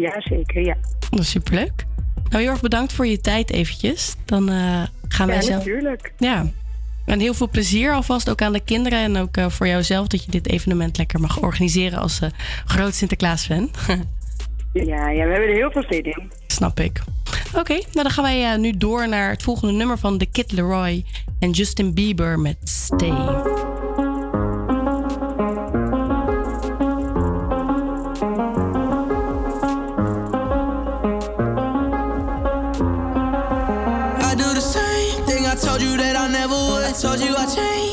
Ja, 0.00 0.20
zeker, 0.20 0.64
ja. 0.64 0.76
Dat 1.10 1.20
is 1.20 1.30
superleuk. 1.30 1.86
Nou, 2.28 2.42
heel 2.42 2.52
erg 2.52 2.60
bedankt 2.60 2.92
voor 2.92 3.06
je 3.06 3.20
tijd 3.20 3.50
eventjes. 3.50 4.16
Dan 4.24 4.48
eh, 4.48 4.82
gaan 5.08 5.26
wij 5.26 5.36
ja, 5.36 5.42
zelf... 5.42 5.58
natuurlijk. 5.58 6.12
Ja. 6.18 6.46
En 7.06 7.20
heel 7.20 7.34
veel 7.34 7.48
plezier 7.48 7.92
alvast 7.92 8.30
ook 8.30 8.42
aan 8.42 8.52
de 8.52 8.64
kinderen. 8.64 8.98
En 8.98 9.16
ook 9.16 9.36
eh, 9.36 9.48
voor 9.48 9.66
jouzelf 9.66 10.06
dat 10.06 10.24
je 10.24 10.30
dit 10.30 10.48
evenement 10.48 10.98
lekker 10.98 11.20
mag 11.20 11.40
organiseren 11.42 11.98
als 11.98 12.20
eh, 12.20 12.30
groot 12.64 12.94
Sinterklaas-fan. 12.94 13.70
Ja, 14.72 15.08
ja, 15.08 15.24
we 15.24 15.30
hebben 15.30 15.48
er 15.48 15.54
heel 15.54 15.70
veel 15.70 15.84
zin 15.88 16.04
in. 16.04 16.30
Snap 16.46 16.80
ik. 16.80 17.00
Oké, 17.54 17.72
nou 17.72 17.84
dan 17.92 18.10
gaan 18.10 18.24
wij 18.24 18.56
nu 18.56 18.76
door 18.76 19.08
naar 19.08 19.30
het 19.30 19.42
volgende 19.42 19.74
nummer 19.74 19.98
van 19.98 20.18
The 20.18 20.26
Kid 20.26 20.52
Leroy 20.52 21.04
en 21.38 21.50
Justin 21.50 21.94
Bieber 21.94 22.38
met 22.38 22.56
Stay. 22.62 23.53
Told 37.00 37.18
you 37.18 37.34
I 37.36 37.44
changed, 37.46 37.83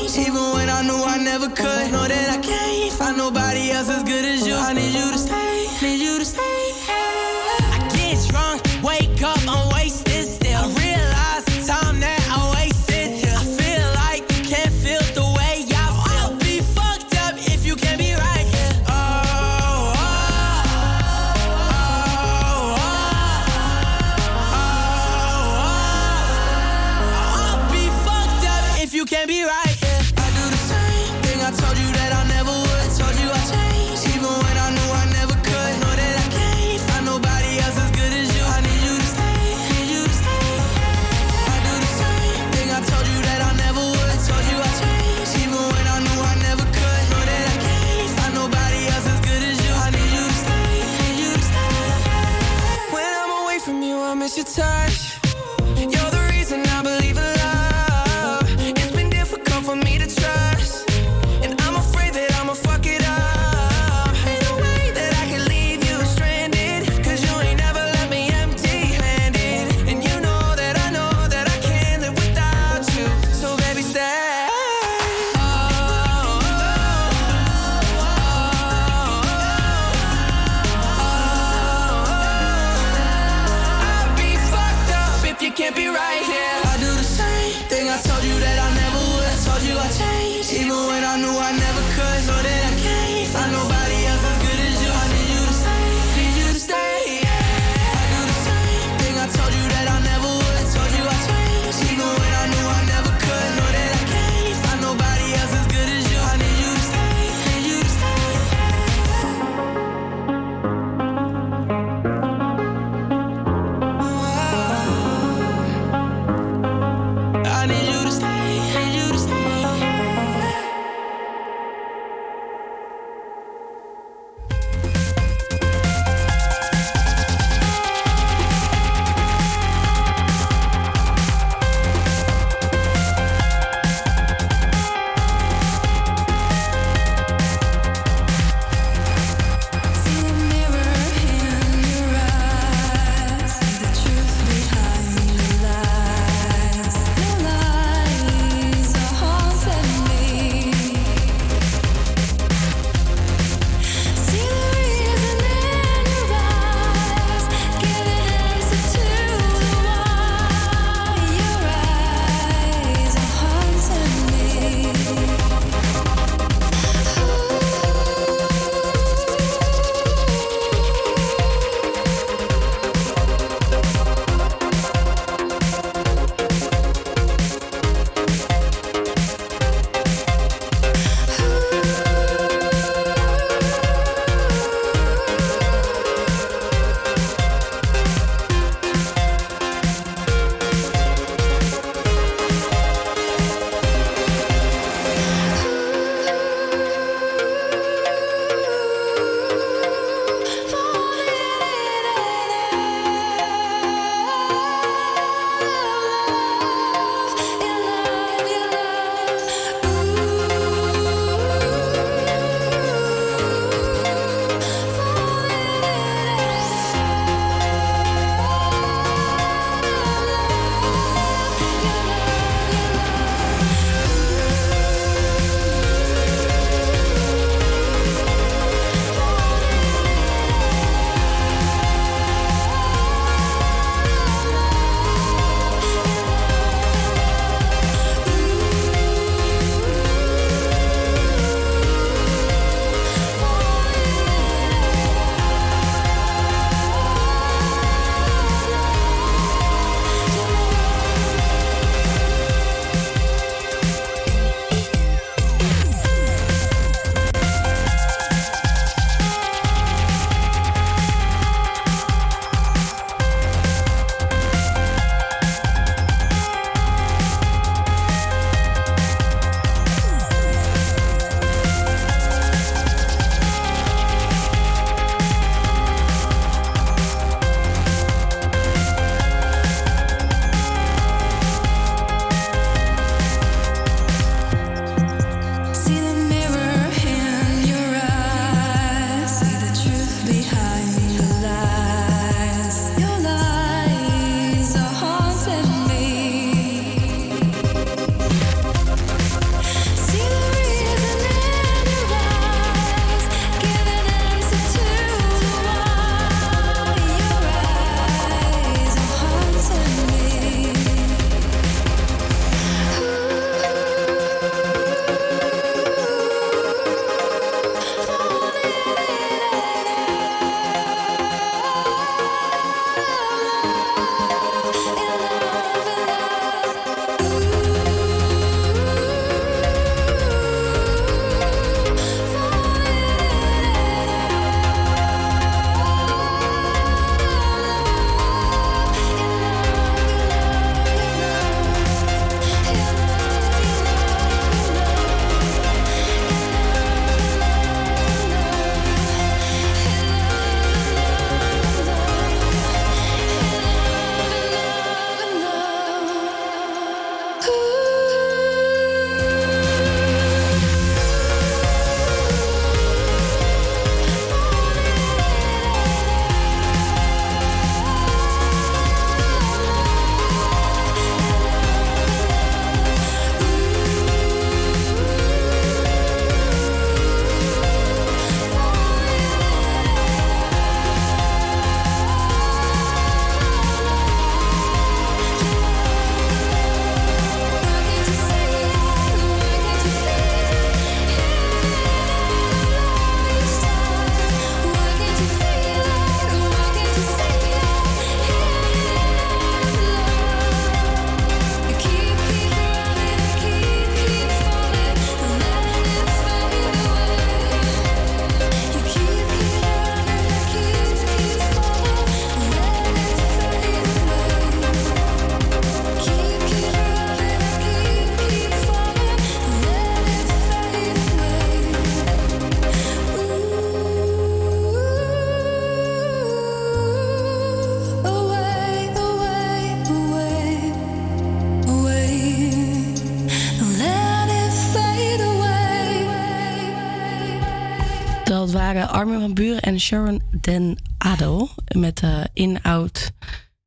Armin 438.92 439.20
van 439.20 439.34
Buren 439.34 439.60
en 439.60 439.80
Sharon 439.80 440.22
Den 440.40 440.78
Adel 440.98 441.50
met 441.76 442.00
eh, 442.00 442.10
In 442.32 442.62
Out. 442.62 443.10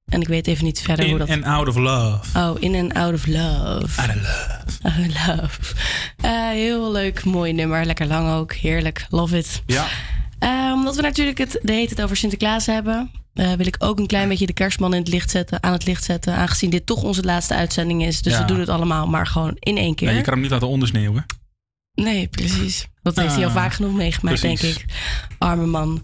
En 0.06 0.22
ik 0.22 0.28
weet 0.28 0.48
even 0.48 0.66
niet 0.66 0.82
verder 0.82 1.06
hoe 1.06 1.14
In 1.14 1.20
dat... 1.20 1.30
and 1.30 1.44
out 1.44 1.68
of 1.68 1.76
love. 1.76 2.40
Oh, 2.40 2.56
In 2.60 2.76
and 2.76 2.94
Out 2.94 3.14
of 3.14 3.26
Love. 3.26 4.02
Out 4.02 4.10
of 4.10 4.16
love. 4.16 4.78
Out 4.82 5.08
of 5.10 5.28
love. 5.28 5.74
Eh, 6.22 6.50
heel 6.50 6.92
leuk, 6.92 7.24
mooi 7.24 7.54
nummer. 7.54 7.86
Lekker 7.86 8.08
lang 8.08 8.30
ook. 8.30 8.54
Heerlijk. 8.54 9.06
Love 9.10 9.38
it. 9.38 9.62
Ja. 9.66 9.86
Eh, 10.40 10.72
omdat 10.74 10.96
we 10.96 11.02
natuurlijk 11.02 11.38
het, 11.38 11.60
de 11.62 11.72
hele 11.74 11.88
tijd 11.88 12.02
over 12.02 12.18
Sinterklaas 12.18 12.66
hebben, 12.66 13.12
wil 13.34 13.68
ik 13.68 13.76
ook 13.80 14.00
een 14.00 14.08
klein 14.08 14.30
beetje 14.30 14.46
de 14.46 14.54
kerstman 14.54 14.94
in 14.94 15.00
het 15.00 15.08
licht 15.08 15.30
zetten, 15.30 15.64
aan 15.64 15.72
het 15.74 15.86
licht 15.86 16.04
zetten. 16.04 16.36
Aangezien 16.36 16.70
dit 16.70 16.86
toch 16.86 17.04
onze 17.04 17.24
laatste 17.24 17.54
uitzending 17.56 18.04
is. 18.04 18.22
Dus 18.22 18.34
Ja. 18.34 18.40
we 18.40 18.46
doen 18.46 18.60
het 18.60 18.70
allemaal 18.70 19.08
maar 19.08 19.28
gewoon 19.28 19.56
in 19.60 19.78
één 19.78 19.96
keer. 19.96 20.08
Nee, 20.08 20.18
je 20.18 20.24
kan 20.24 20.34
hem 20.34 20.42
niet 20.42 20.52
laten 20.52 20.68
ondersneeuwen. 20.68 21.26
Nee, 21.94 22.28
precies. 22.28 22.88
Dat 23.06 23.16
heeft 23.16 23.34
hij 23.36 23.44
al 23.44 23.50
Ah, 23.50 23.56
vaak 23.56 23.74
genoeg 23.74 23.94
meegemaakt, 23.94 24.40
precies. 24.40 24.62
denk 24.62 24.76
ik. 24.76 24.86
Arme 25.38 25.66
man. 25.66 26.04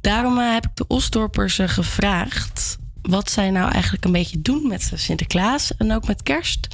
Daarom 0.00 0.38
eh, 0.38 0.52
heb 0.52 0.64
ik 0.64 0.70
de 0.76 0.86
Osdorpers 0.86 1.58
gevraagd 1.64 2.78
wat 3.02 3.30
zij 3.30 3.50
nou 3.50 3.70
eigenlijk 3.72 4.04
een 4.04 4.12
beetje 4.12 4.40
doen 4.42 4.66
met 4.68 4.90
Sinterklaas 4.94 5.76
en 5.76 5.92
ook 5.94 6.06
met 6.06 6.22
kerst. 6.22 6.68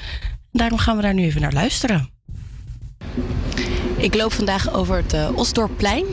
Daarom 0.52 0.78
gaan 0.78 0.96
we 0.96 1.02
daar 1.02 1.14
nu 1.14 1.22
even 1.24 1.40
naar 1.40 1.52
luisteren. 1.52 2.10
Ik 3.96 4.14
loop 4.14 4.32
vandaag 4.32 4.72
over 4.72 4.96
het 4.96 5.12
eh 5.12 5.28
Osdorpplein. 5.34 6.04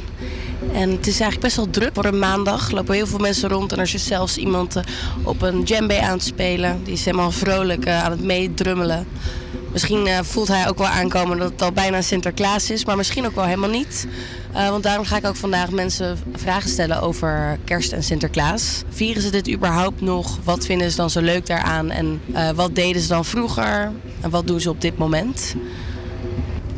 En 0.73 0.89
het 0.89 1.07
is 1.07 1.19
eigenlijk 1.19 1.41
best 1.41 1.55
wel 1.55 1.69
druk 1.69 1.89
voor 1.93 2.05
een 2.05 2.19
maandag. 2.19 2.67
Er 2.67 2.73
lopen 2.75 2.95
heel 2.95 3.07
veel 3.07 3.19
mensen 3.19 3.49
rond 3.49 3.71
en 3.71 3.77
er 3.79 3.93
is 3.93 4.05
zelfs 4.07 4.37
iemand 4.37 4.75
eh, 4.75 4.83
op 5.23 5.41
een 5.41 5.63
djembe 5.63 6.01
aan 6.01 6.11
het 6.11 6.23
spelen. 6.23 6.83
Die 6.83 6.93
is 6.93 7.05
helemaal 7.05 7.31
vrolijk 7.31 7.87
aan 7.87 8.11
het 8.11 8.23
meedrummelen. 8.23 9.07
Misschien 9.71 10.07
eh, 10.07 10.19
voelt 10.21 10.47
hij 10.47 10.67
ook 10.69 10.77
wel 10.77 10.87
aankomen 10.87 11.37
dat 11.37 11.51
het 11.51 11.61
al 11.61 11.71
bijna 11.71 12.01
Sinterklaas 12.01 12.71
is, 12.71 12.85
maar 12.85 12.97
misschien 12.97 13.25
ook 13.25 13.35
wel 13.35 13.43
helemaal 13.43 13.69
niet. 13.69 14.07
Eh, 14.53 14.69
want 14.69 14.83
daarom 14.83 15.05
ga 15.05 15.17
ik 15.17 15.25
ook 15.25 15.35
vandaag 15.35 15.71
mensen 15.71 16.17
vragen 16.35 16.69
stellen 16.69 17.01
over 17.01 17.59
kerst 17.63 17.91
en 17.91 18.03
Sinterklaas. 18.03 18.83
Vieren 18.89 19.21
ze 19.21 19.29
dit 19.29 19.49
überhaupt 19.49 20.01
nog? 20.01 20.39
Wat 20.43 20.65
vinden 20.65 20.91
ze 20.91 20.97
dan 20.97 21.09
zo 21.09 21.21
leuk 21.21 21.45
daaraan? 21.45 21.91
En 21.91 22.21
eh, 22.33 22.49
wat 22.49 22.75
deden 22.75 23.01
ze 23.01 23.07
dan 23.07 23.25
vroeger? 23.25 23.91
En 24.21 24.29
wat 24.29 24.47
doen 24.47 24.59
ze 24.59 24.69
op 24.69 24.81
dit 24.81 24.97
moment? 24.97 25.55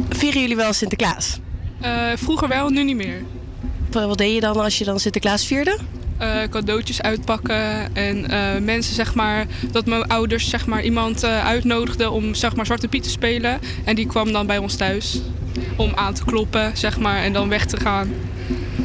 Vieren 0.09 0.41
jullie 0.41 0.55
wel 0.55 0.73
Sinterklaas? 0.73 1.39
Vroeger 2.15 2.47
wel, 2.47 2.69
nu 2.69 2.83
niet 2.83 2.95
meer. 2.95 3.23
Wat 3.91 4.17
deed 4.17 4.33
je 4.33 4.39
dan 4.39 4.59
als 4.59 4.77
je 4.77 4.85
dan 4.85 4.99
Sinterklaas 4.99 5.45
vierde? 5.45 5.77
Eh, 6.19 6.49
cadeautjes 6.49 7.01
uitpakken 7.01 7.95
en 7.95 8.29
eh, 8.29 8.61
mensen 8.61 8.95
zeg 8.95 9.15
maar 9.15 9.45
dat 9.71 9.85
mijn 9.85 10.07
ouders 10.07 10.49
zeg 10.49 10.65
maar 10.65 10.83
iemand 10.83 11.23
eh, 11.23 11.45
uitnodigden 11.45 12.11
om 12.11 12.33
zeg 12.33 12.55
maar 12.55 12.65
Zwarte 12.65 12.87
Piet 12.87 13.03
te 13.03 13.09
spelen 13.09 13.59
en 13.85 13.95
die 13.95 14.07
kwam 14.07 14.31
dan 14.31 14.47
bij 14.47 14.57
ons 14.57 14.75
thuis 14.75 15.19
om 15.75 15.91
aan 15.95 16.13
te 16.13 16.25
kloppen 16.25 16.71
zeg 16.77 16.99
maar 16.99 17.23
en 17.23 17.33
dan 17.33 17.49
weg 17.49 17.65
te 17.65 17.79
gaan. 17.79 18.13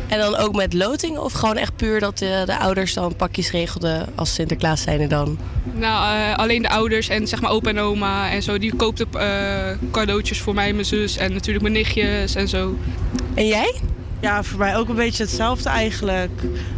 En 0.09 0.19
dan 0.19 0.37
ook 0.37 0.55
met 0.55 0.73
loting 0.73 1.19
of 1.19 1.33
gewoon 1.33 1.57
echt 1.57 1.77
puur 1.77 2.01
dat 2.01 2.19
de, 2.19 2.43
de 2.47 2.59
ouders 2.59 2.95
dan 2.95 3.17
pakjes 3.17 3.51
regelden 3.51 4.07
als 4.15 4.35
Sinterklaas 4.35 4.83
zijn 4.83 5.01
er 5.01 5.09
dan? 5.09 5.39
Nou, 5.73 6.35
alleen 6.37 6.63
de 6.63 6.71
ouders 6.71 7.09
en 7.09 7.29
zeg 7.29 7.41
maar 7.41 7.51
opa 7.51 7.69
en 7.69 7.79
oma 7.79 8.31
en 8.31 8.43
zo 8.43 8.59
die 8.59 8.77
koopten 8.77 9.09
cadeautjes 9.91 10.41
voor 10.41 10.55
mij 10.55 10.69
en 10.69 10.75
mijn 10.75 10.87
zus 10.87 11.17
en 11.17 11.33
natuurlijk 11.33 11.63
mijn 11.63 11.75
nichtjes 11.75 12.35
en 12.35 12.49
zo. 12.49 12.79
En 13.35 13.47
jij? 13.47 13.81
Ja, 14.25 14.43
voor 14.43 14.59
mij 14.59 14.77
ook 14.77 14.89
een 14.89 14.95
beetje 14.95 15.23
hetzelfde 15.23 15.69
eigenlijk. 15.69 16.31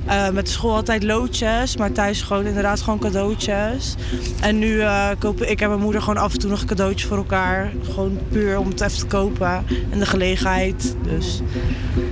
Eh, 0.07 0.29
met 0.29 0.49
school 0.49 0.75
altijd 0.75 1.03
loodjes, 1.03 1.77
maar 1.77 1.93
thuis 1.93 2.23
gewoon 2.23 2.47
inderdaad 2.47 2.81
gewoon 2.81 2.99
cadeautjes. 2.99 3.95
En 4.41 4.59
nu 4.59 4.81
eh, 4.81 5.09
kopen 5.19 5.51
ik 5.51 5.61
en 5.61 5.69
mijn 5.69 5.81
moeder 5.81 6.01
gewoon 6.01 6.23
af 6.23 6.33
en 6.33 6.39
toe 6.39 6.51
nog 6.51 6.65
cadeautjes 6.65 7.09
voor 7.09 7.17
elkaar. 7.17 7.73
Gewoon 7.83 8.19
puur 8.29 8.59
om 8.59 8.69
het 8.69 8.81
even 8.81 8.99
te 8.99 9.07
kopen 9.07 9.65
en 9.91 9.99
de 9.99 10.07
gelegenheid. 10.07 10.97
Dus, 11.03 11.41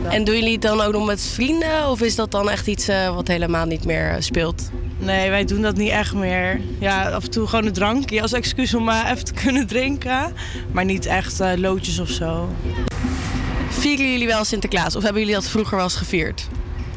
En 0.08 0.24
doen 0.24 0.34
jullie 0.34 0.52
het 0.52 0.62
dan 0.62 0.80
ook 0.80 0.92
nog 0.92 1.06
met 1.06 1.22
vrienden 1.22 1.88
of 1.88 2.00
is 2.00 2.14
dat 2.14 2.30
dan 2.30 2.50
echt 2.50 2.66
iets 2.66 2.88
eh, 2.88 3.14
wat 3.14 3.28
helemaal 3.28 3.66
niet 3.66 3.84
meer 3.84 4.16
speelt? 4.18 4.70
Nee, 4.98 5.30
wij 5.30 5.44
doen 5.44 5.62
dat 5.62 5.76
niet 5.76 5.90
echt 5.90 6.14
meer. 6.14 6.60
Ja, 6.78 7.10
af 7.10 7.24
en 7.24 7.30
toe 7.30 7.46
gewoon 7.46 7.66
een 7.66 7.72
drankje 7.72 8.22
als 8.22 8.32
excuus 8.32 8.74
om 8.74 8.88
even 8.88 9.24
te 9.24 9.32
kunnen 9.32 9.66
drinken. 9.66 10.32
Maar 10.72 10.84
niet 10.84 11.06
echt 11.06 11.40
loodjes 11.56 11.98
of 11.98 12.08
zo. 12.08 12.48
Vieren 13.68 14.10
jullie 14.10 14.26
wel 14.26 14.44
Sinterklaas 14.44 14.96
of 14.96 15.02
hebben 15.02 15.20
jullie 15.20 15.36
dat 15.36 15.48
vroeger 15.48 15.74
wel 15.74 15.84
eens 15.84 15.94
gevierd? 15.96 16.48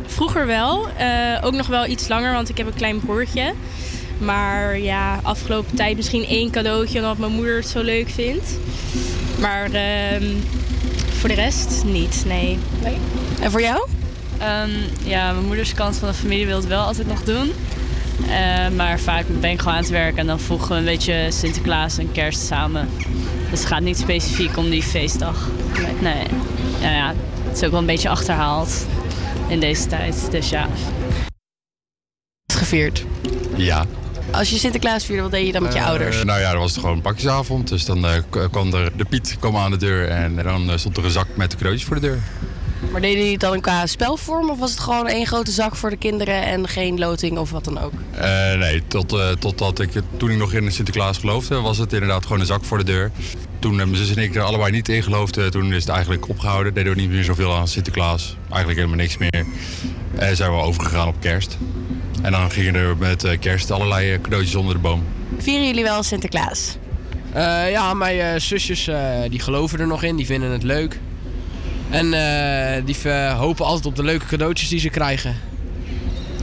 Vroeger 0.05 0.45
wel. 0.45 0.87
eh, 0.97 1.07
ook 1.41 1.53
nog 1.53 1.67
wel 1.67 1.85
iets 1.85 2.07
langer, 2.07 2.33
want 2.33 2.49
ik 2.49 2.57
heb 2.57 2.67
een 2.67 2.73
klein 2.73 2.99
broertje. 2.99 3.53
Maar 4.17 4.79
ja, 4.79 5.19
afgelopen 5.23 5.75
tijd 5.75 5.95
misschien 5.95 6.25
één 6.25 6.51
cadeautje 6.51 6.99
omdat 6.99 7.17
mijn 7.17 7.31
moeder 7.31 7.55
het 7.55 7.67
zo 7.67 7.81
leuk 7.81 8.09
vindt. 8.09 8.57
Maar 9.39 9.71
ehm, 9.71 10.25
voor 11.19 11.29
de 11.29 11.35
rest 11.35 11.83
niet, 11.85 12.23
nee. 12.27 12.59
En 13.41 13.51
voor 13.51 13.61
jou? 13.61 13.87
Ehm, 14.37 14.69
ja, 15.03 15.31
mijn 15.31 15.45
moeders 15.45 15.73
kant 15.73 15.95
van 15.97 16.07
de 16.07 16.13
familie 16.13 16.45
wil 16.45 16.57
het 16.57 16.67
wel 16.67 16.83
altijd 16.83 17.07
nog 17.07 17.23
doen. 17.23 17.51
Eh, 18.29 18.75
maar 18.75 18.99
vaak 18.99 19.25
ben 19.39 19.51
ik 19.51 19.59
gewoon 19.59 19.73
aan 19.73 19.81
het 19.81 19.91
werk 19.91 20.17
en 20.17 20.27
dan 20.27 20.39
voegen 20.39 20.69
we 20.69 20.75
een 20.75 20.83
beetje 20.83 21.27
Sinterklaas 21.29 21.97
en 21.97 22.11
kerst 22.11 22.45
samen. 22.45 22.89
Dus 23.49 23.59
het 23.59 23.67
gaat 23.67 23.81
niet 23.81 23.97
specifiek 23.97 24.57
om 24.57 24.69
die 24.69 24.83
feestdag. 24.83 25.47
Nee. 26.01 26.23
Ja, 26.79 26.91
ja, 26.91 27.13
het 27.47 27.57
is 27.57 27.63
ook 27.63 27.71
wel 27.71 27.79
een 27.79 27.85
beetje 27.85 28.09
achterhaald 28.09 28.85
in 29.47 29.59
deze 29.59 29.87
tijd. 29.87 30.27
Dus 30.31 30.49
ja. 30.49 30.67
Gevierd. 32.53 33.05
Ja. 33.55 33.85
Als 34.31 34.49
je 34.49 34.57
Sinterklaas 34.57 35.05
vierde, 35.05 35.21
wat 35.21 35.31
deed 35.31 35.45
je 35.45 35.51
dan 35.51 35.63
met 35.63 35.73
je 35.73 35.79
Eh, 35.79 35.87
ouders? 35.87 36.23
nou 36.23 36.39
ja, 36.39 36.51
dat 36.51 36.59
was 36.61 36.71
het 36.71 36.79
gewoon 36.79 36.95
een 36.95 37.01
pakjesavond. 37.01 37.67
Dus 37.67 37.85
dan 37.85 38.05
eh, 38.05 38.13
kwam 38.51 38.73
er 38.73 38.91
de 38.97 39.05
Piet 39.05 39.35
kwam 39.39 39.57
aan 39.57 39.71
de 39.71 39.77
deur 39.77 40.07
en 40.09 40.35
dan 40.35 40.69
eh, 40.71 40.77
stond 40.77 40.97
er 40.97 41.05
een 41.05 41.11
zak 41.11 41.27
met 41.35 41.55
cadeautjes 41.55 41.85
voor 41.87 41.95
de 41.95 42.01
deur. 42.01 42.19
Maar 42.91 43.01
deden 43.01 43.17
jullie 43.17 43.31
het 43.31 43.41
dan 43.41 43.61
qua 43.61 43.85
spelvorm 43.85 44.49
of 44.49 44.59
was 44.59 44.71
het 44.71 44.79
gewoon 44.79 45.07
één 45.07 45.25
grote 45.25 45.51
zak 45.51 45.75
voor 45.75 45.89
de 45.89 45.97
kinderen 45.97 46.43
en 46.43 46.67
geen 46.67 46.99
loting 46.99 47.37
of 47.37 47.51
wat 47.51 47.63
dan 47.63 47.79
ook? 47.79 47.93
Eh, 48.11 48.53
nee, 48.53 48.83
tot, 48.87 49.13
eh, 49.13 49.29
totdat 49.29 49.79
ik, 49.79 49.89
toen 50.17 50.31
ik 50.31 50.37
nog 50.37 50.53
in 50.53 50.71
Sinterklaas 50.71 51.17
geloofde, 51.17 51.61
was 51.61 51.77
het 51.77 51.93
inderdaad 51.93 52.23
gewoon 52.23 52.39
een 52.39 52.45
zak 52.45 52.63
voor 52.65 52.77
de 52.77 52.83
deur. 52.83 53.11
Toen 53.59 53.79
eh, 53.79 53.85
mijn 53.85 53.95
zus 53.95 54.15
en 54.15 54.23
ik 54.23 54.35
er 54.35 54.41
allebei 54.41 54.71
niet 54.71 54.89
in 54.89 55.03
geloofden, 55.03 55.51
toen 55.51 55.73
is 55.73 55.83
het 55.83 55.91
eigenlijk 55.93 56.29
opgehouden. 56.29 56.73
Deden 56.73 56.93
we 56.93 57.01
niet 57.01 57.09
meer 57.09 57.23
zoveel 57.23 57.55
aan 57.55 57.67
Sinterklaas. 57.67 58.35
Eigenlijk 58.49 58.79
helemaal 58.79 58.97
niks 58.97 59.17
meer. 59.17 59.45
En 60.15 60.35
zijn 60.35 60.51
we 60.51 60.57
overgegaan 60.57 61.07
op 61.07 61.15
kerst. 61.19 61.57
En 62.21 62.31
dan 62.31 62.51
gingen 62.51 62.75
er 62.75 62.97
met 62.97 63.23
eh, 63.23 63.39
kerst 63.39 63.71
allerlei 63.71 64.21
cadeautjes 64.21 64.55
onder 64.55 64.73
de 64.73 64.81
boom. 64.81 65.03
Vieren 65.37 65.65
jullie 65.65 65.83
wel 65.83 66.03
Sinterklaas? 66.03 66.77
Eh, 67.33 67.71
ja, 67.71 67.93
mijn 67.93 68.19
eh, 68.19 68.39
zusjes 68.39 68.87
eh, 68.87 68.99
die 69.29 69.39
geloven 69.39 69.79
er 69.79 69.87
nog 69.87 70.03
in, 70.03 70.15
die 70.15 70.25
vinden 70.25 70.51
het 70.51 70.63
leuk. 70.63 70.99
En 71.89 72.13
eh, 72.13 72.85
die 72.85 72.95
eh, 73.03 73.39
hopen 73.39 73.65
altijd 73.65 73.85
op 73.85 73.95
de 73.95 74.03
leuke 74.03 74.25
cadeautjes 74.25 74.69
die 74.69 74.79
ze 74.79 74.89
krijgen. 74.89 75.35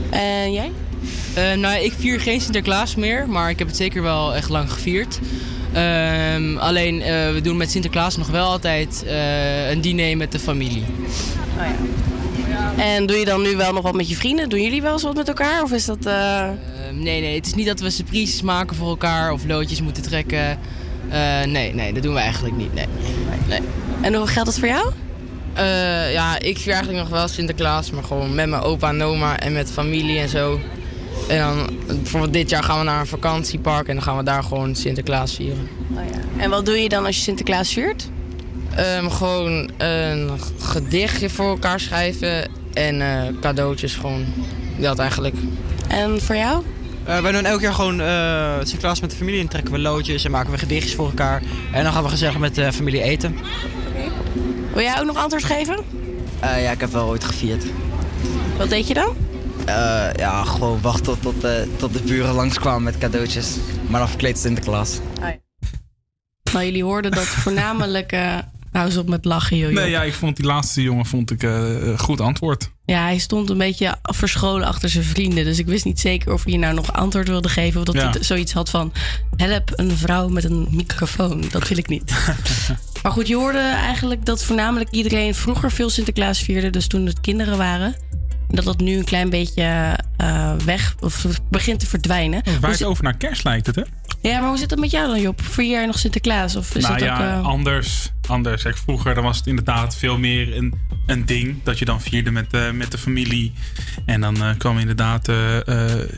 En 0.09 0.53
jij? 0.53 0.71
nou, 1.55 1.83
ik 1.83 1.93
vier 1.99 2.19
geen 2.19 2.41
Sinterklaas 2.41 2.95
meer, 2.95 3.29
maar 3.29 3.49
ik 3.49 3.59
heb 3.59 3.67
het 3.67 3.77
zeker 3.77 4.01
wel 4.01 4.35
echt 4.35 4.49
lang 4.49 4.71
gevierd. 4.71 5.19
Ehm, 5.75 6.57
alleen, 6.57 7.01
eh, 7.01 7.31
we 7.33 7.39
doen 7.43 7.57
met 7.57 7.71
Sinterklaas 7.71 8.17
nog 8.17 8.27
wel 8.27 8.45
altijd 8.45 9.03
eh, 9.07 9.69
een 9.69 9.81
diner 9.81 10.17
met 10.17 10.31
de 10.31 10.39
familie. 10.39 10.83
En 12.77 13.05
doe 13.05 13.17
je 13.17 13.25
dan 13.25 13.41
nu 13.41 13.55
wel 13.55 13.73
nog 13.73 13.83
wat 13.83 13.93
met 13.93 14.09
je 14.09 14.15
vrienden? 14.15 14.49
Doen 14.49 14.61
jullie 14.61 14.81
wel 14.81 14.93
eens 14.93 15.03
wat 15.03 15.15
met 15.15 15.27
elkaar? 15.27 15.63
Of 15.63 15.71
is 15.71 15.85
dat... 15.85 16.05
eh, 16.05 16.41
Ehm, 16.41 17.03
nee, 17.03 17.21
nee, 17.21 17.35
het 17.35 17.45
is 17.45 17.53
niet 17.53 17.65
dat 17.65 17.79
we 17.79 17.89
surprises 17.89 18.41
maken 18.41 18.75
voor 18.75 18.87
elkaar 18.87 19.31
of 19.31 19.45
loodjes 19.45 19.81
moeten 19.81 20.03
trekken. 20.03 20.59
Eh, 21.09 21.43
nee, 21.43 21.73
nee, 21.73 21.93
dat 21.93 22.03
doen 22.03 22.13
we 22.13 22.19
eigenlijk 22.19 22.55
niet. 22.55 22.73
Nee. 22.73 22.85
nee. 23.47 23.59
En 24.01 24.13
hoe 24.13 24.27
geldt 24.27 24.49
dat 24.49 24.59
voor 24.59 24.67
jou? 24.67 24.91
Eh, 25.55 26.13
ja, 26.13 26.39
ik 26.39 26.57
vier 26.57 26.73
eigenlijk 26.73 27.03
nog 27.03 27.17
wel 27.17 27.27
Sinterklaas, 27.27 27.91
maar 27.91 28.03
gewoon 28.03 28.35
met 28.35 28.49
mijn 28.49 28.61
opa 28.61 28.89
en 28.89 29.03
oma 29.03 29.39
en 29.39 29.53
met 29.53 29.71
familie 29.71 30.19
en 30.19 30.29
zo. 30.29 30.59
En 31.27 31.39
dan, 31.39 31.69
bijvoorbeeld 31.87 32.33
dit 32.33 32.49
jaar 32.49 32.63
gaan 32.63 32.79
we 32.79 32.83
naar 32.83 32.99
een 32.99 33.07
vakantiepark 33.07 33.87
en 33.87 33.93
dan 33.93 34.03
gaan 34.03 34.17
we 34.17 34.23
daar 34.23 34.43
gewoon 34.43 34.75
Sinterklaas 34.75 35.35
vieren. 35.35 35.69
En 36.37 36.49
wat 36.49 36.65
doe 36.65 36.75
je 36.75 36.89
dan 36.89 37.05
als 37.05 37.15
je 37.15 37.21
Sinterklaas 37.21 37.73
viert? 37.73 38.09
Ehm, 38.75 39.09
gewoon 39.09 39.69
een 39.77 40.31
gedichtje 40.59 41.29
voor 41.29 41.49
elkaar 41.49 41.79
schrijven 41.79 42.47
en 42.73 43.01
eh, 43.01 43.39
cadeautjes 43.41 43.95
gewoon. 43.95 44.25
Dat 44.77 44.99
eigenlijk. 44.99 45.35
En 45.87 46.21
voor 46.21 46.35
jou? 46.35 46.63
Eh, 47.03 47.19
wij 47.19 47.31
doen 47.31 47.45
elk 47.45 47.61
jaar 47.61 47.73
gewoon 47.73 48.01
eh 48.01 48.55
Sinterklaas 48.57 49.01
met 49.01 49.09
de 49.09 49.17
familie 49.17 49.39
en 49.39 49.47
trekken 49.47 49.73
we 49.73 49.79
loodjes 49.79 50.25
en 50.25 50.31
maken 50.31 50.51
we 50.51 50.57
gedichtjes 50.57 50.95
voor 50.95 51.05
elkaar. 51.05 51.41
En 51.71 51.83
dan 51.83 51.93
gaan 51.93 52.03
we 52.03 52.09
gezellig 52.09 52.37
met 52.37 52.55
de 52.55 52.73
familie 52.73 53.01
eten. 53.01 53.37
Wil 54.73 54.83
jij 54.83 54.99
ook 54.99 55.05
nog 55.05 55.17
antwoord 55.17 55.43
geven? 55.43 55.77
Eh, 56.39 56.63
ja, 56.63 56.71
ik 56.71 56.79
heb 56.79 56.91
wel 56.91 57.07
ooit 57.07 57.23
gevierd. 57.23 57.63
Wat 58.57 58.69
deed 58.69 58.87
je 58.87 58.93
dan? 58.93 59.15
Eh, 59.65 60.07
ja, 60.15 60.43
gewoon 60.43 60.81
wachten 60.81 61.05
tot, 61.05 61.21
tot, 61.21 61.43
eh, 61.43 61.51
tot 61.77 61.93
de 61.93 62.01
buren 62.01 62.33
langskwamen 62.33 62.83
met 62.83 62.97
cadeautjes. 62.97 63.55
Maar 63.87 63.99
dan 63.99 64.09
verkleed 64.09 64.37
Sinterklaas. 64.37 64.99
Nou, 66.53 66.65
jullie 66.65 66.83
hoorden 66.83 67.11
dat 67.11 67.25
voornamelijk... 67.43 68.11
eh 68.11 68.37
hou 68.75 68.87
eens 68.87 68.97
op 68.97 69.09
met 69.09 69.25
lachen, 69.25 69.57
joh. 69.57 69.71
Nee, 69.71 69.89
ja, 69.89 70.03
ik 70.03 70.13
vond 70.13 70.35
die 70.35 70.45
laatste 70.45 70.81
jongen 70.81 71.05
vond 71.05 71.31
ik, 71.31 71.43
eh, 71.43 71.99
goed 71.99 72.21
antwoord. 72.21 72.71
Ja, 72.85 73.03
hij 73.03 73.17
stond 73.17 73.49
een 73.49 73.57
beetje 73.57 73.95
verscholen 74.01 74.67
achter 74.67 74.89
zijn 74.89 75.03
vrienden. 75.03 75.43
Dus 75.43 75.59
ik 75.59 75.65
wist 75.65 75.85
niet 75.85 75.99
zeker 75.99 76.33
of 76.33 76.43
hij 76.43 76.57
nou 76.57 76.73
nog 76.73 76.93
antwoord 76.93 77.27
wilde 77.27 77.49
geven. 77.49 77.79
Of 77.79 77.85
dat 77.85 77.95
Ja. 77.95 78.09
hij 78.09 78.23
zoiets 78.23 78.53
had 78.53 78.69
van... 78.69 78.93
Help, 79.35 79.71
een 79.75 79.97
vrouw 79.97 80.27
met 80.27 80.43
een 80.43 80.67
microfoon. 80.71 81.43
Dat 81.51 81.67
wil 81.67 81.77
ik 81.77 81.87
niet. 81.87 82.11
maar 83.03 83.11
goed, 83.11 83.27
je 83.27 83.35
hoorde 83.35 83.59
eigenlijk 83.59 84.25
dat 84.25 84.43
voornamelijk 84.43 84.89
iedereen 84.91 85.35
vroeger 85.35 85.71
veel 85.71 85.89
Sinterklaas 85.89 86.39
vierde. 86.39 86.69
Dus 86.69 86.87
toen 86.87 87.05
het 87.05 87.21
kinderen 87.21 87.57
waren. 87.57 87.95
En 88.49 88.55
dat 88.55 88.65
dat 88.65 88.79
nu 88.79 88.97
een 88.97 89.05
klein 89.05 89.29
beetje 89.29 89.97
eh, 90.17 90.53
weg... 90.65 90.95
Of 90.99 91.25
begint 91.49 91.79
te 91.79 91.85
verdwijnen. 91.87 92.41
Waar 92.45 92.55
Hoe 92.59 92.69
het 92.69 92.83
over 92.83 93.03
naar 93.03 93.17
kerst 93.17 93.43
lijkt 93.43 93.65
het, 93.65 93.75
hè? 93.75 93.81
Ja, 94.31 94.39
maar 94.39 94.49
hoe 94.49 94.57
zit 94.57 94.69
het 94.69 94.79
met 94.79 94.91
jou 94.91 95.07
dan, 95.07 95.21
Job? 95.21 95.41
Vier 95.41 95.69
jaar 95.69 95.85
nog 95.85 95.99
Sinterklaas? 95.99 96.55
Of 96.55 96.75
is 96.75 96.83
nou 96.83 96.97
dat 96.97 97.07
ja, 97.07 97.13
ook... 97.15 97.43
eh, 97.43 97.47
anders. 97.47 98.11
anders. 98.27 98.63
Kijk, 98.63 98.77
vroeger 98.77 99.15
dan 99.15 99.23
was 99.23 99.37
het 99.37 99.47
inderdaad 99.47 99.95
veel 99.95 100.17
meer 100.17 100.57
een, 100.57 100.73
een 101.05 101.25
ding. 101.25 101.63
Dat 101.63 101.79
je 101.79 101.85
dan 101.85 102.01
vierde 102.01 102.31
met, 102.31 102.53
eh, 102.53 102.71
met 102.71 102.91
de 102.91 102.97
familie. 102.97 103.53
En 104.05 104.21
dan 104.21 104.43
eh, 104.43 104.49
kwam 104.57 104.77
inderdaad 104.77 105.31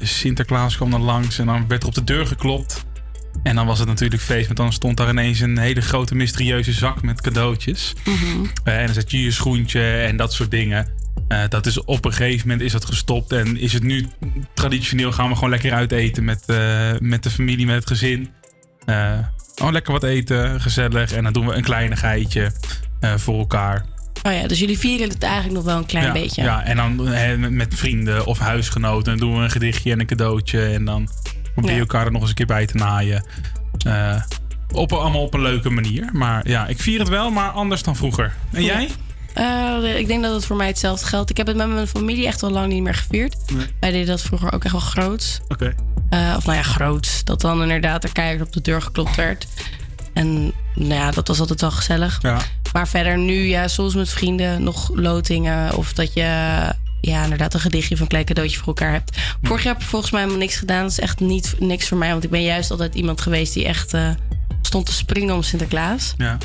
Sinterklaas 0.02 0.76
kwam 0.76 0.92
dan 0.92 1.02
langs. 1.02 1.40
En 1.40 1.46
dan 1.46 1.68
werd 1.68 1.82
er 1.82 1.88
op 1.88 1.96
de 1.96 2.04
deur 2.04 2.28
geklopt. 2.28 2.86
En 3.48 3.56
dan 3.56 3.66
was 3.66 3.80
het 3.80 3.88
natuurlijk 3.88 4.22
feest. 4.22 4.46
Want 4.46 4.58
dan 4.58 4.74
stond 4.74 4.98
daar 4.98 5.10
ineens 5.10 5.40
een 5.40 5.58
hele 5.58 5.82
grote 5.82 6.16
mysterieuze 6.16 6.72
zak 6.72 7.02
met 7.02 7.22
cadeautjes. 7.22 7.94
mhm. 8.06 8.46
Eh, 8.64 8.80
en 8.80 8.86
dan 8.86 8.94
zet 8.94 9.12
je 9.12 9.24
je 9.24 9.32
schoentje 9.32 9.92
en 9.92 10.18
dat 10.18 10.34
soort 10.34 10.52
dingen. 10.52 10.88
Eh, 11.28 11.40
dat 11.50 11.66
is 11.66 11.84
op 11.84 12.06
een 12.06 12.14
gegeven 12.14 12.48
moment 12.48 12.66
is 12.66 12.72
dat 12.72 12.86
gestopt. 12.86 13.32
En 13.32 13.58
is 13.58 13.74
het 13.74 13.84
nu 13.84 14.08
traditioneel 14.54 15.12
gaan 15.12 15.30
we 15.30 15.36
gewoon 15.36 15.50
lekker 15.50 15.74
uit 15.74 15.92
eten 15.92 16.24
met, 16.24 16.44
eh, 16.46 16.92
met 17.00 17.24
de 17.24 17.30
familie, 17.30 17.66
met 17.66 17.76
het 17.76 17.88
gezin. 17.88 18.30
Gewoon 19.56 19.74
lekker 19.74 19.92
wat 19.94 20.04
eten, 20.04 20.62
gezellig. 20.62 21.12
En 21.12 21.24
dan 21.24 21.34
doen 21.34 21.48
we 21.48 21.54
een 21.54 21.64
kleinigheidje 21.64 22.52
voor 23.16 23.38
elkaar. 23.38 23.86
Oh 24.24 24.34
ja, 24.34 24.48
dus 24.48 24.60
jullie 24.60 24.80
vieren 24.80 25.10
het 25.10 25.24
eigenlijk 25.24 25.54
nog 25.54 25.64
wel 25.64 25.78
een 25.78 25.86
klein 25.86 26.06
ja, 26.06 26.12
beetje. 26.12 26.42
Ja, 26.42 26.64
en 26.64 26.76
dan 26.76 26.96
met, 27.40 27.52
met 27.52 27.76
vrienden 27.76 28.26
of 28.26 28.40
huisgenoten. 28.40 29.18
Dan 29.18 29.28
doen 29.28 29.38
we 29.38 29.44
een 29.44 29.52
gedichtje 29.52 29.92
en 29.92 30.00
een 30.00 30.06
cadeautje. 30.06 30.66
En 30.66 30.86
dan 30.86 31.10
proberen 31.62 31.76
Ja. 31.76 31.82
elkaar 31.92 32.06
er 32.06 32.12
nog 32.12 32.22
eens 32.22 32.30
een 32.30 32.36
keer 32.36 32.46
bij 32.46 32.66
te 32.66 32.76
naaien. 32.76 33.26
Eh, 33.86 34.22
op, 34.72 34.92
allemaal 34.94 35.22
op 35.22 35.34
een 35.34 35.42
leuke 35.42 35.70
manier. 35.70 36.10
Maar 36.14 36.50
ja, 36.50 36.68
ik 36.68 36.80
vier 36.80 37.00
het 37.00 37.10
wel, 37.10 37.30
maar 37.32 37.50
anders 37.50 37.84
dan 37.84 37.96
vroeger. 37.96 38.34
En 38.52 38.64
jij? 38.64 38.90
Eh, 39.34 40.00
ik 40.00 40.08
denk 40.08 40.24
dat 40.24 40.34
het 40.34 40.46
voor 40.46 40.56
mij 40.56 40.68
hetzelfde 40.68 41.06
geldt. 41.06 41.30
Ik 41.30 41.38
heb 41.38 41.48
het 41.48 41.56
met 41.56 41.68
mijn 41.70 41.88
familie 41.88 42.28
echt 42.28 42.44
al 42.44 42.50
lang 42.52 42.74
niet 42.74 42.84
meer 42.84 42.96
gevierd. 42.96 43.36
Nee. 43.54 43.66
Wij 43.80 43.92
deden 43.92 44.08
dat 44.08 44.22
vroeger 44.22 44.54
ook 44.54 44.64
echt 44.64 44.72
wel 44.74 44.82
groot. 44.82 45.42
Oké. 45.48 45.74
Eh, 46.10 46.34
of 46.38 46.46
nou 46.46 46.58
ja, 46.58 46.64
groot. 46.64 47.26
Dat 47.26 47.42
dan 47.42 47.62
inderdaad 47.62 48.04
er 48.04 48.12
keihard 48.12 48.48
op 48.48 48.54
de 48.54 48.62
deur 48.62 48.82
geklopt 48.82 49.16
werd. 49.16 49.48
En 50.14 50.52
nou 50.76 50.94
ja, 50.94 51.12
dat 51.12 51.28
was 51.28 51.40
altijd 51.40 51.62
wel 51.62 51.72
gezellig. 51.72 52.20
Ja. 52.22 52.38
Maar 52.74 52.88
verder 52.88 53.18
nu, 53.18 53.48
ja, 53.48 53.68
soms 53.68 53.96
met 53.96 54.10
vrienden 54.10 54.64
nog 54.64 54.90
lotingen. 54.94 55.76
Of 55.76 55.94
dat 55.94 56.14
je 56.14 56.54
ja, 57.08 57.24
inderdaad 57.24 57.54
een 57.54 57.60
gedichtje 57.60 57.96
een 58.00 58.08
klein 58.08 58.26
cadeautje 58.26 58.58
voor 58.58 58.68
elkaar 58.68 58.92
hebt. 58.92 59.18
Vorig 59.42 59.64
jaar 59.64 59.74
heb 59.74 59.82
ik 59.82 59.90
volgens 59.90 60.12
mij 60.12 60.22
helemaal 60.22 60.42
niks 60.42 60.56
gedaan. 60.56 60.82
Dat 60.82 60.92
is 60.92 61.00
echt 61.00 61.20
niet, 61.20 61.56
niks 61.60 61.88
voor 61.88 61.98
mij. 61.98 62.12
Want 62.12 62.24
ik 62.24 62.30
ben 62.30 62.44
juist 62.44 62.72
altijd 62.72 62.96
iemand 62.96 63.22
geweest 63.22 63.54
die 63.54 63.66
echt 63.66 63.94
eh, 63.94 64.10
stond 64.62 64.86
te 64.86 64.94
springen 64.94 65.36
om 65.36 65.44
Sinterklaas. 65.44 66.14
Ja. 66.18 66.38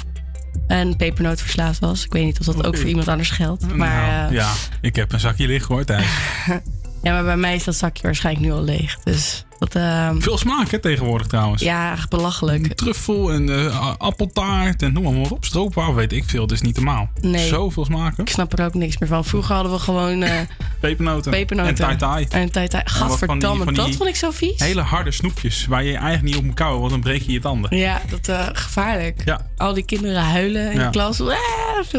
En 0.66 0.96
pepernoot 0.96 1.40
verslaafd 1.40 1.78
was. 1.78 2.04
Ik 2.04 2.12
weet 2.12 2.24
niet 2.24 2.40
of 2.40 2.46
dat 2.46 2.66
ook 2.66 2.76
voor 2.76 2.88
iemand 2.88 3.08
anders 3.08 3.30
geldt. 3.30 3.74
Maar, 3.74 4.06
Nou, 4.06 4.28
eh, 4.28 4.32
ja, 4.34 4.52
ik 4.80 4.96
heb 4.96 5.12
een 5.12 5.20
zakje 5.20 5.46
liggen 5.46 5.74
hoor, 5.74 5.84
Thijs. 5.84 6.06
ja, 7.02 7.12
maar 7.12 7.24
bij 7.24 7.36
mij 7.36 7.54
is 7.54 7.64
dat 7.64 7.74
zakje 7.76 8.02
waarschijnlijk 8.02 8.46
nu 8.46 8.52
al 8.52 8.62
leeg. 8.62 8.98
Dus 9.04 9.44
dat... 9.58 9.74
ehm, 9.74 10.20
Veel 10.20 10.38
smaak 10.38 10.70
hè, 10.70 10.78
tegenwoordig 10.78 11.26
trouwens. 11.26 11.62
ja, 11.62 11.92
echt 11.92 12.08
belachelijk. 12.10 12.74
Truffel 12.74 13.32
en 13.32 13.48
eh, 13.66 13.94
appeltaart 13.98 14.82
en 14.82 14.92
noem 14.92 15.20
maar 15.20 15.30
op. 15.30 15.44
Stroopwafel 15.44 15.94
weet 15.94 16.12
ik 16.12 16.24
veel. 16.26 16.42
Het 16.42 16.50
is 16.52 16.60
niet 16.60 16.74
normaal. 16.76 17.10
Nee. 17.20 17.46
Zoveel 17.48 17.84
smaken. 17.84 18.24
Ik 18.24 18.30
snap 18.30 18.58
er 18.58 18.64
ook 18.64 18.74
niks 18.74 18.98
meer 18.98 19.08
van. 19.08 19.24
Vroeger 19.24 19.54
hadden 19.54 19.72
we 19.72 19.78
gewoon 19.78 20.22
eh 20.22 20.40
Pepernoten. 20.80 21.30
pepernoten. 21.38 21.70
En 21.70 21.74
tai-tai. 21.76 22.26
En 22.30 22.50
tai-tai. 22.50 22.82
Gadverdamme, 22.84 23.72
dat 23.72 23.90
vond 23.94 24.08
ik 24.08 24.16
zo 24.16 24.30
vies. 24.30 24.60
Hele 24.60 24.80
harde 24.80 25.10
snoepjes 25.10 25.66
waar 25.66 25.82
je 25.84 25.92
eigenlijk 25.94 26.22
niet 26.22 26.36
op 26.36 26.44
moet 26.44 26.54
kauwen, 26.54 26.78
want 26.80 26.90
dan 26.92 27.00
breek 27.00 27.22
je 27.22 27.32
je 27.32 27.40
tanden. 27.40 27.76
Ja, 27.76 28.00
dat 28.10 28.28
eh 28.28 28.46
gevaarlijk. 28.52 29.22
Ja. 29.24 29.46
Al 29.56 29.74
die 29.74 29.84
kinderen 29.84 30.22
huilen 30.22 30.72
in 30.72 30.78
Ja. 30.78 30.84
de 30.84 30.90
klas. 30.90 31.20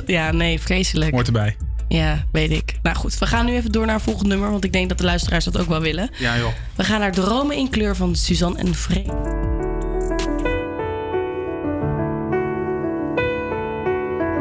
Ja, 0.06 0.32
nee, 0.32 0.60
vreselijk. 0.62 1.12
Hoort 1.12 1.28
erbij. 1.28 1.56
Ja, 1.88 2.24
weet 2.32 2.52
ik. 2.52 2.80
Nou 2.82 2.96
goed, 2.96 3.18
we 3.18 3.26
gaan 3.26 3.46
nu 3.46 3.54
even 3.54 3.72
door 3.72 3.86
naar 3.86 3.96
het 3.96 4.04
volgende 4.04 4.30
nummer. 4.30 4.52
Want 4.52 4.64
ik 4.64 4.74
denk 4.74 4.90
dat 4.90 4.98
de 4.98 5.04
luisteraars 5.04 5.46
dat 5.46 5.60
ook 5.60 5.68
wel 5.68 5.82
willen. 5.82 6.10
Ja 6.18 6.38
joh. 6.38 6.52
We 6.76 6.84
gaan 6.84 7.00
naar 7.00 7.12
Dromen 7.12 7.56
in 7.56 7.70
kleur 7.70 7.96
van 7.96 8.16
Suzanne 8.16 8.60
en 8.60 8.76
Freek. 8.76 9.08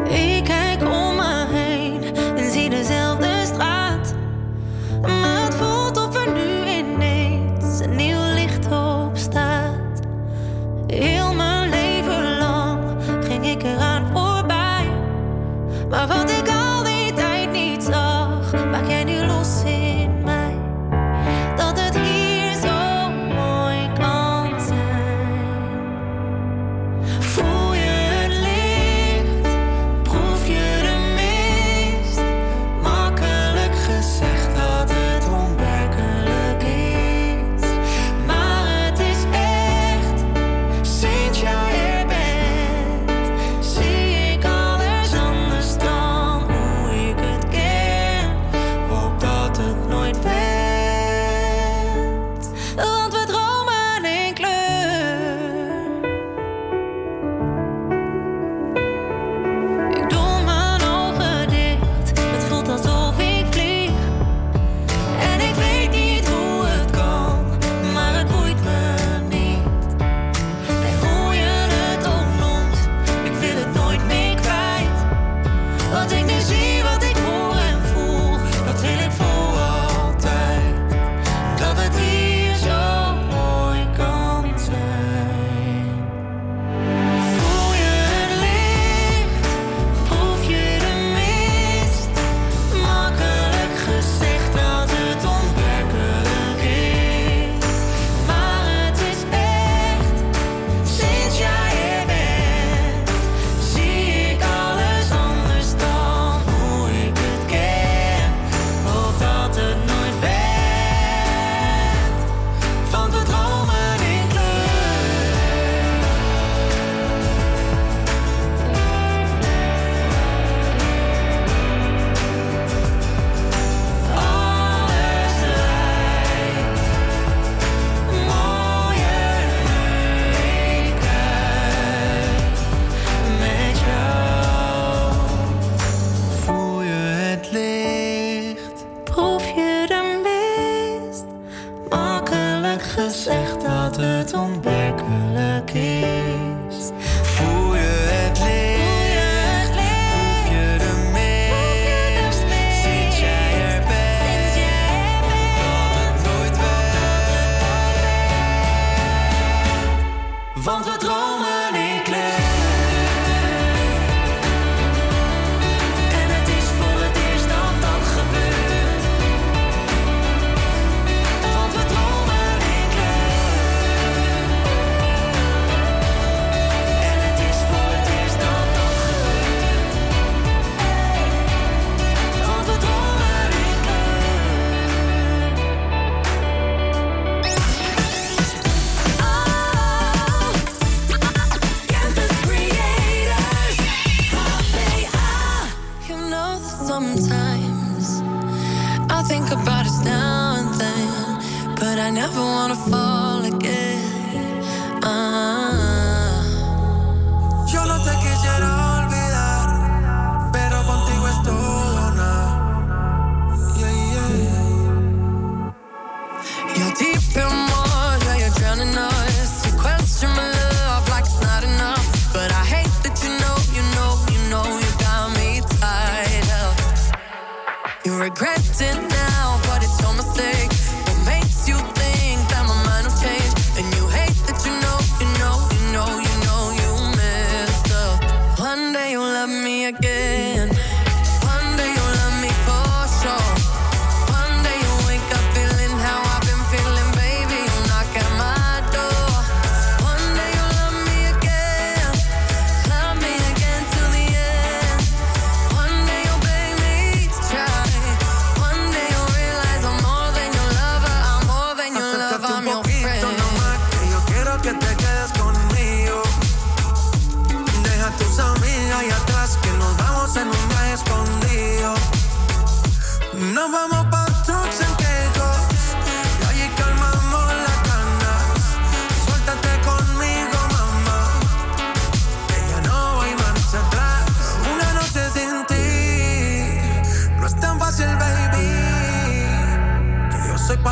Ik 0.08 0.44
kijk 0.44 0.82
om 0.82 1.16
me 1.16 1.46
heen 1.52 2.16
en 2.36 2.52
zie 2.52 2.70
dezelfde 2.70 3.42
straat. 3.44 4.14
Maar 5.02 5.44
het 5.44 5.54
voelt 5.54 5.96
of 5.96 6.14
er 6.26 6.32
nu 6.32 6.66
ineens 6.66 7.80
een 7.80 7.96
nieuw 7.96 8.32
licht 8.34 8.66
op 8.66 9.10
staat. 9.16 10.00
Heel 10.86 11.34
mijn 11.34 11.70
leven 11.70 12.38
lang 12.38 12.80
ging 13.24 13.46
ik 13.46 13.62
eraan 13.62 14.10
voorbij. 14.12 14.86
Maar 15.88 16.06
wat 16.06 16.30
ik 16.30 16.41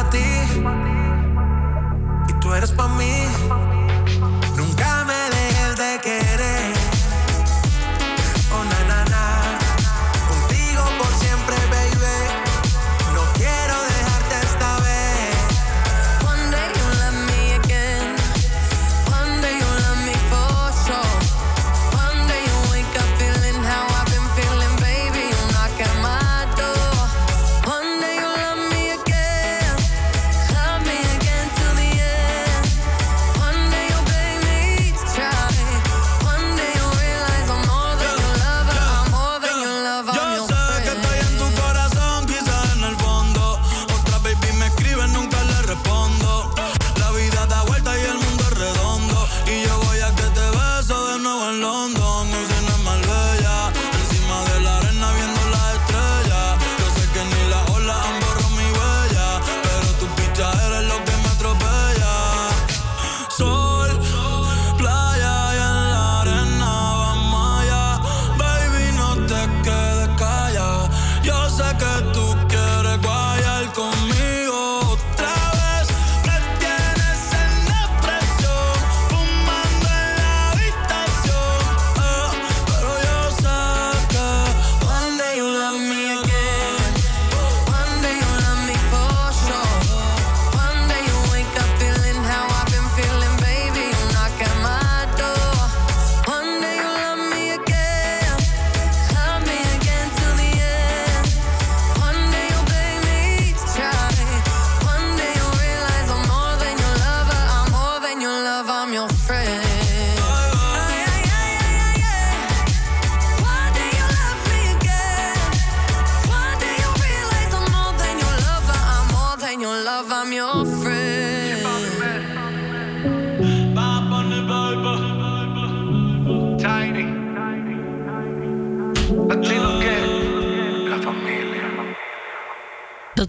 para 0.01 0.11
ti 0.11 0.19
y 2.29 2.33
tú 2.41 2.55
eres 2.55 2.73
para 2.73 2.89
mí. 2.95 3.70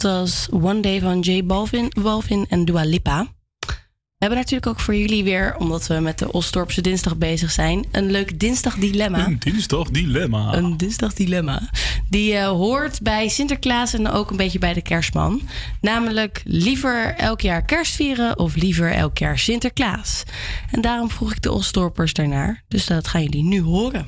Dat 0.01 0.11
was 0.11 0.47
One 0.51 0.79
Day 0.79 0.99
van 0.99 1.19
J 1.19 1.45
Balvin, 1.45 1.91
Balvin 2.01 2.45
en 2.49 2.65
Dua 2.65 2.83
Lipa. 2.83 3.27
We 3.59 4.27
hebben 4.27 4.37
natuurlijk 4.37 4.67
ook 4.67 4.79
voor 4.79 4.95
jullie 4.95 5.23
weer, 5.23 5.55
omdat 5.57 5.87
we 5.87 5.93
met 5.93 6.19
de 6.19 6.31
Osdorpse 6.31 6.81
dinsdag 6.81 7.17
bezig 7.17 7.51
zijn, 7.51 7.85
een 7.91 8.11
leuk 8.11 8.39
Dinsdag 8.39 8.75
dilemma. 8.75 9.25
Een 9.25 9.39
dinsdagdilemma. 9.39 10.53
Een 10.53 10.77
Dinsdag 10.77 11.13
dilemma 11.13 11.69
Die 12.09 12.33
eh, 12.33 12.47
hoort 12.47 13.01
bij 13.01 13.27
Sinterklaas 13.27 13.93
en 13.93 14.09
ook 14.09 14.31
een 14.31 14.37
beetje 14.37 14.59
bij 14.59 14.73
de 14.73 14.81
kerstman. 14.81 15.41
Namelijk 15.81 16.41
liever 16.45 17.15
elk 17.17 17.41
jaar 17.41 17.65
kerst 17.65 17.95
vieren 17.95 18.39
of 18.39 18.55
liever 18.55 18.91
elk 18.91 19.17
jaar 19.17 19.39
Sinterklaas. 19.39 20.23
En 20.71 20.81
daarom 20.81 21.09
vroeg 21.09 21.31
ik 21.31 21.41
de 21.41 21.51
Osdorpers 21.51 22.13
daarnaar. 22.13 22.63
Dus 22.67 22.85
dat 22.85 23.07
gaan 23.07 23.23
jullie 23.23 23.43
nu 23.43 23.61
horen. 23.61 24.07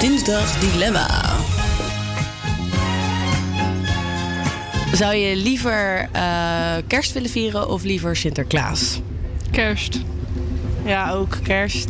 Dinsdag 0.00 0.58
dilemma. 0.58 1.33
Zou 4.94 5.14
je 5.14 5.36
liever 5.36 6.08
eh, 6.12 6.74
kerst 6.86 7.12
willen 7.12 7.30
vieren 7.30 7.68
of 7.68 7.82
liever 7.82 8.16
Sinterklaas? 8.16 9.00
Kerst. 9.50 10.00
Ja, 10.84 11.10
ook 11.10 11.38
kerst. 11.42 11.88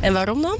En 0.00 0.12
waarom 0.12 0.42
dan? 0.42 0.56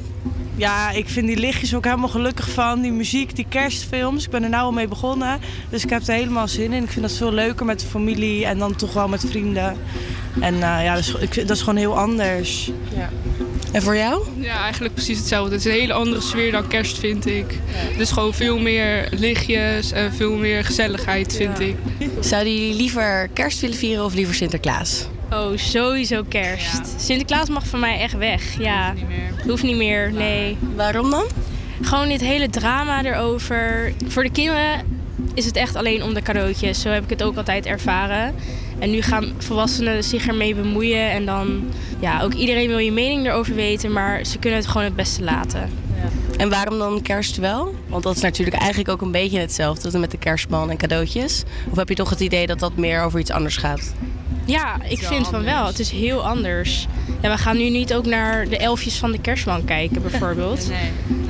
ja, 0.56 0.90
ik 0.90 1.08
vind 1.08 1.26
die 1.26 1.36
lichtjes 1.36 1.74
ook 1.74 1.84
helemaal 1.84 2.08
gelukkig 2.08 2.50
van. 2.50 2.80
Die 2.80 2.92
muziek, 2.92 3.36
die 3.36 3.46
kerstfilms. 3.48 4.24
Ik 4.24 4.30
ben 4.30 4.42
er 4.42 4.48
nou 4.48 4.62
al 4.62 4.72
mee 4.72 4.88
begonnen. 4.88 5.40
Dus 5.70 5.84
ik 5.84 5.90
heb 5.90 6.02
er 6.06 6.14
helemaal 6.14 6.48
zin 6.48 6.72
in. 6.72 6.82
Ik 6.82 6.90
vind 6.90 7.06
dat 7.06 7.16
veel 7.16 7.32
leuker 7.32 7.66
met 7.66 7.80
de 7.80 7.86
familie 7.86 8.46
en 8.46 8.58
dan 8.58 8.76
toch 8.76 8.92
wel 8.92 9.08
met 9.08 9.24
vrienden. 9.28 9.76
En 10.40 10.54
eh, 10.54 10.60
ja, 10.60 10.94
dat 10.94 11.02
is, 11.02 11.14
ik, 11.14 11.34
dat 11.34 11.56
is, 11.56 11.62
gewoon 11.62 11.78
heel 11.78 11.98
anders. 11.98 12.70
Ja. 12.96 13.10
En 13.72 13.82
voor 13.82 13.96
jou? 13.96 14.24
Ja, 14.40 14.62
eigenlijk 14.62 14.94
precies 14.94 15.18
hetzelfde. 15.18 15.54
Het 15.54 15.64
is 15.64 15.72
een 15.72 15.80
hele 15.80 15.92
andere 15.92 16.20
sfeer 16.20 16.52
dan 16.52 16.66
kerst, 16.66 16.98
vind 16.98 17.26
ik. 17.26 17.58
Dus 17.98 18.10
gewoon 18.10 18.34
veel 18.34 18.58
meer 18.58 19.08
lichtjes 19.10 19.92
en 19.92 20.12
veel 20.12 20.36
meer 20.36 20.64
gezelligheid, 20.64 21.36
vind 21.36 21.60
ik. 21.60 21.76
Zouden 22.20 22.54
jullie 22.54 22.74
liever 22.74 23.28
kerst 23.32 23.60
willen 23.60 23.76
vieren 23.76 24.04
of 24.04 24.14
liever 24.14 24.34
Sinterklaas? 24.34 25.06
Oh, 25.34 25.56
sowieso 25.56 26.22
kerst. 26.28 26.94
Sinterklaas 26.96 27.48
mag 27.48 27.66
van 27.66 27.80
mij 27.80 27.98
echt 27.98 28.16
weg. 28.16 28.58
Ja. 28.58 28.88
Hoeft 28.88 29.00
niet 29.00 29.08
meer. 29.08 29.48
Hoeft 29.48 29.62
niet 29.62 29.76
meer, 29.76 30.12
nee. 30.12 30.56
Waarom 30.76 31.10
dan? 31.10 31.24
Gewoon 31.82 32.08
dit 32.08 32.20
hele 32.20 32.50
drama 32.50 33.04
erover. 33.04 33.92
Voor 34.06 34.22
de 34.22 34.30
kinderen 34.30 34.86
is 35.34 35.44
het 35.44 35.56
echt 35.56 35.76
alleen 35.76 36.02
om 36.02 36.14
de 36.14 36.22
cadeautjes. 36.22 36.80
Zo 36.80 36.88
heb 36.88 37.04
ik 37.04 37.10
het 37.10 37.22
ook 37.22 37.36
altijd 37.36 37.66
ervaren. 37.66 38.34
En 38.78 38.90
nu 38.90 39.02
gaan 39.02 39.32
volwassenen 39.38 40.04
zich 40.04 40.26
ermee 40.26 40.54
bemoeien. 40.54 41.10
En 41.10 41.26
dan, 41.26 41.64
ja, 42.00 42.22
ook 42.22 42.34
iedereen 42.34 42.68
wil 42.68 42.78
je 42.78 42.92
mening 42.92 43.26
erover 43.26 43.54
weten. 43.54 43.92
Maar 43.92 44.24
ze 44.24 44.38
kunnen 44.38 44.58
het 44.58 44.68
gewoon 44.68 44.84
het 44.84 44.96
beste 44.96 45.22
laten. 45.22 45.70
En 46.36 46.48
waarom 46.48 46.78
dan 46.78 47.02
kerst 47.02 47.36
wel? 47.36 47.74
Want 47.88 48.02
dat 48.02 48.16
is 48.16 48.22
natuurlijk 48.22 48.56
eigenlijk 48.56 48.90
ook 48.90 49.00
een 49.00 49.10
beetje 49.10 49.38
hetzelfde 49.38 49.98
met 49.98 50.10
de 50.10 50.18
kerstman 50.18 50.70
en 50.70 50.76
cadeautjes. 50.76 51.42
Of 51.70 51.76
heb 51.76 51.88
je 51.88 51.94
toch 51.94 52.10
het 52.10 52.20
idee 52.20 52.46
dat 52.46 52.58
dat 52.58 52.76
meer 52.76 53.02
over 53.02 53.20
iets 53.20 53.30
anders 53.30 53.56
gaat? 53.56 53.94
Ja, 54.46 54.76
ik 54.88 54.98
vind 54.98 55.28
van 55.28 55.44
wel. 55.44 55.66
Het 55.66 55.78
is 55.78 55.90
heel 55.90 56.26
anders. 56.26 56.86
Ja, 57.20 57.30
we 57.30 57.38
gaan 57.38 57.56
nu 57.56 57.70
niet 57.70 57.94
ook 57.94 58.06
naar 58.06 58.48
de 58.48 58.56
elfjes 58.56 58.96
van 58.96 59.12
de 59.12 59.20
kerstman 59.20 59.64
kijken, 59.64 60.02
bijvoorbeeld. 60.10 60.70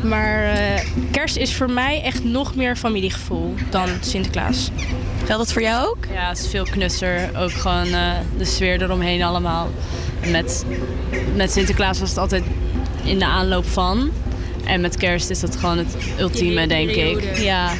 Maar 0.02 0.44
eh, 0.44 0.86
kerst 1.10 1.36
is 1.36 1.54
voor 1.54 1.70
mij 1.70 2.02
echt 2.02 2.24
nog 2.24 2.54
meer 2.54 2.76
familiegevoel 2.76 3.54
dan 3.70 3.88
Sinterklaas. 4.00 4.70
Geldt 5.16 5.44
dat 5.44 5.52
voor 5.52 5.62
jou 5.62 5.88
ook? 5.88 6.06
Ja, 6.12 6.28
het 6.28 6.38
is 6.38 6.48
veel 6.48 6.64
knusser. 6.64 7.30
Ook 7.36 7.52
gewoon 7.52 7.86
eh, 7.86 8.12
de 8.38 8.44
sfeer 8.44 8.82
eromheen 8.82 9.22
allemaal. 9.22 9.70
En 10.20 10.30
Met, 10.30 10.64
met 11.34 11.52
Sinterklaas 11.52 11.98
was 11.98 12.08
het 12.08 12.18
altijd 12.18 12.44
in 13.04 13.18
de 13.18 13.26
aanloop 13.26 13.66
van. 13.66 14.10
En 14.64 14.80
met 14.80 14.96
kerst 14.96 15.30
is 15.30 15.40
dat 15.40 15.56
gewoon 15.56 15.78
het 15.78 15.96
ultieme, 16.18 16.66
denk 16.66 16.90
ik. 16.90 17.36
Ja. 17.36 17.72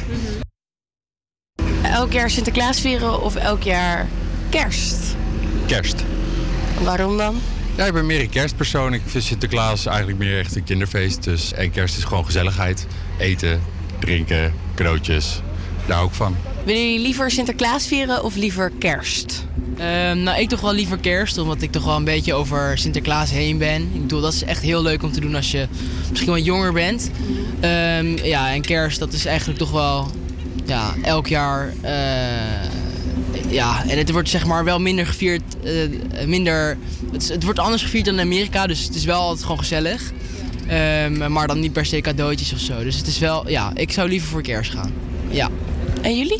Elk 1.83 2.11
jaar 2.11 2.29
Sinterklaas 2.29 2.81
vieren 2.81 3.23
of 3.23 3.35
elk 3.35 3.63
jaar 3.63 4.07
kerst? 4.49 5.04
Kerst. 5.65 6.03
Waarom 6.83 7.17
dan? 7.17 7.35
Ja, 7.77 7.85
ik 7.85 7.93
ben 7.93 8.05
meer 8.05 8.19
een 8.21 8.29
kerstpersoon. 8.29 8.93
Ik 8.93 9.01
vind 9.05 9.23
Sinterklaas 9.23 9.85
eigenlijk 9.85 10.17
meer 10.17 10.39
echt 10.39 10.55
een 10.55 10.63
kinderfeest. 10.63 11.23
Dus, 11.23 11.53
en 11.53 11.71
kerst 11.71 11.97
is 11.97 12.03
gewoon 12.03 12.25
gezelligheid. 12.25 12.87
Eten, 13.17 13.61
drinken, 13.99 14.53
cadeautjes. 14.75 15.41
Daar 15.85 16.03
ik 16.03 16.11
van. 16.11 16.35
Willen 16.65 16.81
jullie 16.85 16.99
liever 16.99 17.31
Sinterklaas 17.31 17.87
vieren 17.87 18.23
of 18.23 18.35
liever 18.35 18.71
kerst? 18.79 19.45
Ehm, 19.77 20.23
nou, 20.23 20.39
ik 20.39 20.49
toch 20.49 20.61
wel 20.61 20.73
liever 20.73 20.97
kerst, 20.97 21.37
omdat 21.37 21.61
ik 21.61 21.71
toch 21.71 21.83
wel 21.85 21.95
een 21.95 22.03
beetje 22.03 22.33
over 22.33 22.77
Sinterklaas 22.77 23.31
heen 23.31 23.57
ben. 23.57 23.81
Ik 23.93 24.01
bedoel, 24.01 24.21
dat 24.21 24.33
is 24.33 24.43
echt 24.43 24.61
heel 24.61 24.81
leuk 24.81 25.03
om 25.03 25.11
te 25.11 25.19
doen 25.19 25.35
als 25.35 25.51
je 25.51 25.67
misschien 26.09 26.31
wat 26.31 26.45
jonger 26.45 26.73
bent. 26.73 27.11
Ehm, 27.59 28.17
ja, 28.23 28.53
en 28.53 28.61
kerst, 28.61 28.99
dat 28.99 29.13
is 29.13 29.25
eigenlijk 29.25 29.59
toch 29.59 29.71
wel 29.71 30.11
ja, 30.65 30.93
elk 31.01 31.27
jaar. 31.27 31.73
eh, 31.81 31.93
ja, 33.49 33.83
en 33.87 33.97
het 33.97 34.11
wordt 34.11 34.29
zeg 34.29 34.45
maar 34.45 34.63
wel 34.63 34.79
minder 34.79 35.07
gevierd. 35.07 35.41
eh, 35.63 36.25
minder, 36.27 36.77
het, 37.11 37.43
wordt 37.43 37.59
anders 37.59 37.83
gevierd 37.83 38.05
dan 38.05 38.13
in 38.13 38.19
Amerika, 38.19 38.67
dus 38.67 38.83
het 38.83 38.95
is 38.95 39.05
wel 39.05 39.19
altijd 39.19 39.41
gewoon 39.41 39.57
gezellig. 39.59 40.11
Ehm, 40.67 41.31
maar 41.31 41.47
dan 41.47 41.59
niet 41.59 41.73
per 41.73 41.85
se 41.85 42.01
cadeautjes 42.01 42.53
of 42.53 42.59
zo. 42.59 42.83
Dus 42.83 42.97
het 42.97 43.07
is 43.07 43.19
wel, 43.19 43.49
ja, 43.49 43.71
ik 43.75 43.91
zou 43.91 44.09
liever 44.09 44.29
voor 44.29 44.41
kerst 44.41 44.71
gaan. 44.71 44.93
Ja. 45.29 45.49
En 46.01 46.17
jullie? 46.17 46.39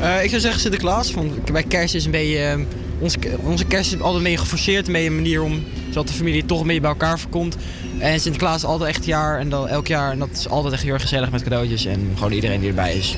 Eh, 0.00 0.22
ik 0.22 0.28
zou 0.28 0.40
zeggen 0.40 0.60
Sinterklaas, 0.60 1.12
want 1.12 1.52
bij 1.52 1.62
kerst 1.62 1.94
is 1.94 2.04
een 2.04 2.10
beetje... 2.10 2.38
eh, 2.38 2.58
onze, 2.98 3.18
onze 3.42 3.64
kerst 3.64 3.92
is 3.92 3.98
altijd 4.00 4.16
een 4.16 4.22
beetje 4.22 4.38
geforceerd, 4.38 4.86
een 4.86 4.92
beetje 4.92 5.08
een 5.08 5.14
manier 5.14 5.42
om... 5.42 5.64
zodat 5.88 6.08
de 6.08 6.14
familie 6.14 6.46
toch 6.46 6.60
een 6.60 6.66
beetje 6.66 6.80
bij 6.80 6.90
elkaar 6.90 7.18
voorkomt. 7.18 7.56
En 7.98 8.20
Sinterklaas 8.20 8.56
is 8.56 8.64
altijd 8.64 8.88
echt 8.88 8.98
het 8.98 9.06
jaar 9.06 9.38
en 9.38 9.48
dan 9.48 9.68
elk 9.68 9.86
jaar. 9.86 10.12
En 10.12 10.18
dat 10.18 10.28
is 10.32 10.48
altijd 10.48 10.74
echt 10.74 10.82
heel 10.82 10.92
erg 10.92 11.02
gezellig 11.02 11.30
met 11.30 11.42
cadeautjes 11.42 11.84
en 11.84 12.10
gewoon 12.14 12.32
iedereen 12.32 12.60
die 12.60 12.68
erbij 12.68 12.94
is. 12.94 13.14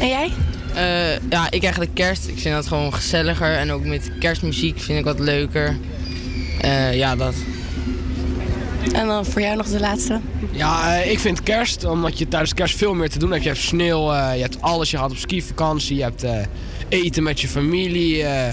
En 0.00 0.08
jij? 0.08 0.30
Eh, 0.74 1.18
ja, 1.30 1.50
ik 1.50 1.62
eigenlijk 1.62 1.94
kerst. 1.94 2.28
Ik 2.28 2.38
vind 2.38 2.54
dat 2.54 2.66
gewoon 2.66 2.94
gezelliger. 2.94 3.56
En 3.56 3.72
ook 3.72 3.84
met 3.84 4.10
kerstmuziek 4.18 4.78
vind 4.80 4.98
ik 4.98 5.04
wat 5.04 5.18
leuker. 5.18 5.76
Eh, 6.60 6.94
ja, 6.96 7.16
dat. 7.16 7.34
En 8.92 9.06
dan 9.06 9.24
voor 9.26 9.40
jou 9.40 9.56
nog 9.56 9.66
de 9.66 9.80
laatste. 9.80 10.20
Ja, 10.50 10.96
eh, 11.00 11.10
ik 11.10 11.18
vind 11.18 11.42
kerst, 11.42 11.84
omdat 11.84 12.18
je 12.18 12.28
tijdens 12.28 12.54
kerst 12.54 12.76
veel 12.76 12.94
meer 12.94 13.10
te 13.10 13.18
doen 13.18 13.30
hebt. 13.30 13.42
Je 13.42 13.48
hebt 13.48 13.60
sneeuw, 13.60 14.12
eh, 14.12 14.34
je 14.34 14.42
hebt 14.42 14.60
alles. 14.60 14.90
Je 14.90 14.96
gaat 14.98 15.10
op 15.10 15.16
skivakantie, 15.16 15.96
je 15.96 16.02
hebt 16.02 16.22
eh, 16.22 16.38
eten 16.88 17.22
met 17.22 17.40
je 17.40 17.48
familie. 17.48 18.22
eh. 18.22 18.52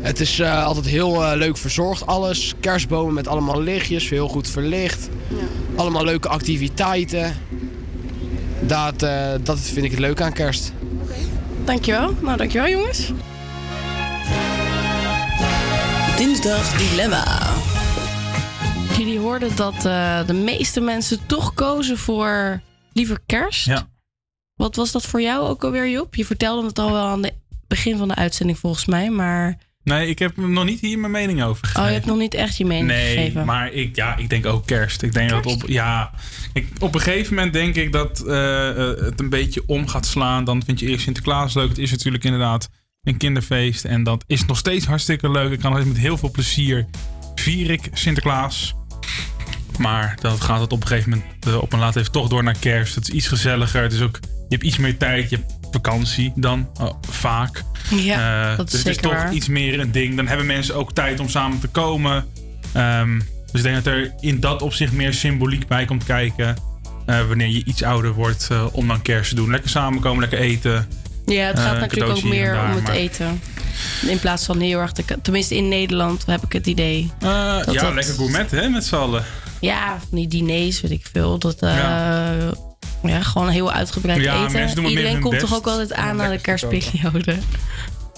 het 0.00 0.20
is 0.20 0.38
eh, 0.38 0.64
altijd 0.64 0.86
heel 0.86 1.36
leuk 1.36 1.56
verzorgd, 1.56 2.06
alles. 2.06 2.54
Kerstbomen 2.60 3.14
met 3.14 3.28
allemaal 3.28 3.62
lichtjes, 3.62 4.08
heel 4.08 4.28
goed 4.28 4.48
verlicht. 4.48 5.08
Allemaal 5.76 6.04
leuke 6.04 6.28
activiteiten. 6.28 7.36
Dat, 8.60 9.02
eh, 9.02 9.26
dat 9.42 9.58
vind 9.60 9.84
ik 9.84 9.90
het 9.90 10.00
leuke 10.00 10.22
aan 10.22 10.32
kerst. 10.32 10.72
Dankjewel. 11.68 12.14
Nou, 12.20 12.36
dankjewel 12.36 12.68
jongens. 12.68 13.12
Dinsdag 16.16 16.76
Dilemma. 16.78 17.52
Jullie 18.96 19.18
hoorden 19.18 19.56
dat 19.56 19.84
eh, 19.84 20.26
de 20.26 20.32
meeste 20.32 20.80
mensen 20.80 21.26
toch 21.26 21.54
kozen 21.54 21.98
voor 21.98 22.60
liever 22.92 23.18
kerst. 23.26 23.64
Ja. 23.64 23.88
Wat 24.54 24.76
was 24.76 24.92
dat 24.92 25.06
voor 25.06 25.20
jou 25.20 25.48
ook 25.48 25.64
alweer, 25.64 25.88
Job? 25.88 26.14
Je 26.14 26.24
vertelde 26.24 26.66
het 26.66 26.78
al 26.78 26.92
wel 26.92 27.06
aan 27.06 27.22
het 27.22 27.34
begin 27.66 27.96
van 27.96 28.08
de 28.08 28.14
uitzending 28.14 28.58
volgens 28.58 28.86
mij, 28.86 29.10
maar... 29.10 29.58
Nee, 29.88 30.08
ik 30.08 30.18
heb 30.18 30.36
nog 30.36 30.64
niet 30.64 30.80
hier 30.80 30.98
mijn 30.98 31.12
mening 31.12 31.42
over 31.42 31.66
gegeven. 31.66 31.82
Oh, 31.82 31.88
je 31.88 31.94
hebt 31.94 32.06
nog 32.06 32.18
niet 32.18 32.34
echt 32.34 32.56
je 32.56 32.64
mening 32.64 32.86
nee, 32.86 33.16
gegeven. 33.16 33.44
maar 33.44 33.72
ik, 33.72 33.96
ja, 33.96 34.16
ik 34.16 34.28
denk 34.28 34.46
ook 34.46 34.66
kerst. 34.66 35.02
Ik 35.02 35.12
denk 35.12 35.30
dat 35.30 35.46
op, 35.46 35.62
ja, 35.66 36.10
ik, 36.52 36.66
op 36.80 36.94
een 36.94 37.00
gegeven 37.00 37.34
moment 37.34 37.52
denk 37.52 37.74
ik 37.74 37.92
dat 37.92 38.20
eh, 38.26 38.68
eh, 38.68 39.00
het 39.00 39.20
een 39.20 39.28
beetje 39.28 39.62
om 39.66 39.88
gaat 39.88 40.06
slaan. 40.06 40.44
Dan 40.44 40.62
vind 40.64 40.80
je 40.80 40.86
eerst 40.86 41.04
Sinterklaas 41.04 41.54
leuk. 41.54 41.68
Het 41.68 41.78
is 41.78 41.90
natuurlijk 41.90 42.24
inderdaad 42.24 42.68
een 43.02 43.16
kinderfeest. 43.16 43.84
En 43.84 44.02
dat 44.02 44.24
is 44.26 44.46
nog 44.46 44.58
steeds 44.58 44.86
hartstikke 44.86 45.30
leuk. 45.30 45.52
Ik 45.52 45.58
kan 45.58 45.76
het 45.76 45.86
met 45.86 45.98
heel 45.98 46.18
veel 46.18 46.30
plezier 46.30 46.86
vier 47.34 47.70
ik 47.70 47.88
Sinterklaas. 47.92 48.74
Maar 49.78 50.18
dan 50.20 50.40
gaat 50.40 50.60
het 50.60 50.72
op 50.72 50.80
een 50.80 50.86
gegeven 50.86 51.10
moment 51.10 51.46
eh, 51.46 51.62
op 51.62 51.72
een 51.72 51.78
laat 51.78 51.96
even 51.96 52.12
toch 52.12 52.28
door 52.28 52.42
naar 52.42 52.58
kerst. 52.58 52.94
Het 52.94 53.08
is 53.08 53.14
iets 53.14 53.28
gezelliger. 53.28 53.82
Het 53.82 53.92
is 53.92 54.00
ook, 54.00 54.18
je 54.48 54.54
hebt 54.54 54.62
iets 54.62 54.78
meer 54.78 54.96
tijd. 54.96 55.30
Je 55.30 55.36
hebt 55.36 55.52
vakantie 55.70 56.32
dan 56.34 56.68
oh, 56.80 56.94
vaak. 57.10 57.62
Ja, 57.90 58.50
Eh, 58.50 58.56
dat 58.56 58.66
is 58.66 58.72
dus 58.72 58.80
het 58.82 58.88
is 58.88 58.96
toch 59.02 59.12
waar. 59.12 59.32
iets 59.32 59.48
meer 59.48 59.80
een 59.80 59.92
ding. 59.92 60.16
Dan 60.16 60.26
hebben 60.26 60.46
mensen 60.46 60.74
ook 60.74 60.92
tijd 60.92 61.20
om 61.20 61.28
samen 61.28 61.58
te 61.60 61.66
komen. 61.68 62.26
Ehm, 62.72 63.18
dus 63.52 63.60
ik 63.60 63.62
denk 63.62 63.74
dat 63.74 63.86
er 63.86 64.12
in 64.20 64.40
dat 64.40 64.62
opzicht 64.62 64.92
meer 64.92 65.14
symboliek 65.14 65.66
bij 65.66 65.84
komt 65.84 66.04
kijken. 66.04 66.56
eh, 67.06 67.26
wanneer 67.26 67.48
je 67.48 67.64
iets 67.64 67.82
ouder 67.82 68.12
wordt, 68.12 68.48
eh, 68.50 68.66
om 68.72 68.88
dan 68.88 69.02
kerst 69.02 69.28
te 69.28 69.34
doen. 69.36 69.50
Lekker 69.50 69.70
samenkomen, 69.70 70.20
lekker 70.20 70.38
eten. 70.38 70.88
Ja, 71.26 71.46
het 71.46 71.58
gaat 71.58 71.80
natuurlijk 71.80 72.16
ook 72.16 72.22
meer 72.24 72.52
daar, 72.52 72.68
om 72.68 72.74
het 72.74 72.82
maar- 72.84 72.92
eten. 72.94 73.40
In 74.08 74.18
plaats 74.18 74.44
van 74.44 74.60
heel 74.60 74.78
erg... 74.80 74.92
De, 74.92 75.04
tenminste, 75.22 75.56
in 75.56 75.68
Nederland 75.68 76.26
heb 76.26 76.44
ik 76.44 76.52
het 76.52 76.66
idee. 76.66 77.10
Ja, 77.20 77.62
dat- 77.62 77.94
lekker 77.94 78.14
gourmet 78.14 78.50
hè, 78.50 78.68
met 78.68 78.84
z'n 78.84 78.94
allen. 78.94 79.24
Ja, 79.60 79.98
van 80.08 80.18
die 80.18 80.28
diners, 80.28 80.80
weet 80.80 80.90
ik 80.90 81.06
veel. 81.12 81.38
Dat, 81.38 81.60
ja. 83.02 83.22
gewoon 83.22 83.48
heel 83.48 83.72
uitgebreid 83.72 84.22
Ja, 84.22 84.46
eten. 84.46 84.84
Iedereen 84.84 85.20
komt 85.20 85.34
best 85.34 85.46
toch 85.46 85.56
ook 85.56 85.66
altijd 85.66 85.92
aan 85.92 86.16
naar 86.16 86.30
de 86.30 86.40
kerstperiode. 86.40 87.36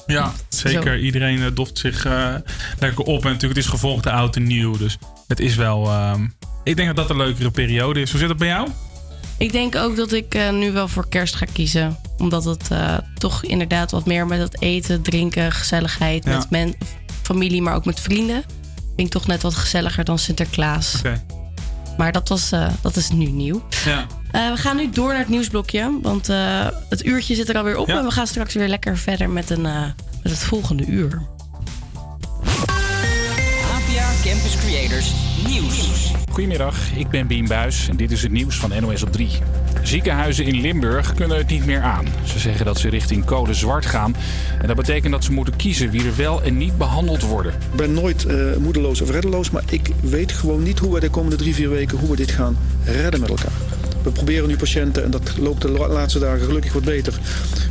Ja, 0.06 0.32
zeker. 0.48 0.98
Iedereen 0.98 1.42
eh, 1.42 1.46
doft 1.54 1.78
zich 1.78 2.04
eh, 2.04 2.34
lekker 2.78 3.04
op. 3.04 3.24
En 3.24 3.30
natuurlijk, 3.30 3.42
het 3.42 3.64
is 3.64 3.66
gevolgd 3.66 4.02
de 4.02 4.10
oud 4.10 4.36
en 4.36 4.46
nieuw. 4.46 4.76
Dus 4.76 4.98
het 5.26 5.40
is 5.40 5.54
wel... 5.54 5.86
ehm, 5.86 6.26
ik 6.64 6.76
denk 6.76 6.88
dat 6.88 6.96
dat 6.96 7.10
een 7.10 7.16
leukere 7.16 7.50
periode 7.50 8.00
is. 8.00 8.10
Hoe 8.10 8.20
zit 8.20 8.28
het 8.28 8.38
bij 8.38 8.48
jou? 8.48 8.68
Ik 9.38 9.52
denk 9.52 9.76
ook 9.76 9.96
dat 9.96 10.12
ik 10.12 10.34
eh, 10.34 10.50
nu 10.50 10.72
wel 10.72 10.88
voor 10.88 11.08
kerst 11.08 11.34
ga 11.34 11.46
kiezen. 11.52 11.98
Omdat 12.18 12.44
het 12.44 12.68
toch 13.18 13.44
inderdaad 13.44 13.90
wat 13.90 14.06
meer 14.06 14.26
met 14.26 14.40
het 14.40 14.62
eten, 14.62 15.02
drinken, 15.02 15.52
gezelligheid. 15.52 16.24
Ja. 16.24 16.36
Met 16.36 16.50
men, 16.50 16.74
familie, 17.22 17.62
maar 17.62 17.74
ook 17.74 17.84
met 17.84 18.00
vrienden. 18.00 18.44
Vind 18.96 19.14
ik 19.14 19.20
toch 19.20 19.26
net 19.26 19.42
wat 19.42 19.54
gezelliger 19.54 20.04
dan 20.04 20.18
Sinterklaas. 20.18 20.94
Oké. 20.98 21.22
Maar 21.96 22.12
dat, 22.12 22.28
was, 22.28 22.52
eh, 22.52 22.66
dat 22.80 22.96
is 22.96 23.10
nu 23.10 23.26
nieuw. 23.26 23.62
Ja. 23.84 24.06
Eh, 24.30 24.50
we 24.50 24.56
gaan 24.56 24.76
nu 24.76 24.90
door 24.90 25.08
naar 25.08 25.18
het 25.18 25.28
nieuwsblokje. 25.28 25.98
Want 26.02 26.28
eh, 26.28 26.66
het 26.88 27.04
uurtje 27.04 27.34
zit 27.34 27.48
er 27.48 27.56
alweer 27.56 27.76
op. 27.76 27.86
Ja. 27.86 27.98
En 27.98 28.04
we 28.04 28.10
gaan 28.10 28.26
straks 28.26 28.54
weer 28.54 28.68
lekker 28.68 28.98
verder 28.98 29.30
met, 29.30 29.50
een, 29.50 29.66
eh, 29.66 29.82
met 30.22 30.32
het 30.32 30.38
volgende 30.38 30.84
uur. 30.86 31.22
APA 33.72 34.10
Campus 34.22 34.56
Creators 34.56 35.12
Nieuws. 35.46 36.12
Goedemiddag, 36.30 36.92
ik 36.96 37.08
ben 37.08 37.26
Bien 37.26 37.46
Buis 37.46 37.88
en 37.88 37.96
dit 37.96 38.10
is 38.10 38.22
het 38.22 38.32
nieuws 38.32 38.56
van 38.56 38.72
NOS 38.80 39.02
op 39.02 39.12
3. 39.12 39.30
Ziekenhuizen 39.82 40.44
in 40.44 40.60
Limburg 40.60 41.14
kunnen 41.14 41.36
het 41.36 41.48
niet 41.48 41.66
meer 41.66 41.80
aan. 41.80 42.06
Ze 42.24 42.38
zeggen 42.38 42.64
dat 42.64 42.78
ze 42.78 42.88
richting 42.88 43.24
code 43.24 43.54
zwart 43.54 43.86
gaan. 43.86 44.14
En 44.60 44.66
dat 44.66 44.76
betekent 44.76 45.12
dat 45.12 45.24
ze 45.24 45.32
moeten 45.32 45.56
kiezen 45.56 45.90
wie 45.90 46.06
er 46.06 46.16
wel 46.16 46.42
en 46.42 46.56
niet 46.56 46.78
behandeld 46.78 47.22
worden. 47.22 47.52
Ik 47.52 47.76
ben 47.76 47.92
nooit 47.92 48.24
eh, 48.24 48.56
moedeloos 48.58 49.00
of 49.00 49.10
reddeloos, 49.10 49.50
maar 49.50 49.62
ik 49.70 49.90
weet 50.00 50.32
gewoon 50.32 50.62
niet 50.62 50.78
hoe 50.78 50.94
we 50.94 51.00
de 51.00 51.10
komende 51.10 51.36
drie, 51.36 51.54
vier 51.54 51.70
weken 51.70 51.98
hoe 51.98 52.10
we 52.10 52.16
dit 52.16 52.30
gaan 52.30 52.56
redden 52.84 53.20
met 53.20 53.28
elkaar. 53.28 53.69
We 54.02 54.10
proberen 54.10 54.48
nu 54.48 54.56
patiënten, 54.56 55.04
en 55.04 55.10
dat 55.10 55.32
loopt 55.38 55.62
de 55.62 55.70
la- 55.70 55.88
laatste 55.88 56.18
dagen 56.18 56.44
gelukkig 56.46 56.72
wat 56.72 56.84
beter, 56.84 57.14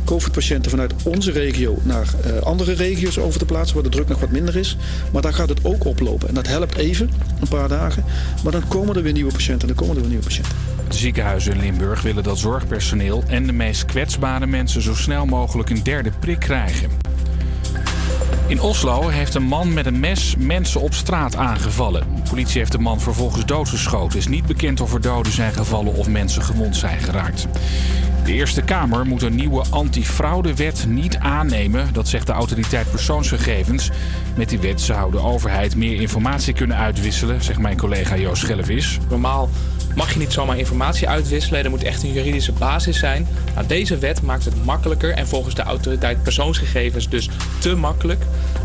COVID-patiënten 0.04 0.70
vanuit 0.70 0.92
onze 1.02 1.30
regio 1.30 1.78
naar 1.82 2.06
eh, 2.24 2.42
andere 2.42 2.72
regio's 2.72 3.18
over 3.18 3.38
te 3.38 3.44
plaatsen, 3.44 3.74
waar 3.74 3.84
de 3.84 3.90
druk 3.90 4.08
nog 4.08 4.20
wat 4.20 4.30
minder 4.30 4.56
is. 4.56 4.76
Maar 5.12 5.22
daar 5.22 5.34
gaat 5.34 5.48
het 5.48 5.64
ook 5.64 5.84
oplopen. 5.84 6.28
En 6.28 6.34
dat 6.34 6.46
helpt 6.46 6.76
even, 6.76 7.10
een 7.40 7.48
paar 7.48 7.68
dagen. 7.68 8.04
Maar 8.42 8.52
dan 8.52 8.68
komen 8.68 8.96
er 8.96 9.02
weer 9.02 9.12
nieuwe 9.12 9.32
patiënten, 9.32 9.68
dan 9.68 9.76
komen 9.76 9.94
er 9.94 10.00
weer 10.00 10.10
nieuwe 10.10 10.24
patiënten. 10.24 10.52
De 10.88 10.96
ziekenhuizen 10.96 11.52
in 11.54 11.60
Limburg 11.60 12.02
willen 12.02 12.22
dat 12.22 12.38
zorgpersoneel 12.38 13.22
en 13.26 13.46
de 13.46 13.52
meest 13.52 13.84
kwetsbare 13.84 14.46
mensen 14.46 14.82
zo 14.82 14.94
snel 14.94 15.26
mogelijk 15.26 15.70
een 15.70 15.82
derde 15.82 16.10
prik 16.20 16.38
krijgen. 16.38 16.90
In 18.50 18.60
Oslo 18.60 19.08
heeft 19.08 19.34
een 19.34 19.42
man 19.42 19.72
met 19.72 19.86
een 19.86 20.00
mes 20.00 20.34
mensen 20.38 20.80
op 20.80 20.94
straat 20.94 21.36
aangevallen. 21.36 22.06
De 22.14 22.30
politie 22.30 22.58
heeft 22.58 22.72
de 22.72 22.78
man 22.78 23.00
vervolgens 23.00 23.44
doodgeschoten. 23.44 24.08
Het 24.08 24.16
is 24.16 24.28
niet 24.28 24.46
bekend 24.46 24.80
of 24.80 24.94
er 24.94 25.00
doden 25.00 25.32
zijn 25.32 25.52
gevallen 25.52 25.94
of 25.94 26.08
mensen 26.08 26.42
gewond 26.42 26.76
zijn 26.76 27.00
geraakt. 27.00 27.46
De 28.24 28.32
Eerste 28.32 28.62
Kamer 28.62 29.06
moet 29.06 29.22
een 29.22 29.34
nieuwe 29.34 29.64
antifraudewet 29.70 30.84
niet 30.88 31.16
aannemen. 31.16 31.92
Dat 31.92 32.08
zegt 32.08 32.26
de 32.26 32.32
autoriteit 32.32 32.90
persoonsgegevens. 32.90 33.90
Met 34.36 34.48
die 34.48 34.58
wet 34.58 34.80
zou 34.80 35.10
de 35.10 35.18
overheid 35.18 35.76
meer 35.76 36.00
informatie 36.00 36.54
kunnen 36.54 36.76
uitwisselen, 36.76 37.42
zegt 37.42 37.58
mijn 37.58 37.76
collega 37.76 38.16
Joost 38.16 38.42
Schellevis. 38.42 38.98
Normaal 39.08 39.48
mag 39.94 40.12
je 40.12 40.18
niet 40.18 40.32
zomaar 40.32 40.58
informatie 40.58 41.08
uitwisselen. 41.08 41.64
Er 41.64 41.70
moet 41.70 41.82
echt 41.82 42.02
een 42.02 42.12
juridische 42.12 42.52
basis 42.52 42.98
zijn. 42.98 43.26
Nou, 43.54 43.66
deze 43.66 43.98
wet 43.98 44.22
maakt 44.22 44.44
het 44.44 44.64
makkelijker 44.64 45.12
en 45.12 45.28
volgens 45.28 45.54
de 45.54 45.62
autoriteit 45.62 46.22
persoonsgegevens 46.22 47.08
dus 47.08 47.28
te 47.58 47.74
makkelijk 47.74 48.22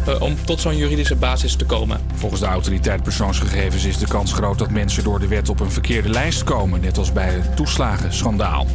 eh, 0.08 0.22
om 0.22 0.36
tot 0.46 0.62
zo'n 0.62 0.78
juridische 0.78 1.16
basis 1.16 1.56
te 1.56 1.66
komen. 1.66 2.00
Volgens 2.16 2.42
de 2.42 2.48
autoriteit 2.48 3.04
persoonsgegevens 3.04 3.86
is 3.86 3.98
de 3.98 4.08
kans 4.08 4.34
groot 4.34 4.60
dat 4.60 4.70
mensen 4.70 5.04
door 5.04 5.20
de 5.20 5.28
wet 5.28 5.50
op 5.50 5.60
een 5.60 5.72
verkeerde 5.72 6.10
lijst 6.10 6.44
komen, 6.44 6.82
net 6.82 6.98
als 6.98 7.12
bij 7.12 7.30
het 7.30 7.56
toeslagenschandaal. 7.56 8.66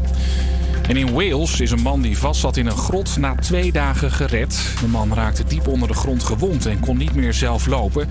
En 0.90 0.96
in 0.96 1.12
Wales 1.12 1.60
is 1.60 1.70
een 1.70 1.82
man 1.82 2.00
die 2.00 2.18
vastzat 2.18 2.56
in 2.56 2.66
een 2.66 2.76
grot 2.76 3.16
na 3.16 3.34
twee 3.34 3.72
dagen 3.72 4.10
gered. 4.10 4.74
De 4.80 4.86
man 4.86 5.14
raakte 5.14 5.44
diep 5.44 5.66
onder 5.66 5.88
de 5.88 5.94
grond 5.94 6.22
gewond 6.22 6.66
en 6.66 6.80
kon 6.80 6.96
niet 6.96 7.14
meer 7.14 7.34
zelf 7.34 7.66
lopen. 7.66 8.08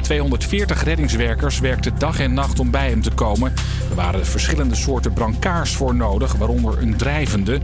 240 0.00 0.84
reddingswerkers 0.84 1.58
werkten 1.58 1.98
dag 1.98 2.20
en 2.20 2.34
nacht 2.34 2.58
om 2.58 2.70
bij 2.70 2.88
hem 2.88 3.02
te 3.02 3.10
komen. 3.10 3.52
Er 3.88 3.94
waren 3.94 4.26
verschillende 4.26 4.74
soorten 4.74 5.12
brancards 5.12 5.76
voor 5.76 5.94
nodig, 5.94 6.32
waaronder 6.32 6.82
een 6.82 6.96
drijvende. 6.96 7.60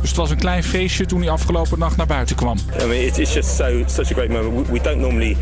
Dus 0.00 0.08
het 0.08 0.18
was 0.18 0.30
een 0.30 0.36
klein 0.36 0.64
feestje 0.64 1.06
toen 1.06 1.20
hij 1.20 1.30
afgelopen 1.30 1.78
nacht 1.78 1.96
naar 1.96 2.06
buiten 2.06 2.36
kwam. 2.36 2.58
I 2.82 2.86
mean, 2.86 3.02
it's, 3.02 3.34
just 3.34 3.56
so 3.56 3.82
such 3.86 4.10
a 4.10 4.14
great 4.14 4.28
moment. 4.28 4.68
We 4.68 4.80
don't 4.80 5.00
normally 5.00 5.36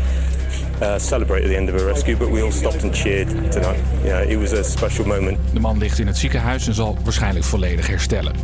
uh, 0.81 0.97
celebrate 0.97 1.43
at 1.43 1.49
the 1.49 1.55
end 1.55 1.69
of 1.69 1.81
a 1.81 1.85
rescue, 1.85 2.17
but 2.17 2.29
we 2.29 2.41
all 2.43 2.51
stopped 2.51 2.83
and 2.83 2.95
cheered 2.95 3.51
tonight. 3.51 3.79
Yeah, 4.03 4.29
it 4.29 4.39
was 4.39 4.53
a 4.53 4.63
special 4.63 5.05
moment. 5.05 5.37
De 5.53 5.59
man 5.59 5.77
ligt 5.77 5.99
in 5.99 6.07
het 6.07 6.17
ziekenhuis 6.17 6.67
en 6.67 6.73
zal 6.73 6.97
waarschijnlijk 7.03 7.45
volledig 7.45 7.87
herstellen. 7.87 8.35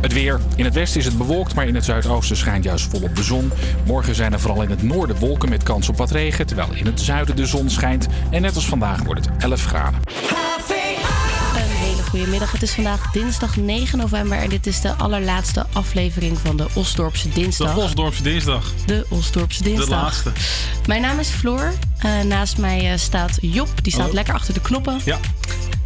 Het 0.00 0.12
weer. 0.12 0.40
In 0.56 0.64
het 0.64 0.74
westen 0.74 1.00
is 1.00 1.06
het 1.06 1.18
bewolkt, 1.18 1.54
maar 1.54 1.66
in 1.66 1.74
het 1.74 1.84
zuidoosten 1.84 2.36
schijnt 2.36 2.64
juist 2.64 2.90
volop 2.90 3.16
de 3.16 3.22
zon. 3.22 3.52
Morgen 3.86 4.14
zijn 4.14 4.32
er 4.32 4.40
vooral 4.40 4.62
in 4.62 4.70
het 4.70 4.82
noorden 4.82 5.16
wolken 5.16 5.48
met 5.48 5.62
kans 5.62 5.88
op 5.88 5.96
wat 5.96 6.10
regen, 6.10 6.46
terwijl 6.46 6.68
in 6.74 6.86
het 6.86 7.00
zuiden 7.00 7.36
de 7.36 7.46
zon 7.46 7.70
schijnt. 7.70 8.06
En 8.30 8.42
net 8.42 8.54
als 8.54 8.68
vandaag 8.68 9.02
wordt 9.02 9.26
het 9.26 9.42
11 9.42 9.64
graden. 9.64 10.00
Een 12.16 12.22
hele 12.22 12.36
goede 12.36 12.44
middag. 12.44 12.52
Het 12.52 12.62
is 12.62 12.74
vandaag 12.74 13.12
dinsdag 13.12 13.56
9 13.56 13.98
november 13.98 14.38
en 14.38 14.48
dit 14.48 14.66
is 14.66 14.80
de 14.80 14.92
allerlaatste 14.92 15.66
aflevering 15.72 16.38
van 16.38 16.56
de 16.56 16.66
Osdorpse 16.74 17.28
Dinsdag. 17.28 17.74
De 17.74 17.80
Osdorpse 17.80 18.22
Dinsdag. 18.22 18.72
De 18.86 19.06
Osdorpse 19.08 19.62
Dinsdag. 19.62 19.86
De 19.86 19.94
laatste. 19.94 20.32
Mijn 20.86 21.02
naam 21.02 21.18
is 21.18 21.28
Floor. 21.28 21.72
Eh, 21.98 22.20
naast 22.20 22.58
mij 22.58 22.92
eh, 22.92 22.98
staat 22.98 23.38
Job. 23.40 23.68
Die 23.82 23.92
staat 23.92 24.02
Hallo. 24.02 24.14
lekker 24.14 24.34
achter 24.34 24.54
de 24.54 24.60
knoppen. 24.60 25.00
Ja. 25.04 25.18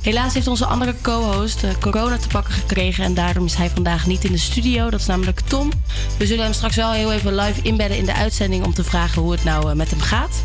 Helaas 0.03 0.35
heeft 0.35 0.47
onze 0.47 0.67
andere 0.67 0.95
co-host 1.03 1.65
eh, 1.65 1.71
corona 1.81 2.17
te 2.17 2.29
pakken 2.29 2.55
gekregen. 2.55 3.05
En 3.05 3.15
daarom 3.15 3.45
is 3.45 3.55
hij 3.55 3.71
vandaag 3.71 4.07
niet 4.07 4.25
in 4.25 4.33
de 4.33 4.39
studio. 4.39 4.91
Dat 4.91 5.01
is 5.01 5.07
namelijk 5.07 5.41
Tom. 5.41 5.71
We 6.17 6.27
zullen 6.27 6.45
hem 6.45 6.53
straks 6.53 6.77
wel 6.77 6.93
heel 6.93 7.13
even 7.13 7.35
live 7.35 7.63
inbedden 7.63 7.99
in 7.99 8.05
de 8.05 8.15
uitzending. 8.15 8.65
Om 8.65 8.75
te 8.75 8.85
vragen 8.85 9.23
hoe 9.23 9.33
het 9.33 9.45
nou 9.45 9.75
met 9.75 9.91
hem 9.91 10.01
gaat. 10.01 10.43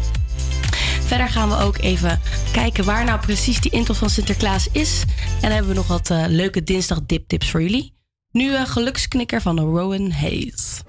Verder 1.05 1.29
gaan 1.29 1.49
we 1.49 1.57
ook 1.57 1.77
even 1.77 2.21
kijken 2.51 2.85
waar 2.85 3.05
nou 3.05 3.19
precies 3.19 3.61
die 3.61 3.71
intocht 3.71 3.99
van 3.99 4.09
Sinterklaas 4.09 4.67
is. 4.71 5.03
En 5.17 5.41
dan 5.41 5.51
hebben 5.51 5.69
we 5.69 5.75
nog 5.75 5.87
wat 5.87 6.09
eh, 6.09 6.23
leuke 6.27 6.63
dinsdag 6.63 6.99
diptips 7.05 7.49
voor 7.49 7.61
jullie. 7.61 7.93
Nu 8.31 8.55
een 8.55 8.67
geluksknikker 8.67 9.41
van 9.41 9.59
Rowan 9.59 10.11
Hayes. 10.11 10.81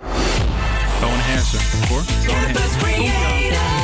Gewoon 0.99 1.19
hersen, 1.19 1.89
hoor. 1.89 2.03
Gewoon 2.03 2.45
hersen. 2.45 3.76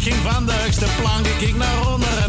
Ging 0.00 0.16
van 0.16 0.46
de 0.46 0.52
hoogste 0.52 0.86
plank. 1.00 1.26
Ik 1.26 1.38
keek 1.38 1.56
naar 1.56 1.92
onder 1.92 2.27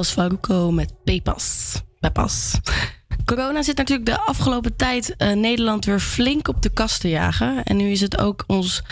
Was 0.00 0.12
Faruko 0.12 0.70
met 0.70 0.94
Pepas. 1.04 1.74
Pepas. 1.98 2.60
Corona 3.24 3.62
zit 3.62 3.76
natuurlijk 3.76 4.08
de 4.08 4.20
afgelopen 4.20 4.76
tijd 4.76 5.16
eh, 5.16 5.32
Nederland 5.32 5.84
weer 5.84 6.00
flink 6.00 6.48
op 6.48 6.62
de 6.62 6.72
kast 6.72 7.00
te 7.00 7.08
jagen. 7.08 7.64
En 7.64 7.76
nu 7.76 7.90
is 7.90 8.00
het 8.00 8.18
ook 8.18 8.44
ons, 8.46 8.82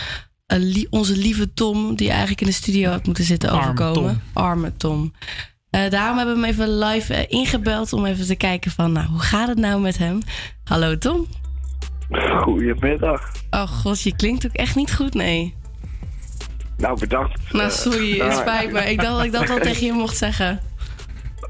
eh, 0.46 0.84
onze 0.90 1.16
lieve 1.16 1.52
Tom, 1.52 1.96
die 1.96 2.08
eigenlijk 2.08 2.40
in 2.40 2.46
de 2.46 2.52
studio 2.52 2.90
had 2.90 3.06
moeten 3.06 3.24
zitten, 3.24 3.50
Arme 3.50 3.62
overkomen. 3.62 4.22
Tom. 4.32 4.42
Arme 4.44 4.76
Tom. 4.76 5.12
Eh, 5.70 5.90
daarom 5.90 6.16
hebben 6.16 6.34
we 6.34 6.46
hem 6.46 6.50
even 6.50 6.78
live 6.78 7.26
ingebeld 7.26 7.92
om 7.92 8.04
even 8.06 8.26
te 8.26 8.36
kijken 8.36 8.70
van, 8.70 8.92
nou, 8.92 9.06
hoe 9.06 9.20
gaat 9.20 9.48
het 9.48 9.58
nou 9.58 9.80
met 9.80 9.98
hem? 9.98 10.20
Hallo 10.64 10.98
Tom. 10.98 11.26
Goedemiddag. 12.42 13.32
Oh 13.50 13.68
god, 13.68 14.02
je 14.02 14.16
klinkt 14.16 14.46
ook 14.46 14.54
echt 14.54 14.76
niet 14.76 14.94
goed, 14.94 15.14
nee. 15.14 15.54
Nou, 16.76 16.98
bedankt. 16.98 17.52
Nou, 17.52 17.70
sorry, 17.70 18.20
het 18.20 18.34
spijt 18.34 18.72
me. 18.72 18.80
Ik 18.80 19.00
dacht 19.00 19.16
dat 19.16 19.24
ik 19.24 19.32
dat 19.32 19.48
wel 19.48 19.58
tegen 19.68 19.86
je 19.86 19.92
mocht 19.92 20.16
zeggen. 20.16 20.67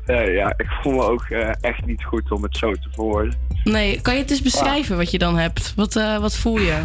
Eh, 0.08 0.34
ja, 0.34 0.48
ik 0.56 0.66
voel 0.82 0.92
me 0.92 1.02
ook 1.02 1.22
eh, 1.22 1.50
echt 1.60 1.86
niet 1.86 2.04
goed 2.04 2.30
om 2.30 2.42
het 2.42 2.56
zo 2.56 2.72
te 2.72 2.88
verwoorden. 2.92 3.34
Nee, 3.64 4.00
kan 4.00 4.14
je 4.14 4.20
het 4.20 4.30
eens 4.30 4.42
beschrijven 4.42 4.96
wat 4.96 5.10
je 5.10 5.18
dan 5.18 5.38
hebt? 5.38 5.72
Wat, 5.76 5.96
eh, 5.96 6.18
wat 6.18 6.36
voel 6.36 6.58
je? 6.58 6.82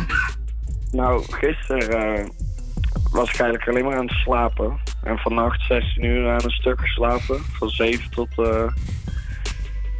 Nou, 0.91 1.23
gisteren 1.29 1.89
eh, 2.19 2.25
was 3.11 3.29
ik 3.31 3.39
eigenlijk 3.39 3.69
alleen 3.69 3.85
maar 3.85 3.97
aan 3.97 4.05
het 4.07 4.15
slapen. 4.17 4.77
En 5.03 5.17
vannacht 5.17 5.61
16 5.67 6.03
uur 6.03 6.29
aan 6.29 6.43
een 6.43 6.49
stuk 6.51 6.79
geslapen. 6.81 7.39
Van 7.51 7.69
7 7.69 8.09
tot... 8.09 8.27
eh 8.37 8.67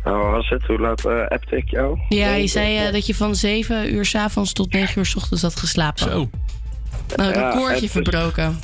nou, 0.04 0.18
wat 0.24 0.32
was 0.32 0.50
het? 0.50 0.64
Hoe 0.66 0.80
laat 0.80 1.06
eh 1.06 1.28
appte 1.28 1.56
ik 1.58 1.70
jou? 1.70 2.00
Ja, 2.10 2.34
je 2.34 2.48
zei 2.48 2.78
eh, 2.78 2.92
dat 2.94 3.06
je 3.06 3.16
van 3.16 3.36
7 3.36 3.94
uur 3.94 4.06
s 4.06 4.16
avonds 4.16 4.54
tot 4.54 4.74
9 4.74 4.98
uur 5.00 5.06
s 5.06 5.16
ochtends 5.16 5.42
had 5.44 5.56
geslapen. 5.56 6.04
Zo. 6.04 6.30
Nou, 7.16 7.34
een 7.34 7.40
Ja, 7.40 7.50
recordje 7.50 7.82
en 7.82 7.90
verbroken. 7.90 8.60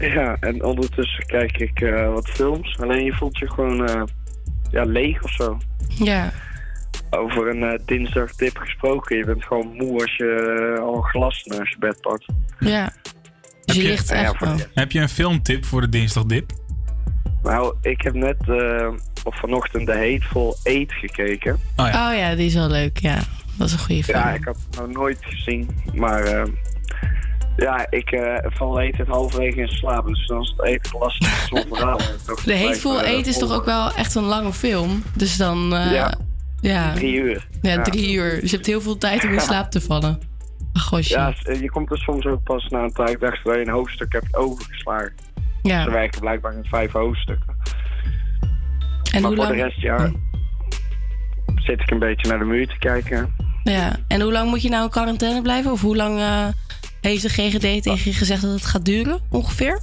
Ja, 0.00 0.36
en 0.40 0.64
ondertussen 0.64 1.26
kijk 1.26 1.56
ik 1.56 1.80
eh, 1.80 2.12
wat 2.12 2.28
films. 2.28 2.78
Alleen 2.80 3.04
je 3.04 3.12
voelt 3.12 3.38
je 3.38 3.50
gewoon 3.50 3.88
eh, 3.88 4.02
ja, 4.70 4.84
leeg 4.84 5.22
of 5.22 5.30
zo. 5.30 5.58
Ja. 5.88 6.32
Over 7.10 7.48
een 7.48 7.62
eh, 7.62 7.78
dinsdagdip 7.86 8.56
gesproken. 8.58 9.16
Je 9.16 9.24
bent 9.24 9.44
gewoon 9.44 9.72
moe 9.76 10.00
als 10.00 10.16
je 10.16 10.78
al 10.80 10.96
een 10.96 11.02
glas 11.04 11.44
naast 11.44 11.72
je 11.72 11.78
bed 11.78 12.00
pakt. 12.00 12.24
Ja. 12.58 12.92
Dus 13.64 13.76
je 13.76 13.82
ligt 13.82 14.08
Ja, 14.08 14.14
echt... 14.14 14.42
oh. 14.42 14.54
Heb 14.74 14.92
je 14.92 15.00
een 15.00 15.08
filmtip 15.08 15.64
voor 15.64 15.80
de 15.80 15.88
dinsdagdip? 15.88 16.50
Nou, 17.42 17.74
ik 17.82 18.00
heb 18.00 18.14
net 18.14 18.48
eh, 18.48 18.88
of 19.24 19.38
vanochtend 19.38 19.86
de 19.86 19.92
Hateful 19.92 20.56
Eight 20.62 20.92
gekeken. 20.92 21.52
Oh 21.76 21.86
Oh 21.86 22.16
ja, 22.16 22.34
die 22.34 22.46
is 22.46 22.54
wel 22.54 22.68
leuk, 22.68 22.98
ja. 22.98 23.18
Dat 23.58 23.66
is 23.66 23.72
een 23.72 23.78
goede 23.78 24.04
film. 24.04 24.18
Ja, 24.18 24.32
ik 24.34 24.44
had 24.44 24.56
het 24.70 24.80
nog 24.80 24.88
nooit 24.92 25.18
gezien. 25.20 25.68
Maar 25.94 26.22
eh, 26.22 26.42
ja, 27.60 27.86
ik 27.90 28.10
eh, 28.10 28.34
val 28.50 28.74
tijd 28.74 29.06
halverwege 29.06 29.60
in 29.60 29.68
slaap. 29.68 30.06
Dus 30.06 30.26
dan 30.26 30.40
is 30.42 30.54
het 30.56 30.66
even 30.66 30.98
lastig 30.98 31.48
De 32.44 32.58
Hateful 32.58 33.00
eh, 33.00 33.08
Eight 33.12 33.26
is 33.26 33.38
toch 33.38 33.52
ook 33.52 33.64
wel 33.64 33.94
echt 33.94 34.14
een 34.14 34.22
lange 34.24 34.52
film? 34.52 35.02
Dus 35.14 35.36
dan... 35.36 35.74
eh, 35.74 35.92
Ja. 35.92 36.14
ja. 36.60 36.92
Drie 36.94 37.14
uur. 37.14 37.46
Ja, 37.62 37.72
Ja. 37.72 37.82
drie 37.82 38.12
uur. 38.12 38.40
Dus 38.40 38.50
je 38.50 38.56
hebt 38.56 38.68
heel 38.68 38.80
veel 38.80 38.98
tijd 38.98 39.24
om 39.24 39.32
in 39.32 39.40
slaap 39.40 39.70
te 39.70 39.80
vallen. 39.80 40.18
Ach, 40.72 40.82
gosje. 40.84 41.14
Ja, 41.14 41.32
s- 41.32 41.58
je 41.60 41.70
komt 41.70 41.90
er 41.90 41.98
soms 41.98 42.26
ook 42.26 42.42
pas 42.42 42.66
na 42.68 42.82
een 42.82 42.92
tijd 42.92 43.22
achter 43.22 43.44
dat 43.44 43.54
je 43.54 43.60
een 43.60 43.68
hoofdstuk 43.72 44.12
hebt 44.12 44.36
overgeslagen. 44.36 45.12
Ja. 45.62 45.82
Ze 45.82 45.90
werken 45.90 46.20
blijkbaar 46.20 46.52
in 46.54 46.64
vijf 46.64 46.92
hoofdstukken. 46.92 47.56
En 49.12 49.20
maar 49.22 49.30
hoe 49.30 49.36
voor 49.36 49.36
lang- 49.46 49.56
de 49.56 49.62
rest, 49.62 49.80
ja, 49.80 50.10
zit 51.54 51.80
ik 51.80 51.90
een 51.90 51.98
beetje 51.98 52.28
naar 52.28 52.38
de 52.38 52.44
muur 52.44 52.66
te 52.68 52.78
kijken. 52.78 53.34
Ja. 53.62 53.96
En 54.08 54.20
hoe 54.20 54.32
lang 54.32 54.50
moet 54.50 54.62
je 54.62 54.68
nou 54.68 54.84
in 54.84 54.90
quarantaine 54.90 55.42
blijven? 55.42 55.72
Of 55.72 55.80
hoe 55.80 55.96
lang 55.96 56.18
eh, 56.18 56.46
heeft 57.00 57.22
de 57.22 57.28
GGD 57.28 57.82
tegen 57.82 58.10
je 58.10 58.12
gezegd 58.12 58.42
dat 58.42 58.50
het 58.50 58.66
gaat 58.66 58.84
duren, 58.84 59.20
ongeveer? 59.30 59.80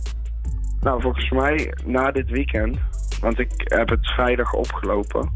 Nou, 0.81 1.02
volgens 1.02 1.30
mij 1.30 1.73
na 1.85 2.11
dit 2.11 2.30
weekend. 2.30 2.77
Want 3.22 3.39
ik 3.39 3.52
heb 3.56 3.89
het 3.89 4.07
vrijdag 4.07 4.53
opgelopen. 4.53 5.30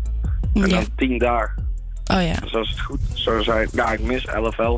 En 0.54 0.70
dan 0.70 0.86
tien 0.96 1.18
dagen. 1.18 1.70
Oh 2.06 2.22
ja. 2.22 2.40
Dus 2.40 2.56
als 2.56 2.70
het 2.70 2.80
goed 2.80 3.00
zou 3.14 3.44
zijn... 3.44 3.70
Nou, 3.72 3.94
ik 3.94 4.02
mis 4.02 4.28
11-11 4.28 4.32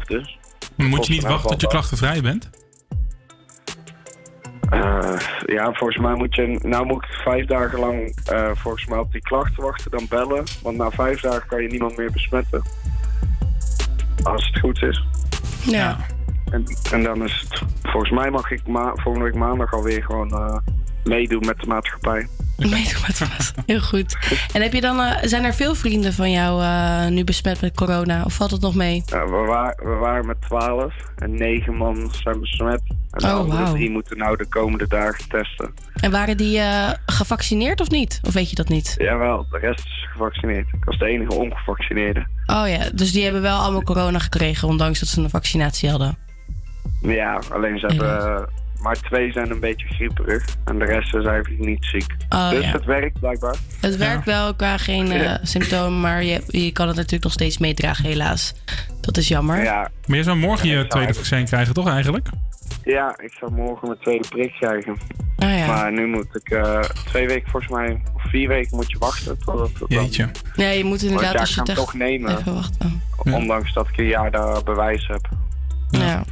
dus. 0.07 0.37
Maar 0.75 0.87
moet 0.87 1.05
je 1.05 1.13
niet 1.13 1.23
wachten 1.23 1.49
tot 1.49 1.61
je 1.61 1.67
klachtenvrij 1.67 2.21
bent? 2.21 2.49
Eh, 4.69 5.15
ja, 5.45 5.73
volgens 5.73 5.97
mij 5.97 6.13
moet 6.13 6.35
je... 6.35 6.59
Nou 6.61 6.85
moet 6.85 7.03
ik 7.03 7.09
vijf 7.09 7.45
dagen 7.45 7.79
lang 7.79 8.15
eh, 8.25 8.51
volgens 8.53 8.85
mij 8.85 8.97
op 8.97 9.11
die 9.11 9.21
klachten 9.21 9.63
wachten, 9.63 9.91
dan 9.91 10.05
bellen. 10.09 10.43
Want 10.61 10.77
na 10.77 10.89
vijf 10.89 11.21
dagen 11.21 11.47
kan 11.47 11.61
je 11.61 11.67
niemand 11.67 11.97
meer 11.97 12.11
besmetten. 12.11 12.63
Als 14.23 14.47
het 14.47 14.59
goed 14.59 14.81
is. 14.81 15.03
Ja. 15.65 15.97
En, 16.53 16.63
en 16.91 17.03
dan 17.03 17.23
is 17.23 17.45
het... 17.49 17.61
Volgens 17.81 18.11
mij 18.11 18.29
mag 18.29 18.51
ik 18.51 18.67
ma 18.67 18.91
volgende 18.95 19.25
week 19.27 19.35
maandag 19.35 19.73
alweer 19.73 20.03
gewoon 20.03 20.31
eh, 20.31 20.57
meedoen 21.03 21.43
met 21.45 21.59
de 21.59 21.67
maatschappij. 21.67 22.27
Meedoen 22.57 23.01
met 23.07 23.19
wat. 23.19 23.53
Heel 23.65 23.81
goed. 23.81 24.17
En 24.53 24.61
heb 24.61 24.73
je 24.73 24.81
dan, 24.81 24.99
eh, 24.99 25.17
zijn 25.21 25.43
er 25.43 25.53
veel 25.53 25.75
vrienden 25.75 26.13
van 26.13 26.31
jou 26.31 26.63
eh, 26.63 27.07
nu 27.07 27.23
besmet 27.23 27.61
met 27.61 27.75
corona? 27.75 28.23
Of 28.23 28.33
valt 28.33 28.51
het 28.51 28.61
nog 28.61 28.75
mee? 28.75 29.03
We, 29.05 29.43
wa- 29.47 29.75
we 29.83 29.89
waren 29.89 30.25
met 30.25 30.41
12 30.41 30.93
en 31.15 31.35
9 31.35 31.75
man 31.77 32.11
zijn 32.23 32.39
besmet. 32.39 32.81
En 33.11 33.19
de 33.21 33.25
Oh, 33.27 33.33
andere 33.39 33.71
drie 33.71 33.89
moeten 33.91 34.17
nou 34.17 34.37
de 34.37 34.47
komende 34.47 34.87
dagen 34.87 35.29
testen. 35.29 35.73
En 36.01 36.11
waren 36.11 36.37
die 36.37 36.61
gevaccineerd 37.05 37.81
of 37.81 37.89
niet? 37.89 38.19
Of 38.23 38.33
weet 38.33 38.49
je 38.49 38.55
dat 38.55 38.69
niet? 38.69 38.95
Jawel, 38.97 39.45
de 39.51 39.57
rest 39.57 39.85
is 39.85 40.07
gevaccineerd. 40.11 40.67
Ik 40.71 40.83
was 40.85 40.97
de 40.97 41.05
enige 41.05 41.33
ongevaccineerde. 41.33 42.27
Oh 42.45 42.63
ja, 42.67 42.89
dus 42.93 43.11
die 43.11 43.23
hebben 43.23 43.41
wel 43.41 43.59
allemaal 43.59 43.83
corona 43.83 44.19
gekregen, 44.19 44.67
ondanks 44.67 44.99
dat 44.99 45.09
ze 45.09 45.21
een 45.21 45.29
vaccinatie 45.29 45.89
hadden. 45.89 46.17
Ja, 47.01 47.41
alleen 47.51 47.79
ze 47.79 47.85
hebben... 47.85 48.19
eh, 48.35 48.41
maar 48.81 48.95
twee 48.95 49.31
zijn 49.31 49.51
een 49.51 49.59
beetje 49.59 49.87
grieperig. 49.87 50.45
En 50.65 50.79
de 50.79 50.85
rest 50.85 51.15
is 51.15 51.25
eigenlijk 51.25 51.65
niet 51.65 51.85
ziek. 51.85 52.15
Oh, 52.29 52.49
dus 52.49 52.63
ja. 52.65 52.71
het 52.71 52.85
werkt 52.85 53.19
blijkbaar. 53.19 53.55
Het 53.81 53.97
werkt 53.97 54.25
wel 54.25 54.55
qua 54.55 54.77
geen 54.77 55.11
eh, 55.11 55.35
symptomen, 55.41 56.01
maar 56.01 56.23
je, 56.23 56.41
je 56.47 56.71
kan 56.71 56.87
het 56.87 56.95
natuurlijk 56.95 57.23
nog 57.23 57.31
steeds 57.33 57.57
meedragen, 57.57 58.05
helaas. 58.05 58.53
Dat 59.01 59.17
is 59.17 59.27
jammer. 59.27 59.63
Ja, 59.63 59.89
Maar 60.07 60.17
je 60.17 60.23
zou 60.23 60.37
morgen 60.37 60.67
je 60.69 60.87
tweede 60.87 61.13
vaccin 61.13 61.45
krijgen, 61.45 61.73
toch 61.73 61.89
eigenlijk? 61.89 62.29
ja, 62.83 63.13
ik 63.23 63.33
zou 63.39 63.51
morgen 63.51 63.87
mijn 63.87 63.99
tweede 63.99 64.27
prik 64.27 64.51
krijgen. 64.59 64.97
Ah, 65.37 65.57
ja. 65.57 65.67
Maar 65.67 65.91
nu 65.91 66.07
moet 66.07 66.35
ik 66.35 66.49
eh, 66.49 66.79
twee 66.79 67.27
weken 67.27 67.49
volgens 67.51 67.71
mij... 67.71 68.01
Of 68.15 68.21
vier 68.29 68.47
weken 68.47 68.75
moet 68.75 68.91
je 68.91 68.97
wachten 68.97 69.37
totdat 69.39 69.67
het 69.69 69.77
dan- 69.79 69.87
Jeetje. 70.03 70.29
Nee, 70.55 70.77
je 70.77 70.83
moet 70.83 71.01
inderdaad 71.01 71.33
Want 71.33 71.33
ja, 71.35 71.39
als 71.39 71.49
ik 71.49 71.55
je 71.55 71.61
ga 71.61 71.67
het 71.67 71.75
toch 71.75 71.93
nemen. 71.93 72.37
Even 72.37 72.53
wachten. 72.53 73.01
Ondanks 73.17 73.73
dat 73.73 73.87
ik 73.87 73.97
een 73.97 74.05
jaar 74.05 74.31
daar 74.31 74.63
bewijs 74.63 75.07
heb. 75.07 75.29
Ja. 75.89 76.23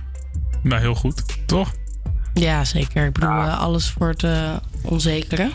Nou, 0.62 0.82
heel 0.82 0.96
goed. 0.96 1.24
Toch? 1.48 1.72
Ja, 2.34 2.64
zeker. 2.66 3.06
Ik 3.06 3.14
bedoel, 3.14 3.30
eh, 3.30 3.60
alles 3.60 3.90
voor 3.90 4.08
het 4.10 4.24
eh, 4.24 4.54
onzekere. 4.84 5.50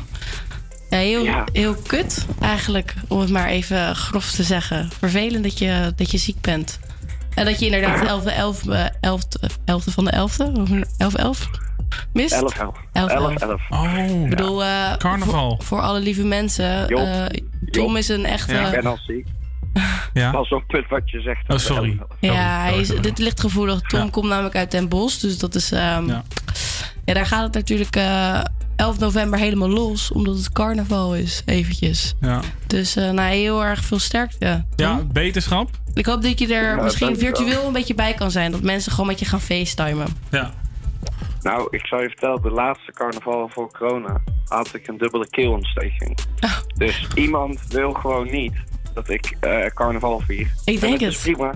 Ja, 0.91 0.99
heel, 0.99 1.25
Ja. 1.25 1.45
heel 1.53 1.75
kut 1.75 2.27
eigenlijk, 2.41 2.95
om 3.09 3.21
het 3.21 3.31
maar 3.31 3.47
even 3.49 3.97
grof 3.97 4.31
te 4.31 4.43
zeggen. 4.43 4.89
Vervelend 4.99 5.43
dat 5.43 5.59
je, 5.59 5.93
dat 5.97 6.11
je 6.11 6.19
ziek 6.19 6.41
bent. 6.41 6.79
En 7.35 7.45
dat 7.45 7.59
je 7.59 7.65
inderdaad 7.65 8.07
11 8.07 8.25
11 8.25 8.67
eh, 8.67 8.85
11 9.01 9.23
11 9.65 9.85
van 9.91 10.05
de 10.05 10.13
11e, 10.13 10.85
11 10.99 11.15
11 11.15 11.49
mist. 12.13 12.33
11 12.33 12.59
11. 12.59 12.75
11, 12.93 13.11
11 13.11 13.35
11. 13.43 13.61
Oh, 13.71 14.23
Ik 14.23 14.29
bedoel, 14.31 14.65
eh, 14.65 14.97
Carnaval. 14.97 15.55
Voor, 15.57 15.65
voor 15.65 15.81
alle 15.81 16.01
lieve 16.01 16.25
mensen. 16.25 16.87
Job. 16.87 16.99
eh, 16.99 17.25
Tom 17.71 17.97
is 17.97 18.09
een 18.09 18.25
echte. 18.25 18.55
Ik 18.55 18.71
ben 18.71 18.87
al 18.87 18.99
ziek. 19.07 19.27
Ja. 20.13 20.31
Pas 20.31 20.49
op 20.49 20.63
met 20.73 20.89
wat 20.89 21.11
je 21.11 21.21
zegt. 21.21 21.49
Oh, 21.49 21.57
sorry. 21.57 21.99
Ja, 22.21 22.61
hij 22.61 22.79
is, 22.79 22.89
dit 22.89 23.19
ligt 23.19 23.41
gevoelig. 23.41 23.81
Tom 23.81 24.11
komt 24.11 24.29
namelijk 24.29 24.57
uit 24.57 24.71
Den 24.71 24.89
Bosch, 24.89 25.21
dus 25.21 25.39
dat 25.39 25.55
is. 25.55 25.73
ehm, 25.73 26.07
ja. 26.09 26.23
daar 27.05 27.27
gaat 27.27 27.43
het 27.43 27.55
natuurlijk 27.55 27.97
eh 27.97 28.41
11 28.77 28.99
november 28.99 29.39
helemaal 29.39 29.69
los, 29.71 30.13
omdat 30.13 30.37
het 30.37 30.53
carnaval 30.53 31.15
is, 31.15 31.43
eventjes. 31.47 32.15
Ja. 32.21 32.41
Dus 32.67 32.97
eh, 32.97 33.11
nou, 33.11 33.35
heel 33.35 33.65
erg 33.65 33.85
veel 33.85 33.99
sterkte. 33.99 34.65
Ja, 34.77 35.01
beterschap. 35.13 35.71
Ik 35.95 36.07
hoop 36.07 36.23
dat 36.23 36.39
je 36.39 36.55
er 36.55 36.77
Ja, 36.77 36.83
misschien 36.83 37.19
virtueel 37.19 37.67
een 37.67 37.73
beetje 37.73 37.95
bij 37.95 38.15
kan 38.15 38.31
zijn. 38.31 38.51
Dat 38.53 38.63
mensen 38.63 38.93
gewoon 38.93 39.07
met 39.07 39.19
je 39.19 39.25
gaan 39.25 39.41
facetimen. 39.41 40.07
Ja. 40.31 40.53
Nou, 41.43 41.69
ik 41.71 41.87
zou 41.87 42.03
je 42.03 42.09
vertellen, 42.09 42.43
de 42.43 42.51
laatste 42.51 42.93
carnaval 42.93 43.49
voor 43.53 43.71
corona 43.73 44.21
had 44.49 44.75
ik 44.75 44.89
een 44.89 44.99
dubbele 44.99 45.29
keelontsteking. 45.29 46.19
Oh. 46.41 46.59
Dus 46.77 47.07
iemand 47.15 47.61
wil 47.69 47.93
gewoon 47.93 48.31
niet 48.31 48.55
dat 48.97 49.09
ik 49.09 49.37
eh, 49.41 49.67
carnaval 49.67 50.21
vier. 50.21 50.53
Ik 50.65 50.75
En 50.75 50.81
denk 50.81 51.01
is 51.01 51.15
het. 51.15 51.23
prima. 51.35 51.55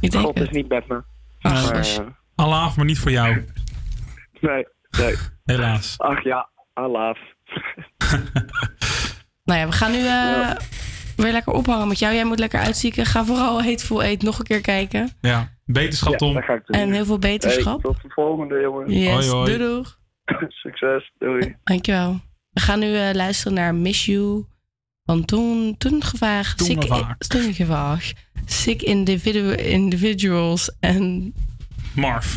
Ik 0.00 0.10
denk 0.10 0.24
God 0.24 0.38
het. 0.38 0.48
is 0.48 0.54
niet 0.54 0.68
met 0.68 0.88
me. 0.88 1.02
Ah, 1.40 1.64
Maar, 1.64 1.74
eh, 1.76 1.98
Allah, 2.34 2.76
maar 2.76 2.84
niet 2.84 2.98
voor 2.98 3.10
jou. 3.10 3.44
nee, 4.40 4.66
nee. 4.98 5.14
Helaas. 5.44 5.94
Ach 5.98 6.24
ja, 6.24 6.48
Allah. 6.72 7.16
Nou 9.44 9.60
ja, 9.60 9.66
we 9.66 9.72
gaan 9.72 9.90
nu 9.92 10.06
eh, 10.06 10.50
weer 11.16 11.32
lekker 11.32 11.52
ophangen 11.52 11.88
met 11.88 11.98
jou. 11.98 12.14
Jij 12.14 12.24
moet 12.24 12.38
lekker 12.38 12.60
uitzieken. 12.60 13.06
Ga 13.06 13.24
vooral 13.24 13.62
Hateful 13.62 14.02
Eight 14.02 14.22
nog 14.22 14.38
een 14.38 14.44
keer 14.44 14.60
kijken. 14.60 15.10
Ja, 15.20 15.48
beterschap, 15.64 16.16
Tom. 16.16 16.36
En 16.66 16.92
heel 16.92 17.04
veel 17.04 17.18
beterschap. 17.18 17.82
Hey, 17.82 17.92
tot 17.92 18.02
de 18.02 18.08
volgende, 18.08 18.60
jongen. 18.60 18.92
Yes, 18.92 19.26
doei 19.28 19.58
doeg. 19.58 19.98
Succes, 20.62 21.12
doei. 21.18 21.56
Dankjewel. 21.64 22.20
We 22.50 22.60
gaan 22.60 22.78
nu 22.78 22.96
eh, 22.96 23.14
luisteren 23.14 23.54
naar 23.54 23.74
Miss 23.74 24.04
You 24.04 24.44
van 25.10 25.24
Toen, 25.24 25.74
toen 25.78 26.04
Gevaag. 26.04 26.54
Toen 26.54 26.66
Sick, 26.66 26.82
Gevaag. 26.82 27.16
Toen 27.18 27.54
Gevaag. 27.54 28.12
Sick 28.46 28.82
individu 28.82 29.54
Individuals 29.54 30.70
en... 30.80 31.34
Marv. 31.94 32.36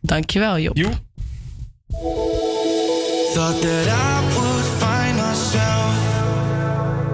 Dankjewel, 0.00 0.58
Job. 0.58 0.76
Joep. 0.76 1.00
Thought 3.34 3.60
that 3.62 3.86
I 3.86 4.34
would 4.34 4.66
find 4.82 5.16
myself, 5.16 5.96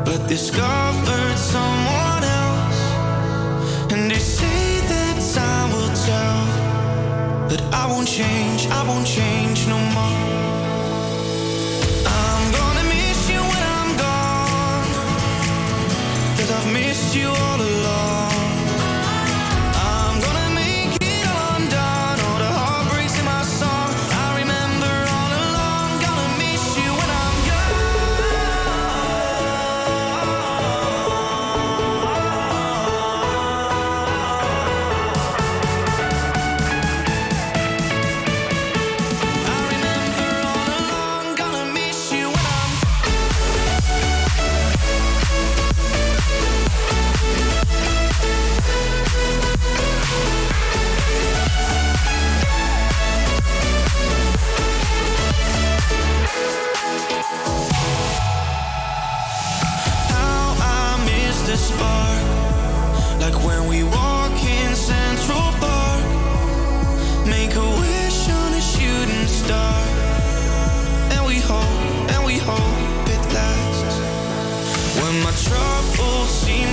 but 0.04 0.28
discovered 0.28 1.38
someone 1.38 2.24
else. 2.42 2.80
And 3.92 4.10
they 4.10 4.18
say 4.18 4.80
that 4.88 5.16
time 5.34 5.70
will 5.70 5.94
tell, 6.06 6.40
but 7.48 7.60
I 7.72 7.86
won't 7.86 8.08
change, 8.08 8.66
I 8.70 8.82
won't 8.86 9.06
change 9.06 9.27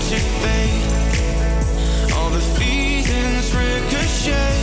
to 0.09 0.17
fade, 0.17 2.13
all 2.13 2.29
the 2.29 2.39
feelings 2.59 3.51
ricochet, 3.55 4.57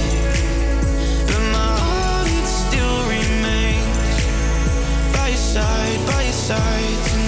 but 1.26 1.42
my 1.52 1.76
heart 1.82 2.28
it 2.28 2.46
still 2.46 2.98
remains. 3.08 4.16
By 5.16 5.28
your 5.28 5.36
side, 5.36 6.06
by 6.06 6.22
your 6.22 6.32
side 6.32 7.21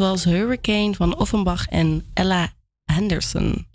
was 0.00 0.24
Hurricane 0.24 0.94
van 0.94 1.16
Offenbach 1.16 1.66
en 1.66 2.04
Ella 2.14 2.52
Henderson. 2.84 3.66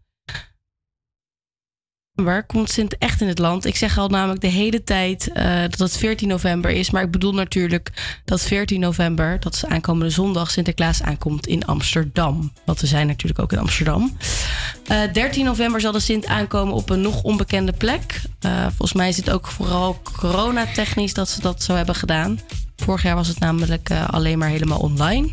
Waar 2.14 2.46
komt 2.46 2.70
Sint 2.70 2.98
echt 2.98 3.22
in 3.22 3.28
het 3.28 3.40
land? 3.40 3.66
Ik 3.66 3.76
zeg 3.76 3.98
al 3.98 4.08
namelijk 4.08 4.42
de 4.42 4.48
hele 4.48 4.84
tijd 4.84 5.32
eh, 5.32 5.62
dat 5.62 5.80
het 5.80 5.98
14 5.98 6.28
november 6.28 6.72
is. 6.72 6.90
Maar 6.90 7.04
ik 7.04 7.12
bedoel 7.12 7.34
natuurlijk 7.34 7.92
dat 8.26 8.42
14 8.42 8.80
november, 8.80 9.40
dat 9.40 9.54
is 9.54 9.66
aankomende 9.66 10.10
zondag, 10.10 10.52
Sinterklaas 10.52 11.02
aankomt 11.02 11.48
in 11.48 11.66
Amsterdam. 11.66 12.52
Want 12.66 12.82
we 12.82 12.88
zijn 12.88 13.08
natuurlijk 13.08 13.40
ook 13.40 13.52
in 13.52 13.60
Amsterdam. 13.60 14.18
Eh 14.88 15.14
13 15.14 15.46
november 15.46 15.82
zal 15.82 15.92
de 15.92 16.00
Sint 16.00 16.26
aankomen 16.26 16.74
op 16.74 16.90
een 16.90 17.02
nog 17.02 17.22
onbekende 17.22 17.74
plek. 17.74 18.22
Eh, 18.40 18.62
volgens 18.62 18.94
mij 18.94 19.10
is 19.10 19.18
het 19.18 19.30
ook 19.30 19.48
vooral 19.48 20.02
coronatechnisch 20.20 21.14
dat 21.14 21.30
ze 21.30 21.42
dat 21.42 21.64
zo 21.64 21.76
hebben 21.76 21.96
gedaan. 21.96 22.40
Vorig 22.76 23.04
jaar 23.04 23.16
was 23.16 23.28
het 23.28 23.40
namelijk 23.40 23.90
eh, 23.90 24.10
alleen 24.10 24.38
maar 24.38 24.50
helemaal 24.50 24.80
online. 24.80 25.28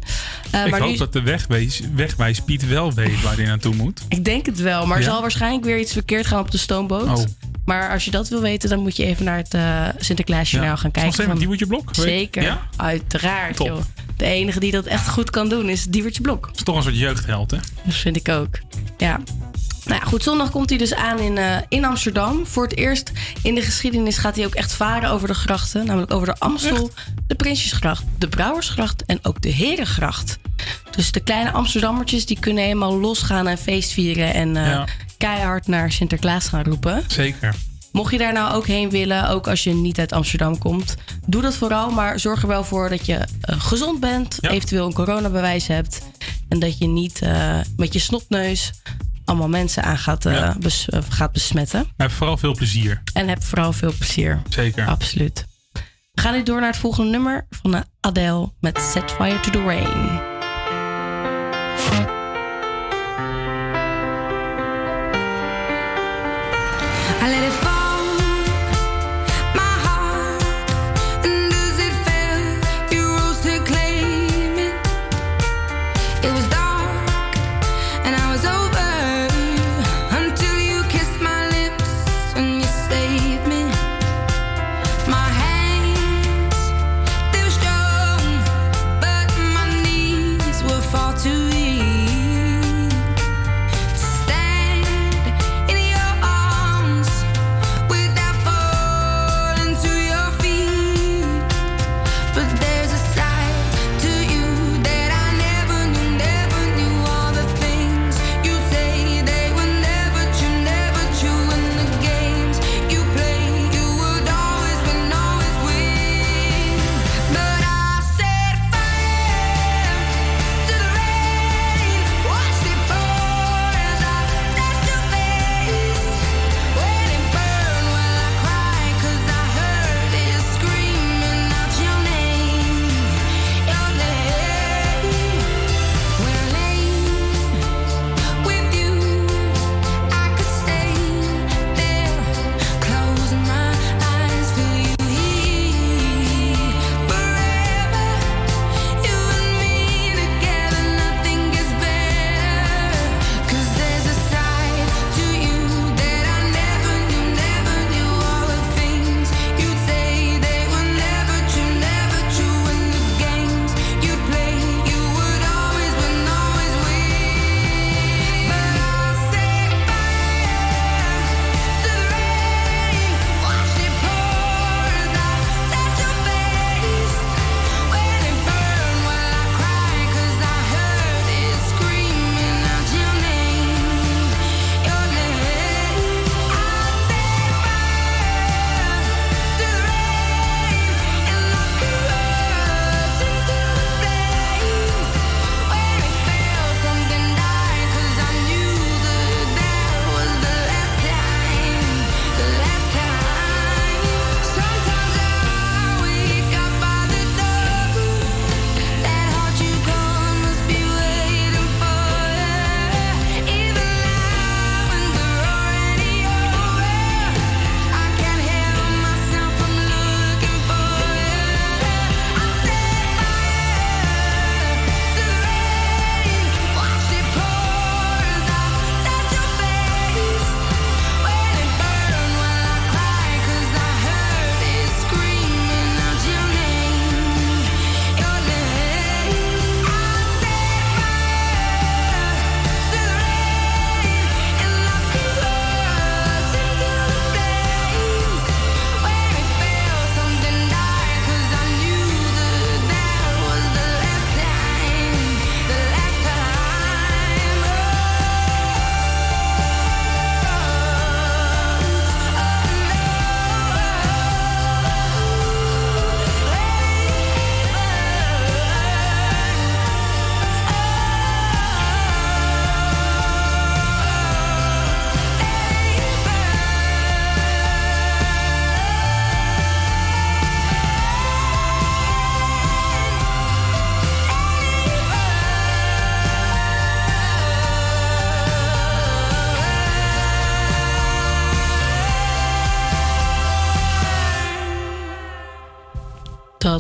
Eh, 0.51 0.65
ik 0.65 0.71
maar 0.71 0.81
hoop 0.81 0.91
nu, 0.91 0.97
dat 0.97 1.13
de 1.13 1.23
wegwijs, 1.23 1.81
wegwijs 1.95 2.41
Piet 2.41 2.67
wel 2.67 2.93
weet 2.93 3.23
waar 3.23 3.37
hij 3.37 3.45
naartoe 3.45 3.75
moet. 3.75 4.01
ik 4.09 4.25
denk 4.25 4.47
het 4.47 4.61
wel, 4.61 4.87
maar 4.87 4.97
er 4.97 5.03
Ja? 5.03 5.11
zal 5.11 5.21
waarschijnlijk 5.21 5.65
weer 5.65 5.79
iets 5.79 5.93
verkeerd 5.93 6.27
gaan 6.27 6.41
op 6.41 6.51
de 6.51 6.59
stoomboot. 6.59 7.19
Oh. 7.19 7.25
Maar 7.65 7.91
als 7.91 8.05
je 8.05 8.11
dat 8.11 8.29
wil 8.29 8.41
weten, 8.41 8.69
dan 8.69 8.81
moet 8.81 8.97
je 8.97 9.05
even 9.05 9.25
naar 9.25 9.37
het 9.37 9.55
eh 9.55 9.89
Sinterklaasjournaal 9.99 10.71
Ja. 10.71 10.77
gaan 10.77 10.91
kijken. 10.91 11.25
van- 11.25 11.39
Diewertje 11.39 11.67
Blok? 11.67 11.89
Zeker, 11.93 12.43
Ja? 12.43 12.61
uiteraard. 12.77 13.57
Top. 13.57 13.67
Joh. 13.67 13.81
De 14.17 14.25
enige 14.25 14.61
die 14.61 14.71
dat 14.73 14.85
echt 14.87 15.09
goed 15.09 15.31
kan 15.31 15.49
doen 15.49 15.69
is 15.69 15.85
Diewertje 15.85 16.23
Blok. 16.23 16.47
Dat 16.47 16.57
is 16.57 16.63
toch 16.63 16.77
een 16.77 16.83
soort 16.83 16.99
jeugdheld, 16.99 17.51
hè? 17.51 17.57
Dat 17.85 17.95
vind 17.95 18.17
ik 18.17 18.29
ook. 18.29 18.59
Ja. 18.99 19.21
Nou 19.85 20.01
ja, 20.01 20.07
goed, 20.07 20.23
zondag 20.23 20.51
komt 20.51 20.69
hij 20.69 20.79
dus 20.79 20.95
aan 20.95 21.19
in, 21.19 21.39
eh, 21.39 21.57
in 21.69 21.85
Amsterdam. 21.85 22.47
Voor 22.47 22.63
het 22.63 22.77
eerst 22.77 23.13
in 23.43 23.55
de 23.55 23.63
geschiedenis 23.63 24.19
gaat 24.19 24.37
hij 24.37 24.45
ook 24.47 24.55
echt 24.55 24.73
varen 24.73 25.11
over 25.11 25.29
de 25.29 25.35
grachten. 25.35 25.87
Namelijk 25.87 26.13
over 26.13 26.27
de 26.27 26.35
Amstel, 26.39 26.91
de 27.27 27.35
Prinsjesgracht, 27.35 28.05
de 28.19 28.29
Brouwersgracht 28.29 29.05
en 29.05 29.19
ook 29.23 29.41
de 29.43 29.49
Herengracht. 29.49 30.39
Dus 30.91 31.13
de 31.13 31.21
kleine 31.21 31.51
Amsterdammertjes 31.51 32.27
die 32.27 32.39
kunnen 32.41 32.63
helemaal 32.65 32.99
losgaan 33.01 33.47
en 33.47 33.59
feestvieren. 33.59 34.35
En 34.35 34.57
eh, 34.57 34.67
Ja. 34.67 34.85
keihard 35.19 35.67
naar 35.67 35.93
Sinterklaas 35.93 36.49
gaan 36.49 36.65
roepen. 36.65 37.05
Zeker. 37.07 37.55
Mocht 37.93 38.13
je 38.13 38.19
daar 38.19 38.33
nou 38.33 38.55
ook 38.55 38.67
heen 38.67 38.91
willen, 38.91 39.29
ook 39.29 39.49
als 39.49 39.65
je 39.65 39.75
niet 39.75 39.99
uit 39.99 40.13
Amsterdam 40.13 40.59
komt, 40.59 40.95
doe 41.27 41.43
dat 41.43 41.55
vooral. 41.55 41.91
Maar 41.91 42.21
zorg 42.21 42.43
er 42.43 42.49
wel 42.49 42.65
voor 42.65 42.89
dat 42.89 43.07
je 43.07 43.15
eh, 43.41 43.61
gezond 43.61 44.01
bent, 44.01 44.39
eventueel 44.41 44.87
een 44.87 44.93
coronabewijs 44.93 45.67
hebt. 45.67 46.01
En 46.49 46.59
dat 46.59 46.79
je 46.79 46.87
niet 46.87 47.21
met 47.77 47.93
je 47.93 47.99
snotneus 47.99 48.71
allemaal 49.25 49.49
mensen 49.49 49.83
aan 49.83 49.99
gaat, 49.99 50.27
eh, 50.27 50.35
Ja. 50.35 50.57
bes- 50.59 50.89
eh, 50.89 51.01
gaat 51.09 51.33
besmetten. 51.33 51.87
Heb 51.97 52.11
vooral 52.11 52.37
veel 52.37 52.55
plezier. 52.55 53.03
En 53.13 53.29
heb 53.29 53.43
vooral 53.43 53.73
veel 53.73 53.93
plezier. 53.99 54.43
Zeker. 54.49 54.87
Absoluut. 54.87 55.47
We 56.13 56.21
gaan 56.21 56.33
nu 56.35 56.43
door 56.43 56.61
naar 56.61 56.71
het 56.71 56.79
volgende 56.81 57.11
nummer 57.11 57.47
van 57.51 57.75
eh, 57.75 57.81
Adele 58.01 58.53
met 58.61 58.79
Set 58.93 59.11
Fire 59.11 59.41
to 59.41 59.51
the 59.51 59.63
Rain. 59.63 60.21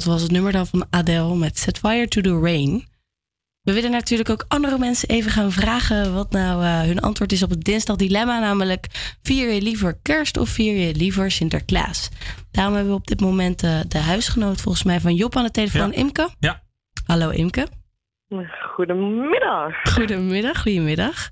Dat 0.02 0.12
was 0.12 0.22
het 0.22 0.30
nummer 0.30 0.52
dan 0.52 0.66
van 0.66 0.86
Adele 0.90 1.36
met 1.36 1.58
Set 1.58 1.78
Fire 1.78 2.08
to 2.08 2.20
the 2.20 2.40
Rain. 2.40 2.84
We 3.62 3.72
willen 3.72 3.90
natuurlijk 3.90 4.30
ook 4.30 4.44
andere 4.48 4.78
mensen 4.78 5.08
even 5.08 5.30
gaan 5.30 5.52
vragen 5.52 6.14
wat 6.14 6.30
nou 6.30 6.64
eh, 6.64 6.80
hun 6.80 7.00
antwoord 7.00 7.32
is 7.32 7.42
op 7.42 7.50
het 7.50 7.64
dinsdag 7.64 7.96
dilemma. 7.96 8.40
Namelijk, 8.40 8.86
vier 9.22 9.52
je 9.52 9.62
liever 9.62 9.98
kerst 10.02 10.36
of 10.36 10.48
vier 10.48 10.86
je 10.86 10.94
liever 10.94 11.30
Sinterklaas? 11.30 12.08
Daarom 12.50 12.74
hebben 12.74 12.92
we 12.92 12.98
op 12.98 13.06
dit 13.06 13.20
moment 13.20 13.62
eh, 13.62 13.80
de 13.88 13.98
huisgenoot 13.98 14.60
volgens 14.60 14.84
mij 14.84 15.00
van 15.00 15.14
Job 15.14 15.36
aan 15.36 15.44
de 15.44 15.50
telefoon, 15.50 15.92
Imke. 15.92 16.28
Ja. 16.38 16.62
Hallo 17.06 17.30
Imke. 17.30 17.66
Goedemiddag. 18.74 19.74
Goedemiddag, 19.82 20.62
goedemiddag. 20.62 21.30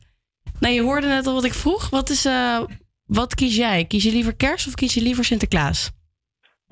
Nou, 0.60 0.74
je 0.74 0.82
hoorde 0.82 1.06
net 1.06 1.26
al 1.26 1.34
wat 1.34 1.44
ik 1.44 1.54
vroeg. 1.54 1.90
Wat, 1.90 2.10
is, 2.10 2.24
eh, 2.24 2.60
wat 3.06 3.34
kies 3.34 3.56
jij? 3.56 3.84
Kies 3.84 4.02
je 4.02 4.12
liever 4.12 4.36
kerst 4.36 4.66
of 4.66 4.74
kies 4.74 4.94
je 4.94 5.02
liever 5.02 5.24
Sinterklaas? 5.24 5.90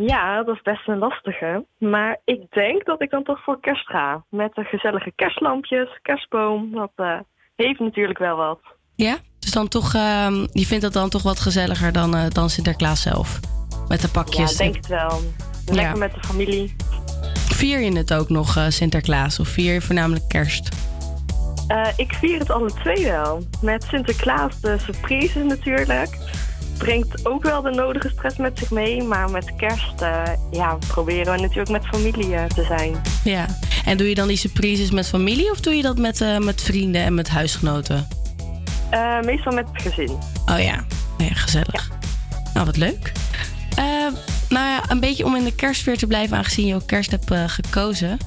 Ja, 0.07 0.43
dat 0.43 0.55
is 0.55 0.63
best 0.63 0.89
een 0.89 0.99
lastige. 0.99 1.65
Maar 1.79 2.21
ik 2.25 2.41
denk 2.51 2.85
dat 2.85 3.03
ik 3.03 3.11
dan 3.11 3.23
toch 3.25 3.43
voor 3.45 3.61
kerst 3.61 3.89
ga. 3.89 4.25
Met 4.31 4.55
de 4.55 4.65
gezellige 4.65 5.13
kerstlampjes, 5.17 5.99
kerstboom. 6.03 6.73
Dat 6.75 6.91
eh, 6.95 7.19
heeft 7.57 7.81
natuurlijk 7.81 8.19
wel 8.19 8.37
wat. 8.37 8.61
Ja? 8.95 9.17
Dus 9.39 9.51
dan 9.53 9.69
toch, 9.69 9.95
ehm, 9.95 10.47
je 10.53 10.67
vindt 10.67 10.83
dat 10.85 10.93
dan 10.93 11.09
toch 11.09 11.23
wat 11.23 11.41
gezelliger 11.41 11.93
dan, 11.93 12.15
eh, 12.17 12.31
dan 12.31 12.51
Sinterklaas 12.51 13.03
zelf? 13.03 13.41
Met 13.89 14.01
de 14.01 14.09
pakjes. 14.09 14.59
Ja, 14.59 14.65
ik 14.65 14.73
denk 14.73 14.77
het 14.77 14.87
wel. 14.87 15.21
Lekker 15.67 15.93
Ja. 15.93 15.95
met 15.95 16.15
de 16.15 16.21
familie. 16.21 16.77
Vier 17.35 17.81
je 17.81 17.97
het 17.97 18.15
ook 18.15 18.29
nog, 18.29 18.57
eh, 18.57 18.65
Sinterklaas? 18.69 19.41
Of 19.41 19.49
vier 19.49 19.73
je 19.73 19.81
voornamelijk 19.81 20.29
kerst? 20.29 20.87
Ik 21.97 22.13
vier 22.13 22.39
het 22.39 22.51
alle 22.51 22.73
twee 22.73 23.05
wel. 23.05 23.43
Met 23.63 23.83
Sinterklaas 23.83 24.61
de 24.61 24.79
surprise 24.79 25.39
natuurlijk. 25.45 26.09
Brengt 26.79 27.27
ook 27.27 27.43
wel 27.43 27.63
de 27.63 27.71
nodige 27.71 28.09
stress 28.09 28.37
met 28.37 28.59
zich 28.59 28.71
mee. 28.71 29.03
Maar 29.03 29.31
met 29.31 29.57
kerst 29.57 30.01
eh, 30.01 30.23
ja, 30.51 30.79
proberen 30.87 31.35
we 31.35 31.41
natuurlijk 31.41 31.69
met 31.69 31.87
familie 31.87 32.35
eh, 32.35 32.45
te 32.45 32.63
zijn. 32.63 33.01
Ja. 33.25 33.47
En 33.85 33.97
doe 33.97 34.09
je 34.09 34.15
dan 34.15 34.29
die 34.29 34.37
surprises 34.37 34.91
met 34.91 35.09
familie 35.09 35.51
of 35.51 35.61
doe 35.61 35.75
je 35.75 35.83
dat 35.83 35.99
met, 35.99 36.21
eh, 36.21 36.39
met 36.39 36.63
vrienden 36.63 37.03
en 37.03 37.15
met 37.15 37.29
huisgenoten? 37.29 38.09
Meestal 39.25 39.53
met 39.53 39.67
het 39.73 39.83
gezin. 39.83 40.11
Oh 40.47 40.59
ja, 40.61 40.85
ja 41.19 41.35
gezellig. 41.35 41.91
Nou, 42.55 42.67
wat 42.67 42.77
leuk. 42.77 43.13
Nou 44.49 44.67
ja, 44.67 44.83
een 44.89 45.01
beetje 45.01 45.25
om 45.25 45.37
in 45.37 45.45
de 45.45 45.55
kerstsfeer 45.55 45.99
te 45.99 46.07
blijven, 46.07 46.37
aangezien 46.37 46.67
je 46.67 46.75
ook 46.75 46.87
kerst 46.87 47.11
hebt 47.11 47.33
gekozen. 47.47 48.19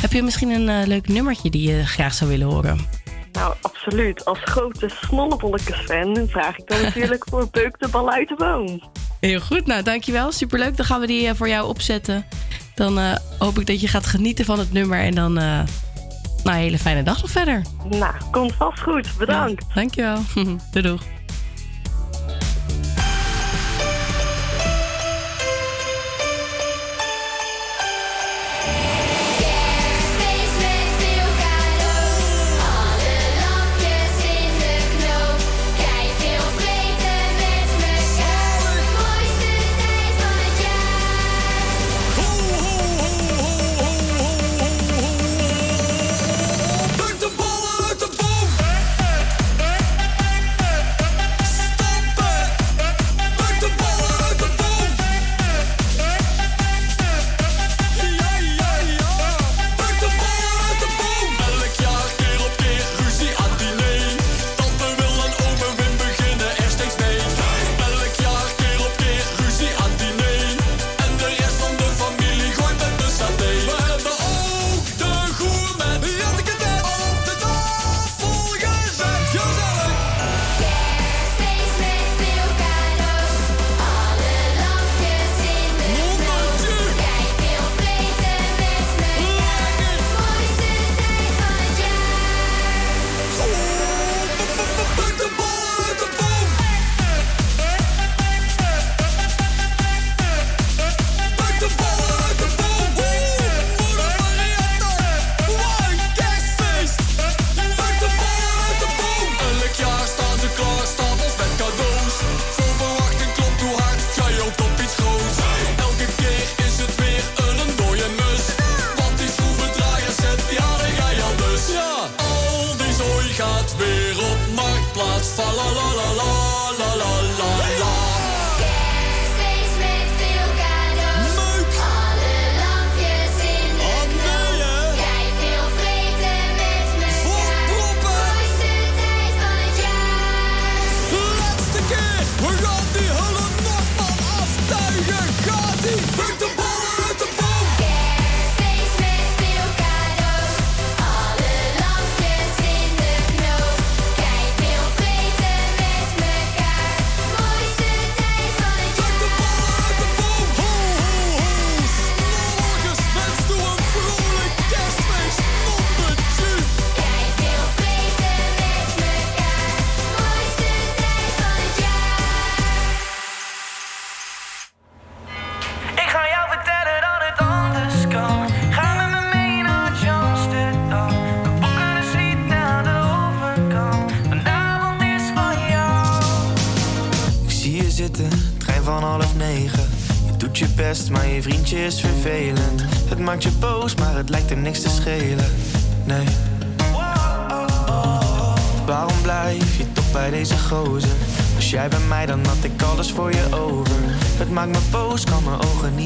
Heb 0.00 0.12
je 0.12 0.22
misschien 0.22 0.50
een 0.50 0.88
leuk 0.88 1.08
nummertje 1.08 1.50
die 1.50 1.70
je 1.70 1.86
graag 1.86 2.14
zou 2.14 2.30
willen 2.30 2.46
horen? 2.46 2.99
Nou, 3.32 3.54
absoluut. 3.60 4.24
Als 4.24 4.38
grote 4.42 4.88
snollebolletjes-fan 4.88 6.26
vraag 6.28 6.58
ik 6.58 6.66
dan 6.68 6.82
natuurlijk 6.86 7.28
voor 7.28 7.48
Beuk 7.50 7.78
de 7.78 7.88
bal 7.88 8.10
uit 8.10 8.28
de 8.28 8.34
boom. 8.34 8.82
Heel 9.20 9.40
goed, 9.40 9.66
nou 9.66 9.82
dankjewel. 9.82 10.32
Superleuk. 10.32 10.76
Dan 10.76 10.86
gaan 10.86 11.00
we 11.00 11.06
die 11.06 11.28
eh, 11.28 11.34
voor 11.34 11.48
jou 11.48 11.68
opzetten. 11.68 12.24
Dan 12.74 12.98
eh, 12.98 13.16
hoop 13.38 13.58
ik 13.58 13.66
dat 13.66 13.80
je 13.80 13.88
gaat 13.88 14.06
genieten 14.06 14.44
van 14.44 14.58
het 14.58 14.72
nummer. 14.72 14.98
En 15.00 15.14
dan, 15.14 15.38
eh, 15.38 15.44
nou, 15.44 15.66
een 16.44 16.52
hele 16.52 16.78
fijne 16.78 17.02
dag 17.02 17.20
nog 17.20 17.30
verder. 17.30 17.62
Nou, 17.88 18.14
komt 18.30 18.54
vast 18.54 18.80
goed. 18.80 19.08
Bedankt. 19.18 19.64
dankjewel. 19.74 20.18
doei 20.72 20.86
doeg. 20.86 21.02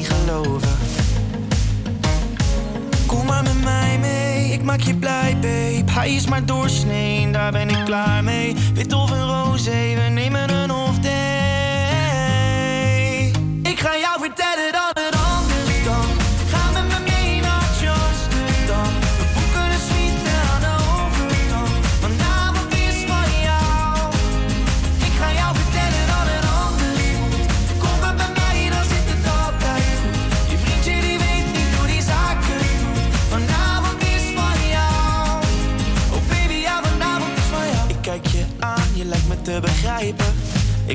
Geloven. 0.03 0.69
Kom 3.05 3.25
maar 3.25 3.43
met 3.43 3.63
mij 3.63 3.97
mee, 3.99 4.51
ik 4.51 4.63
maak 4.63 4.81
je 4.81 4.95
blij, 4.95 5.37
babe. 5.41 5.91
Hij 5.91 6.13
is 6.13 6.27
maar 6.27 6.45
doorsnee, 6.45 7.31
daar 7.31 7.51
ben 7.51 7.69
ik 7.69 7.85
klaar 7.85 8.23
mee. 8.23 8.55
Wit 8.73 8.93
of 8.93 9.11
een 9.11 9.27
roze, 9.27 9.71
we 9.71 10.09
nemen 10.09 10.49
een 10.49 10.71
off 10.71 10.99
day. 10.99 11.13
Ik 13.63 13.79
ga 13.79 13.97
jou 13.97 14.19
vertellen 14.19 14.71
dat 14.71 14.94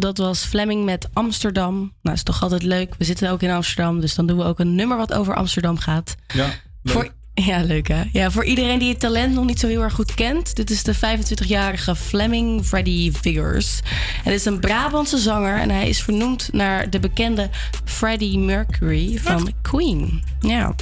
Dat 0.00 0.18
was 0.18 0.44
Fleming 0.44 0.84
met 0.84 1.08
Amsterdam. 1.12 1.92
Nou, 2.02 2.16
is 2.16 2.22
toch 2.22 2.42
altijd 2.42 2.62
leuk. 2.62 2.94
We 2.98 3.04
zitten 3.04 3.30
ook 3.30 3.42
in 3.42 3.50
Amsterdam, 3.50 4.00
dus 4.00 4.14
dan 4.14 4.26
doen 4.26 4.36
we 4.38 4.44
ook 4.44 4.58
een 4.58 4.74
nummer 4.74 4.96
wat 4.96 5.12
over 5.12 5.34
Amsterdam 5.34 5.78
gaat. 5.78 6.14
Ja, 6.34 6.46
leuk. 6.82 6.94
Voor, 6.94 7.12
ja, 7.34 7.62
leuk 7.62 7.88
hè? 7.88 8.02
Ja, 8.12 8.30
voor 8.30 8.44
iedereen 8.44 8.78
die 8.78 8.88
het 8.88 9.00
talent 9.00 9.34
nog 9.34 9.44
niet 9.44 9.60
zo 9.60 9.66
heel 9.66 9.82
erg 9.82 9.92
goed 9.94 10.14
kent. 10.14 10.56
Dit 10.56 10.70
is 10.70 10.82
de 10.82 10.94
25-jarige 10.94 11.96
Fleming 11.96 12.64
Freddy 12.64 13.12
Figures. 13.12 13.80
Het 14.22 14.34
is 14.34 14.44
een 14.44 14.60
Brabantse 14.60 15.18
zanger 15.18 15.58
en 15.58 15.70
hij 15.70 15.88
is 15.88 16.02
vernoemd 16.02 16.48
naar 16.52 16.90
de 16.90 17.00
bekende 17.00 17.50
Freddie 17.84 18.38
Mercury 18.38 19.18
van 19.18 19.52
Queen. 19.62 20.22
Ja. 20.40 20.74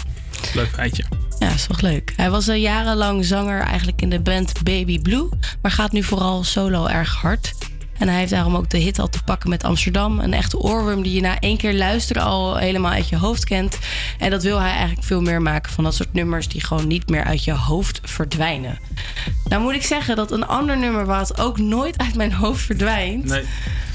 Leuk 0.55 0.69
feitje. 0.69 1.05
Ja, 1.39 1.53
is 1.53 1.66
toch 1.66 1.81
leuk. 1.81 2.12
Hij 2.16 2.31
was 2.31 2.49
al 2.49 2.55
jarenlang 2.55 3.24
zanger 3.24 3.61
eigenlijk 3.61 4.03
in 4.03 4.11
de 4.11 4.20
band 4.20 4.53
Baby 4.62 5.01
Blue, 5.01 5.28
maar 5.62 5.70
gaat 5.70 5.93
nu 5.93 6.03
vooral 6.03 6.45
solo 6.45 6.86
erg 6.86 7.15
hard. 7.15 7.55
En 7.99 8.09
hij 8.09 8.19
heeft 8.19 8.31
daarom 8.31 8.57
ook 8.57 8.70
de 8.70 8.79
hit 8.79 8.99
al 8.99 9.09
te 9.09 9.23
pakken 9.23 9.51
met 9.51 9.65
Amsterdam. 9.65 10.20
Een 10.20 10.33
echte 10.35 10.59
oorworm 10.59 11.03
die 11.03 11.12
je 11.12 11.20
na 11.20 11.39
één 11.39 11.57
keer 11.57 11.75
luisteren 11.75 12.23
al 12.23 12.57
helemaal 12.57 12.93
uit 12.93 13.09
je 13.09 13.16
hoofd 13.16 13.45
kent. 13.45 13.79
En 14.19 14.31
dat 14.31 14.43
wil 14.43 14.61
hij 14.61 14.70
eigenlijk 14.70 15.07
veel 15.07 15.20
meer 15.20 15.43
maken 15.43 15.73
van 15.73 15.85
dat 15.85 15.95
soort 15.95 16.12
nummers 16.12 16.49
die 16.49 16.65
gewoon 16.65 16.87
niet 16.87 17.09
meer 17.09 17.25
uit 17.25 17.45
je 17.45 17.53
hoofd 17.53 18.01
verdwijnen. 18.03 18.79
Nou 19.45 19.62
moet 19.62 19.75
ik 19.75 19.83
zeggen 19.83 20.16
dat 20.16 20.31
een 20.31 20.47
ander 20.47 20.79
nummer 20.79 21.07
wat 21.07 21.41
ook 21.41 21.59
nooit 21.59 21.99
uit 21.99 22.15
mijn 22.15 22.33
hoofd 22.33 22.62
verdwijnt, 22.65 23.25
Nee. 23.25 23.45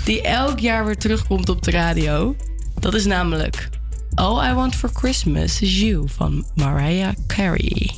die 0.03 0.21
elk 0.21 0.59
jaar 0.59 0.85
weer 0.85 0.97
terugkomt 0.97 1.49
op 1.49 1.61
de 1.63 1.71
radio, 1.71 2.35
dat 2.79 2.93
is 2.93 3.05
namelijk 3.05 3.69
All 4.15 4.49
I 4.49 4.53
Want 4.53 4.75
for 4.75 4.89
Christmas 4.93 5.61
is 5.61 5.79
You 5.79 6.03
van 6.15 6.45
Mariah 6.55 7.13
Carey. 7.27 7.89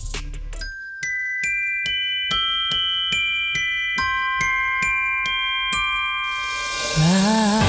Don't 7.15 7.64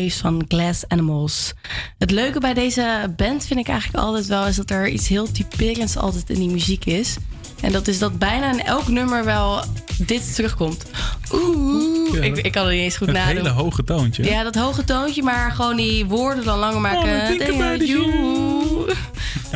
Van 0.00 0.44
Glass 0.48 0.84
Animals. 0.88 1.52
Het 1.98 2.10
leuke 2.10 2.40
bij 2.40 2.54
deze 2.54 3.12
band 3.16 3.46
vind 3.46 3.60
ik 3.60 3.68
eigenlijk 3.68 4.04
altijd 4.04 4.26
wel... 4.26 4.46
is 4.46 4.56
dat 4.56 4.70
er 4.70 4.88
iets 4.88 5.08
heel 5.08 5.32
typerends 5.32 5.96
altijd 5.96 6.30
in 6.30 6.38
die 6.38 6.48
muziek 6.50 6.84
is. 6.84 7.16
En 7.60 7.72
dat 7.72 7.88
is 7.88 7.98
dat 7.98 8.18
bijna 8.18 8.52
in 8.52 8.64
elk 8.64 8.88
nummer 8.88 9.24
wel 9.24 9.64
dit 10.06 10.34
terugkomt. 10.34 10.84
Oeh, 11.32 12.14
Ja, 12.14 12.20
ik, 12.22 12.36
ik 12.36 12.52
kan 12.52 12.64
het 12.64 12.72
niet 12.74 12.82
eens 12.82 12.96
goed 12.96 13.12
nadoen. 13.12 13.36
hele 13.36 13.48
hoge 13.48 13.84
toontje. 13.84 14.24
Ja, 14.24 14.42
dat 14.42 14.54
hoge 14.54 14.84
toontje, 14.84 15.22
maar 15.22 15.50
gewoon 15.52 15.76
die 15.76 16.06
woorden 16.06 16.44
dan 16.44 16.58
langer 16.58 16.80
maken. 16.80 17.30
Oh, 17.50 17.86
you. 17.86 18.92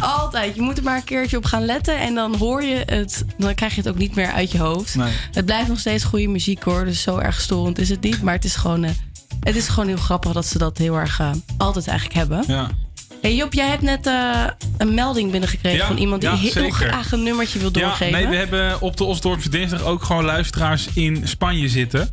Altijd. 0.00 0.54
Je 0.54 0.60
moet 0.60 0.78
er 0.78 0.84
maar 0.84 0.96
een 0.96 1.04
keertje 1.04 1.36
op 1.36 1.44
gaan 1.44 1.64
letten. 1.64 1.98
En 1.98 2.14
dan 2.14 2.36
hoor 2.36 2.62
je 2.62 2.82
het. 2.86 3.24
Dan 3.38 3.54
krijg 3.54 3.74
je 3.74 3.80
het 3.80 3.88
ook 3.90 3.98
niet 3.98 4.14
meer 4.14 4.32
uit 4.32 4.50
je 4.52 4.58
hoofd. 4.58 4.94
Nee. 4.94 5.12
Het 5.32 5.44
blijft 5.44 5.68
nog 5.68 5.78
steeds 5.78 6.04
goede 6.04 6.28
muziek 6.28 6.62
hoor. 6.62 6.84
Dus 6.84 7.02
zo 7.02 7.18
erg 7.18 7.40
storend 7.40 7.78
is 7.78 7.88
het 7.88 8.00
niet. 8.00 8.22
Maar 8.22 8.34
het 8.34 8.44
is 8.44 8.56
gewoon, 8.56 8.84
eh, 8.84 8.90
het 9.40 9.56
is 9.56 9.68
gewoon 9.68 9.88
heel 9.88 9.96
grappig 9.96 10.32
dat 10.32 10.46
ze 10.46 10.58
dat 10.58 10.78
heel 10.78 10.94
erg 10.94 11.20
eh, 11.20 11.30
altijd 11.56 11.86
eigenlijk 11.88 12.18
hebben. 12.18 12.44
Ja. 12.46 12.70
Hey 13.22 13.34
Job, 13.34 13.52
jij 13.52 13.68
hebt 13.68 13.82
net 13.82 14.06
eh, 14.06 14.44
een 14.78 14.94
melding 14.94 15.30
binnengekregen 15.30 15.78
Ja, 15.78 15.86
van 15.86 15.96
iemand 15.96 16.20
die 16.20 16.30
ja, 16.30 16.36
heel 16.36 16.50
zeker. 16.50 16.72
graag 16.72 17.12
een 17.12 17.22
nummertje 17.22 17.58
wil 17.58 17.70
Ja, 17.72 17.80
doorgeven. 17.80 18.12
nee, 18.12 18.26
we 18.28 18.36
hebben 18.36 18.80
op 18.80 18.96
de 18.96 19.04
Osdorpse 19.04 19.48
dinsdag 19.48 19.82
ook 19.82 20.02
gewoon 20.02 20.24
luisteraars 20.24 20.88
in 20.94 21.28
Spanje 21.28 21.68
zitten. 21.68 22.08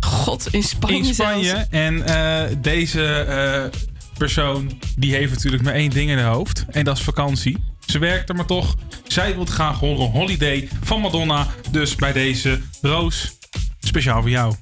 God, 0.00 0.48
in 0.50 0.62
Spanje 0.62 0.96
In 0.96 1.14
Spanje. 1.14 1.44
zelfs. 1.44 1.66
En 1.70 2.02
eh, 2.06 2.56
deze 2.58 3.70
persoon, 4.18 4.78
die 4.98 5.14
heeft 5.14 5.32
natuurlijk 5.32 5.62
maar 5.62 5.72
één 5.74 5.90
ding 5.90 6.10
in 6.10 6.18
haar 6.18 6.32
hoofd. 6.32 6.64
En 6.70 6.84
dat 6.84 6.96
is 6.96 7.02
vakantie. 7.02 7.56
Ze 7.86 7.98
werkt 7.98 8.28
er 8.28 8.34
maar 8.34 8.46
toch. 8.46 8.74
Zij 9.06 9.34
wil 9.34 9.44
graag 9.44 9.78
horen 9.78 10.10
Holiday 10.10 10.68
van 10.82 11.00
Madonna. 11.00 11.46
Dus 11.70 11.94
bij 11.94 12.12
deze 12.12 12.60
Roos, 12.82 13.32
speciaal 13.80 14.20
voor 14.20 14.30
jou. 14.30 14.54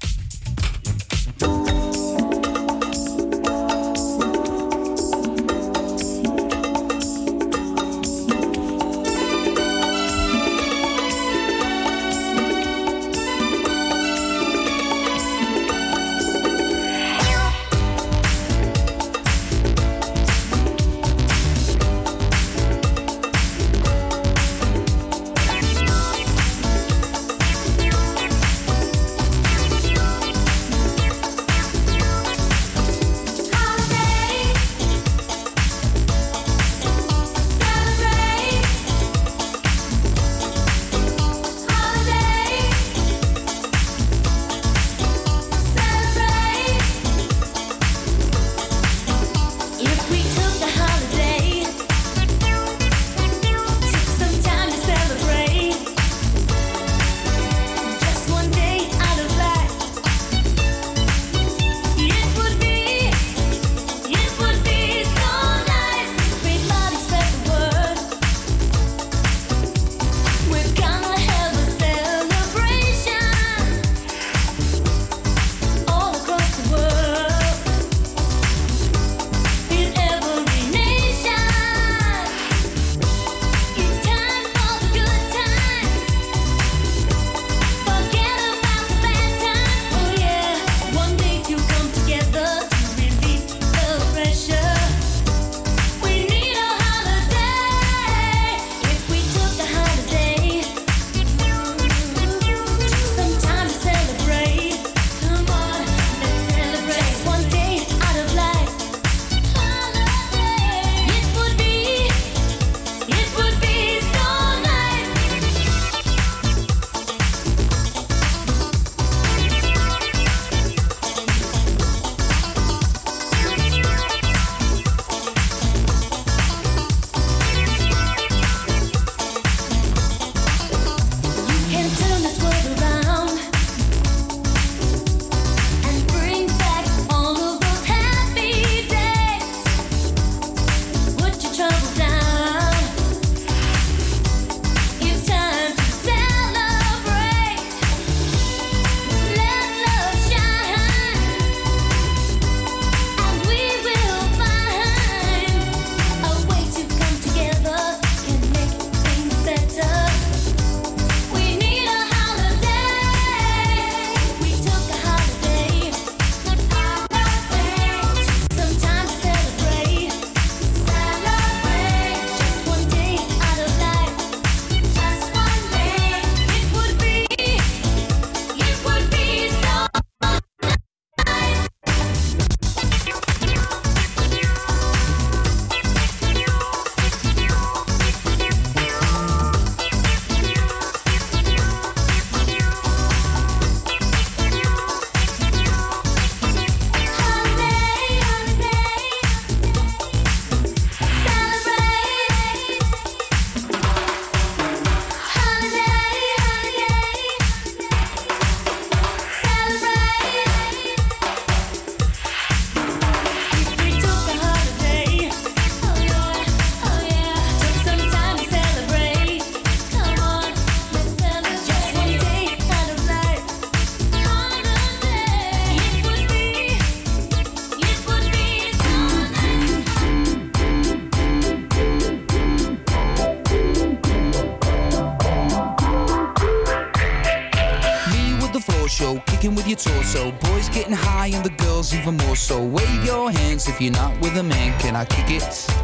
If 243.67 243.81
you're 243.81 243.91
not 243.91 244.19
with 244.21 244.37
a 244.37 244.43
man, 244.43 244.79
can 244.79 244.95
I 244.95 245.05
kick 245.05 245.31
it? 245.31 245.74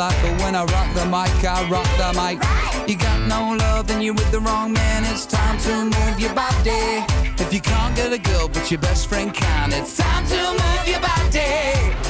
lot, 0.00 0.14
but 0.22 0.32
when 0.40 0.54
I 0.54 0.64
rock 0.64 0.88
the 0.94 1.04
mic, 1.04 1.44
I 1.44 1.60
rock 1.68 1.88
the 2.00 2.10
mic. 2.20 2.38
You 2.88 2.96
got 2.96 3.20
no 3.28 3.54
love, 3.64 3.86
then 3.86 4.00
you're 4.00 4.14
with 4.14 4.30
the 4.30 4.40
wrong 4.40 4.72
man. 4.72 5.04
It's 5.04 5.26
time 5.26 5.58
to 5.66 5.74
move 5.94 6.18
your 6.18 6.32
body. 6.32 7.04
If 7.44 7.52
you 7.52 7.60
can't 7.60 7.94
get 7.94 8.10
a 8.10 8.18
girl, 8.18 8.48
but 8.48 8.70
your 8.70 8.80
best 8.80 9.08
friend 9.08 9.32
can, 9.34 9.72
it's 9.74 9.98
time 9.98 10.24
to 10.32 10.40
move 10.62 10.88
your 10.88 11.00
body. 11.00 12.09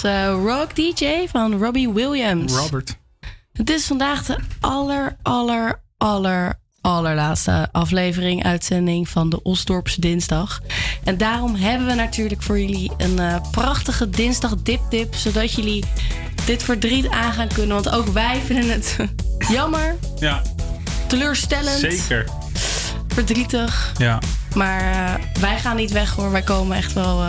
Eh, 0.00 0.34
Rock 0.44 0.76
DJ 0.76 1.26
van 1.28 1.58
Robbie 1.58 1.92
Williams. 1.92 2.52
Robert. 2.52 2.96
Het 3.52 3.70
is 3.70 3.86
vandaag 3.86 4.24
de 4.24 4.36
aller, 4.60 5.16
aller, 5.22 5.82
aller, 5.96 6.60
allerlaatste 6.80 7.68
aflevering, 7.72 8.44
uitzending 8.44 9.08
van 9.08 9.30
de 9.30 9.42
Osdorpse 9.42 10.00
Dinsdag. 10.00 10.60
En 11.04 11.16
daarom 11.16 11.54
hebben 11.54 11.86
we 11.86 11.94
natuurlijk 11.94 12.42
voor 12.42 12.60
jullie 12.60 12.92
een 12.96 13.18
eh, 13.18 13.36
prachtige 13.50 14.10
dinsdag 14.10 14.56
dip-dip, 14.62 15.14
zodat 15.14 15.52
jullie 15.52 15.84
dit 16.44 16.62
verdriet 16.62 17.08
aan 17.08 17.32
gaan 17.32 17.48
kunnen. 17.48 17.82
Want 17.82 17.90
ook 17.90 18.06
wij 18.06 18.40
vinden 18.40 18.70
het 18.70 18.96
jammer, 19.56 19.96
ja. 20.18 20.42
teleurstellend. 21.08 21.78
Zeker. 21.78 22.28
Verdrietig. 23.08 23.92
Ja. 23.98 24.18
Maar 24.54 24.80
eh, 24.80 25.40
wij 25.40 25.58
gaan 25.58 25.76
niet 25.76 25.90
weg 25.90 26.14
hoor, 26.14 26.30
wij 26.30 26.42
komen 26.42 26.76
echt 26.76 26.92
wel 26.92 27.22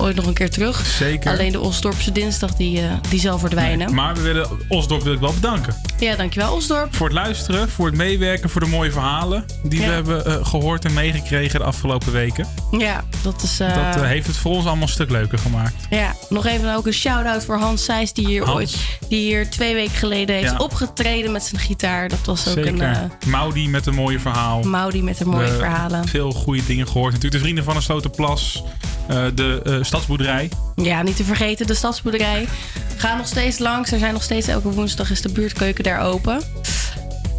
ooit 0.00 0.16
nog 0.16 0.26
een 0.26 0.34
keer 0.34 0.50
terug. 0.50 0.86
Zeker. 0.86 1.30
Alleen 1.30 1.52
de 1.52 1.60
Osdorpse 1.60 2.12
dinsdag 2.12 2.54
die, 2.54 2.80
eh, 2.80 2.92
die 3.08 3.20
zal 3.20 3.38
verdwijnen. 3.38 3.94
Maar 3.94 4.14
we 4.14 4.20
willen 4.20 4.48
Osdorp 4.68 5.02
wil 5.02 5.12
ik 5.12 5.20
wel 5.20 5.32
bedanken. 5.32 5.74
Ja, 5.98 6.16
dankjewel 6.16 6.54
Osdorp. 6.54 6.94
Voor 6.94 7.06
het 7.06 7.16
luisteren, 7.16 7.68
voor 7.70 7.86
het 7.86 7.94
meewerken, 7.94 8.50
voor 8.50 8.60
de 8.60 8.66
mooie 8.66 8.90
verhalen 8.92 9.44
die 9.62 9.80
we 9.80 9.86
hebben 9.86 10.26
eh, 10.26 10.46
gehoord 10.46 10.84
en 10.84 10.92
meegekregen 10.92 11.58
de 11.58 11.64
afgelopen 11.64 12.12
weken. 12.12 12.46
Ja, 12.78 13.04
dat 13.22 13.42
is... 13.42 13.60
Eh, 13.60 13.94
dat 13.94 14.04
heeft 14.04 14.26
het 14.26 14.36
voor 14.36 14.52
ons 14.52 14.66
allemaal 14.66 14.82
een 14.82 14.92
stuk 14.92 15.10
leuker 15.10 15.38
gemaakt. 15.38 15.74
Ja, 15.90 16.14
nog 16.28 16.46
even 16.46 16.74
ook 16.74 16.86
een 16.86 16.92
shout-out 16.92 17.44
voor 17.44 17.58
Hans 17.58 17.84
Seijs 17.84 18.12
die 18.12 18.26
hier 18.26 18.52
ooit, 18.52 18.76
die 19.08 19.20
hier 19.20 19.50
twee 19.50 19.74
weken 19.74 19.94
geleden 19.94 20.36
heeft 20.36 20.58
opgetreden 20.58 21.32
met 21.32 21.42
zijn 21.42 21.60
gitaar. 21.60 22.08
Dat 22.08 22.24
was 22.24 22.48
ook 22.48 22.54
Zeker. 22.54 22.82
een... 22.82 23.10
Maudi 23.26 23.68
met 23.68 23.86
een 23.86 23.94
mooie 23.94 24.20
verhaal. 24.20 24.62
Maudi 24.62 25.02
met 25.02 25.20
een 25.20 25.28
mooie 25.28 25.52
verhalen. 25.52 26.08
Veel 26.08 26.30
goede 26.30 26.64
dingen 26.66 26.86
gehoord. 26.86 27.12
Natuurlijk 27.12 27.32
de 27.32 27.40
vrienden 27.40 27.64
van 27.64 27.74
de 27.74 27.80
Slotenplas. 27.80 28.62
Uh, 29.10 29.24
de 29.34 29.60
uh, 29.64 29.82
stadsboerderij. 29.90 30.48
Ja, 30.76 31.02
niet 31.02 31.16
te 31.16 31.24
vergeten, 31.24 31.66
de 31.66 31.74
stadsboerderij. 31.74 32.48
Ga 32.96 33.16
nog 33.16 33.26
steeds 33.26 33.58
langs. 33.58 33.92
Er 33.92 33.98
zijn 33.98 34.12
nog 34.12 34.22
steeds 34.22 34.46
elke 34.46 34.70
woensdag 34.70 35.10
is 35.10 35.22
de 35.22 35.32
buurtkeuken 35.32 35.84
daar 35.84 36.00
open. 36.00 36.40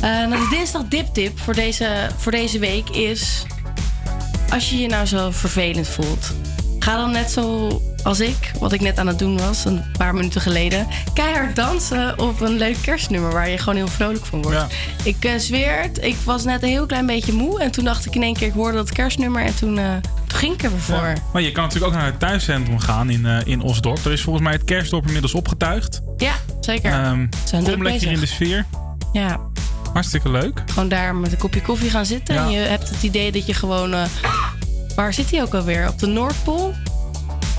Nou, 0.01 0.29
de 0.29 0.47
dinsdag 0.49 0.87
diptip 0.87 1.39
voor 1.39 1.53
deze, 1.53 2.09
voor 2.17 2.31
deze 2.31 2.59
week 2.59 2.89
is... 2.89 3.43
Als 4.49 4.69
je 4.69 4.77
je 4.77 4.87
nou 4.87 5.05
zo 5.05 5.29
vervelend 5.31 5.87
voelt... 5.87 6.31
Ga 6.83 6.95
dan 6.95 7.11
net 7.11 7.31
zo 7.31 7.69
als 8.03 8.19
ik, 8.19 8.51
wat 8.59 8.71
ik 8.71 8.81
net 8.81 8.99
aan 8.99 9.07
het 9.07 9.19
doen 9.19 9.37
was, 9.37 9.65
een 9.65 9.83
paar 9.97 10.13
minuten 10.13 10.41
geleden... 10.41 10.87
keihard 11.13 11.55
dansen 11.55 12.19
op 12.19 12.41
een 12.41 12.57
leuk 12.57 12.77
kerstnummer 12.81 13.31
waar 13.31 13.49
je 13.49 13.57
gewoon 13.57 13.75
heel 13.75 13.87
vrolijk 13.87 14.25
van 14.25 14.41
wordt. 14.41 14.65
Ik 15.03 15.25
eh, 15.25 15.31
zweer 15.37 15.81
het, 15.81 16.03
ik 16.03 16.15
was 16.23 16.43
net 16.43 16.63
een 16.63 16.69
heel 16.69 16.85
klein 16.85 17.05
beetje 17.05 17.33
moe... 17.33 17.61
en 17.61 17.71
toen 17.71 17.83
dacht 17.83 18.05
ik 18.05 18.15
in 18.15 18.23
één 18.23 18.33
keer, 18.33 18.47
ik 18.47 18.53
hoorde 18.53 18.77
dat 18.77 18.91
kerstnummer... 18.91 19.43
en 19.43 19.55
toen, 19.55 19.77
eh, 19.77 19.85
toen 20.27 20.37
ging 20.39 20.53
ik 20.53 20.63
er 20.63 20.69
weer 20.69 20.79
voor. 20.79 21.13
Maar 21.33 21.41
je 21.41 21.51
kan 21.51 21.63
natuurlijk 21.63 21.93
ook 21.93 21.99
naar 21.99 22.09
het 22.09 22.19
thuiscentrum 22.19 22.79
gaan 22.79 23.09
in, 23.09 23.25
eh, 23.25 23.37
in 23.43 23.61
Osdorp. 23.61 24.05
Er 24.05 24.11
is 24.11 24.21
volgens 24.21 24.43
mij 24.45 24.53
het 24.53 24.63
kerstdorp 24.63 25.05
inmiddels 25.05 25.33
opgetuigd. 25.33 26.01
Ja, 26.17 26.33
zeker. 26.59 26.91
Ehm, 26.91 27.27
Zijn 27.43 27.63
kom 27.63 27.83
lekker 27.83 27.91
bezig. 27.91 28.11
in 28.11 28.19
de 28.19 28.25
sfeer. 28.25 28.65
Ja, 29.13 29.39
Hartstikke 29.93 30.29
leuk. 30.29 30.63
gewoon 30.69 30.89
daar 30.89 31.15
met 31.15 31.31
een 31.31 31.37
kopje 31.37 31.61
koffie 31.61 31.89
gaan 31.89 32.05
zitten. 32.05 32.35
Ja. 32.35 32.43
En 32.43 32.51
je 32.51 32.59
hebt 32.59 32.89
het 32.89 33.03
idee 33.03 33.31
dat 33.31 33.45
je 33.45 33.53
gewoon... 33.53 33.93
waar 34.95 35.13
zit 35.13 35.31
hij 35.31 35.41
ook 35.41 35.53
alweer? 35.53 35.87
Op 35.87 35.99
de 35.99 36.07
Noordpool? 36.07 36.73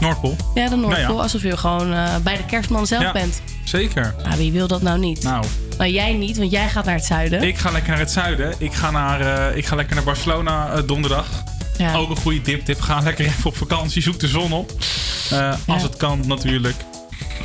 Noordpool. 0.01 0.37
Ja, 0.55 0.69
de 0.69 0.77
Noordpool. 0.77 1.01
Nou 1.03 1.15
ja. 1.17 1.23
Alsof 1.23 1.43
je 1.43 1.57
gewoon 1.57 1.93
eh, 1.93 2.17
bij 2.23 2.37
de 2.37 2.45
kerstman 2.45 2.87
zelf 2.87 3.03
Ja. 3.03 3.13
bent. 3.13 3.41
Zeker. 3.65 4.15
Nou, 4.25 4.37
wie 4.37 4.53
wil 4.53 4.67
dat 4.67 4.83
nou 4.83 4.99
niet? 4.99 5.23
Nou, 5.23 5.45
Nou, 5.79 5.91
jij 5.91 6.13
niet, 6.13 6.37
want 6.37 6.51
jij 6.51 6.69
gaat 6.69 6.85
naar 6.85 6.95
het 6.95 7.05
zuiden. 7.05 7.43
ik 7.43 7.59
ga 7.59 7.71
lekker 7.71 7.91
naar 7.91 7.99
het 8.01 8.11
zuiden. 8.11 8.55
Ik 8.59 8.73
ga, 8.75 8.91
naar, 8.91 9.21
eh, 9.51 9.57
ik 9.57 9.67
ga 9.67 9.77
lekker 9.77 9.95
naar 9.95 10.05
Barcelona 10.05 10.73
eh, 10.73 10.83
donderdag. 10.87 11.27
Ja. 11.79 11.95
Ook 11.95 12.11
een 12.11 12.17
goede 12.17 12.41
diptip. 12.43 12.81
Ga 12.81 13.01
lekker 13.01 13.25
even 13.27 13.47
op 13.47 13.57
vakantie. 13.57 14.03
Zoek 14.03 14.19
de 14.21 14.29
zon 14.29 14.53
op. 14.53 14.73
Als 15.67 15.83
het 15.83 15.97
kan 15.97 16.21
natuurlijk. 16.27 16.77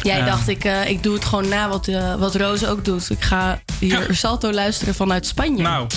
Jij 0.03 0.23
dacht, 0.25 0.47
ik, 0.47 0.63
ik 0.87 1.03
doe 1.03 1.13
het 1.13 1.25
gewoon 1.25 1.47
na 1.47 1.69
wat, 1.69 1.89
wat 2.19 2.35
Roos 2.35 2.65
ook 2.65 2.85
doet. 2.85 3.09
Ik 3.09 3.21
ga 3.21 3.59
hier 3.79 4.07
Salto 4.11 4.51
luisteren 4.51 4.95
vanuit 4.95 5.25
Spanje. 5.25 5.61
Nou, 5.63 5.87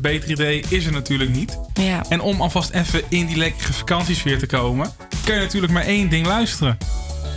beter 0.00 0.30
idee 0.30 0.64
is 0.68 0.86
er 0.86 0.92
natuurlijk 0.92 1.30
niet. 1.30 1.58
Ja. 1.74 2.04
En 2.08 2.20
om 2.20 2.40
alvast 2.40 2.70
even 2.70 3.02
in 3.08 3.26
die 3.26 3.36
lekkere 3.36 3.72
vakantiesfeer 3.72 4.38
te 4.38 4.46
komen... 4.46 4.92
kun 5.24 5.34
je 5.34 5.40
natuurlijk 5.40 5.72
maar 5.72 5.84
één 5.84 6.08
ding 6.08 6.26
luisteren. 6.26 6.78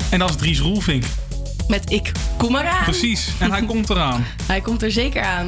En 0.10 0.19
dat 0.19 0.30
is 0.30 0.36
Dries 0.36 0.60
Roelvink. 0.60 1.03
Met 1.68 1.91
ik 1.91 2.11
kom 2.38 2.56
eraan. 2.56 2.84
Precies. 2.84 3.31
En 3.40 3.52
hij 3.52 3.65
komt 3.72 3.90
eraan. 3.90 4.26
Hij 4.48 4.61
komt 4.61 4.84
er 4.84 4.91
zeker 4.91 5.22
aan. 5.22 5.48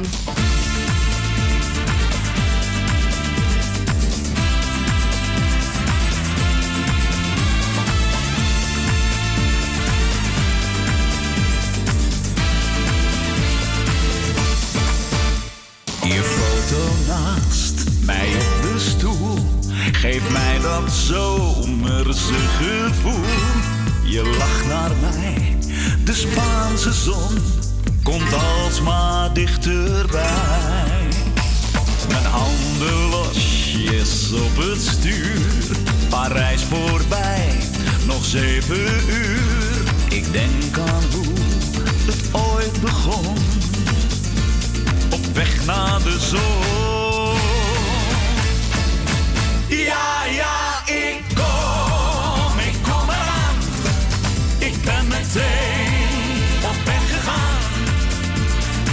Dat 20.84 20.92
zomerse 20.92 22.34
gevoel. 22.60 23.24
Je 24.02 24.36
lacht 24.38 24.66
naar 24.66 24.90
mij, 25.00 25.56
de 26.04 26.14
Spaanse 26.14 26.92
zon 26.92 27.38
komt 28.02 28.32
alsmaar 28.32 29.32
dichterbij. 29.32 31.08
Mijn 32.08 32.24
handen 32.24 33.08
losjes 33.10 34.32
op 34.32 34.56
het 34.56 34.80
stuur, 34.80 35.76
Parijs 36.08 36.62
voorbij, 36.62 37.58
nog 38.06 38.24
zeven 38.24 38.90
uur. 39.08 39.92
Ik 40.08 40.32
denk 40.32 40.78
aan 40.78 41.02
hoe 41.12 41.34
het 42.06 42.28
ooit 42.32 42.80
begon 42.80 43.36
op 45.10 45.34
weg 45.34 45.64
naar 45.66 46.02
de 46.02 46.18
zon. 46.30 47.12
Ja, 49.68 50.24
ja, 50.24 50.61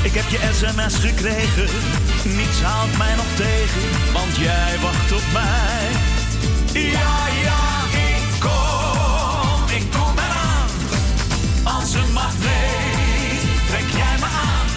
Ik 0.10 0.16
heb 0.16 0.30
je 0.30 0.40
sms 0.54 0.96
gekregen, 0.96 1.68
niets 2.24 2.62
houdt 2.62 2.98
mij 2.98 3.16
nog 3.16 3.32
tegen, 3.36 3.82
want 4.14 4.36
jij 4.36 4.80
wacht 4.82 5.12
op 5.12 5.24
mij. 5.34 5.88
Ja, 6.82 7.18
ja, 7.44 7.64
ik 8.10 8.26
kom, 8.40 9.76
ik 9.78 9.86
kom 9.92 10.14
eraan. 10.26 10.70
Als 11.64 11.94
een 11.94 12.12
magneet 12.14 13.42
trek 13.68 13.90
jij 14.02 14.16
me 14.20 14.30
aan. 14.50 14.68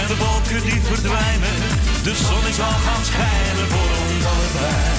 En 0.00 0.06
de 0.06 0.16
wolken 0.16 0.62
die 0.70 0.80
verdwijnen, 0.82 1.58
de 2.02 2.14
zon 2.14 2.46
is 2.48 2.60
al 2.60 2.78
gaan 2.86 3.04
schijnen 3.04 3.66
voor 3.72 3.90
ons 4.04 4.24
allebei. 4.32 4.94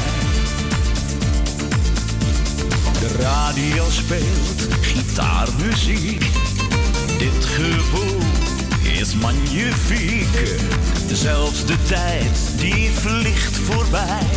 De 2.99 3.21
radio 3.23 3.89
speelt 3.89 4.67
gitaarmuziek. 4.81 6.25
Dit 7.17 7.45
gevoel 7.45 8.46
is 8.99 9.15
magnifiek. 9.15 10.27
Zelfs 11.11 11.65
de 11.65 11.75
tijd 11.87 12.37
die 12.57 12.91
vliegt 12.91 13.57
voorbij. 13.57 14.27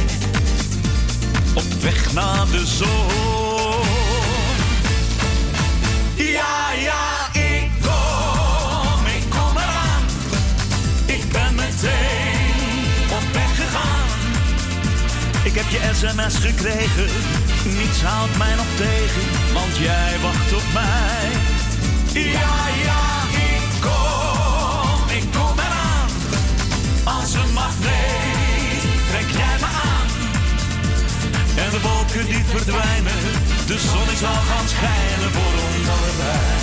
Op 1.55 1.73
weg 1.81 2.12
naar 2.12 2.47
de 2.51 2.66
zon. 2.66 3.85
Ja, 6.15 6.73
ja, 6.73 7.41
ik 7.41 7.70
kom, 7.81 9.07
ik 9.07 9.31
kom 9.31 9.57
eraan. 9.57 10.05
Ik 11.07 11.32
ben 11.32 11.55
meteen 11.55 12.85
op 13.11 13.32
weg 13.32 13.57
gegaan. 13.57 14.09
Ik 15.43 15.55
heb 15.55 15.69
je 15.69 15.91
sms 15.95 16.35
gekregen, 16.35 17.09
niets 17.65 18.03
houdt 18.03 18.37
mij 18.39 18.55
nog 18.55 18.66
tegen, 18.77 19.23
want 19.53 19.77
jij 19.77 20.16
wacht 20.23 20.53
op 20.53 20.73
mij. 20.73 21.31
Ja, 22.12 22.59
ja, 22.85 23.10
verdwijnen, 32.11 33.20
de 33.66 33.78
zon 33.78 34.11
is 34.12 34.23
al 34.23 34.43
gaan 34.51 34.69
schijnen 34.69 35.31
voor 35.32 35.55
ons 35.66 35.89
allebei. 35.95 36.57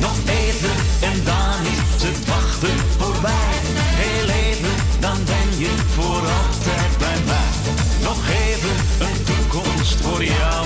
Nog 0.00 0.16
even 0.26 0.76
en 1.00 1.24
dan 1.24 1.58
is 1.72 2.02
het 2.02 2.26
wachten 2.26 2.78
voorbij. 2.98 3.54
Heel 4.02 4.28
even, 4.28 4.74
dan 5.00 5.18
ben 5.24 5.58
je 5.58 5.74
voor 5.94 6.22
altijd 6.40 6.98
bij 6.98 7.20
mij. 7.26 7.52
Nog 8.02 8.18
even 8.28 8.76
een 9.06 9.24
toekomst 9.24 10.00
voor 10.00 10.24
jou 10.24 10.63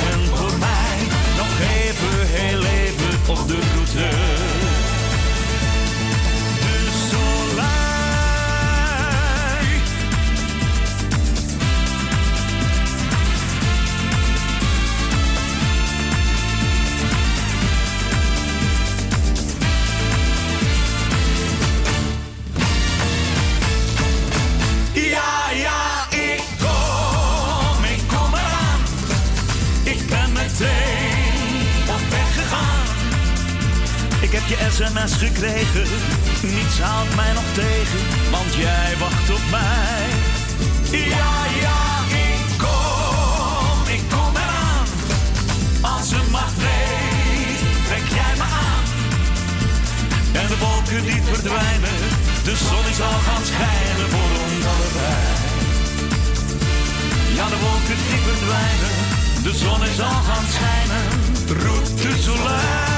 sms 34.78 35.12
gekregen. 35.12 35.86
Niets 36.42 36.80
houdt 36.80 37.14
mij 37.14 37.32
nog 37.32 37.48
tegen, 37.52 38.00
want 38.30 38.54
jij 38.54 38.96
wacht 38.98 39.30
op 39.30 39.44
mij. 39.50 40.06
Ja, 40.90 41.32
ja, 41.64 41.80
ik 42.28 42.42
kom, 42.64 43.78
ik 43.96 44.02
kom 44.14 44.32
eraan. 44.44 44.86
Als 45.94 46.10
een 46.10 46.30
magneet 46.30 47.58
trek 47.86 48.06
jij 48.18 48.34
me 48.40 48.48
aan. 48.66 48.84
En 50.40 50.46
de 50.52 50.58
wolken 50.64 51.02
die 51.02 51.22
verdwijnen, 51.22 51.98
de 52.44 52.56
zon 52.66 52.84
is 52.92 53.00
al 53.00 53.18
gaan 53.26 53.44
schijnen 53.50 54.08
voor 54.12 54.30
ons 54.44 54.64
allebei. 54.72 55.26
Ja, 57.36 57.46
de 57.54 57.58
wolken 57.66 57.98
die 58.08 58.20
verdwijnen, 58.28 58.94
de 59.42 59.52
zon 59.62 59.82
is 59.90 60.00
al 60.00 60.20
gaan 60.28 60.48
schijnen. 60.56 61.04
Roet 61.62 62.02
de 62.02 62.22
soleil. 62.22 62.97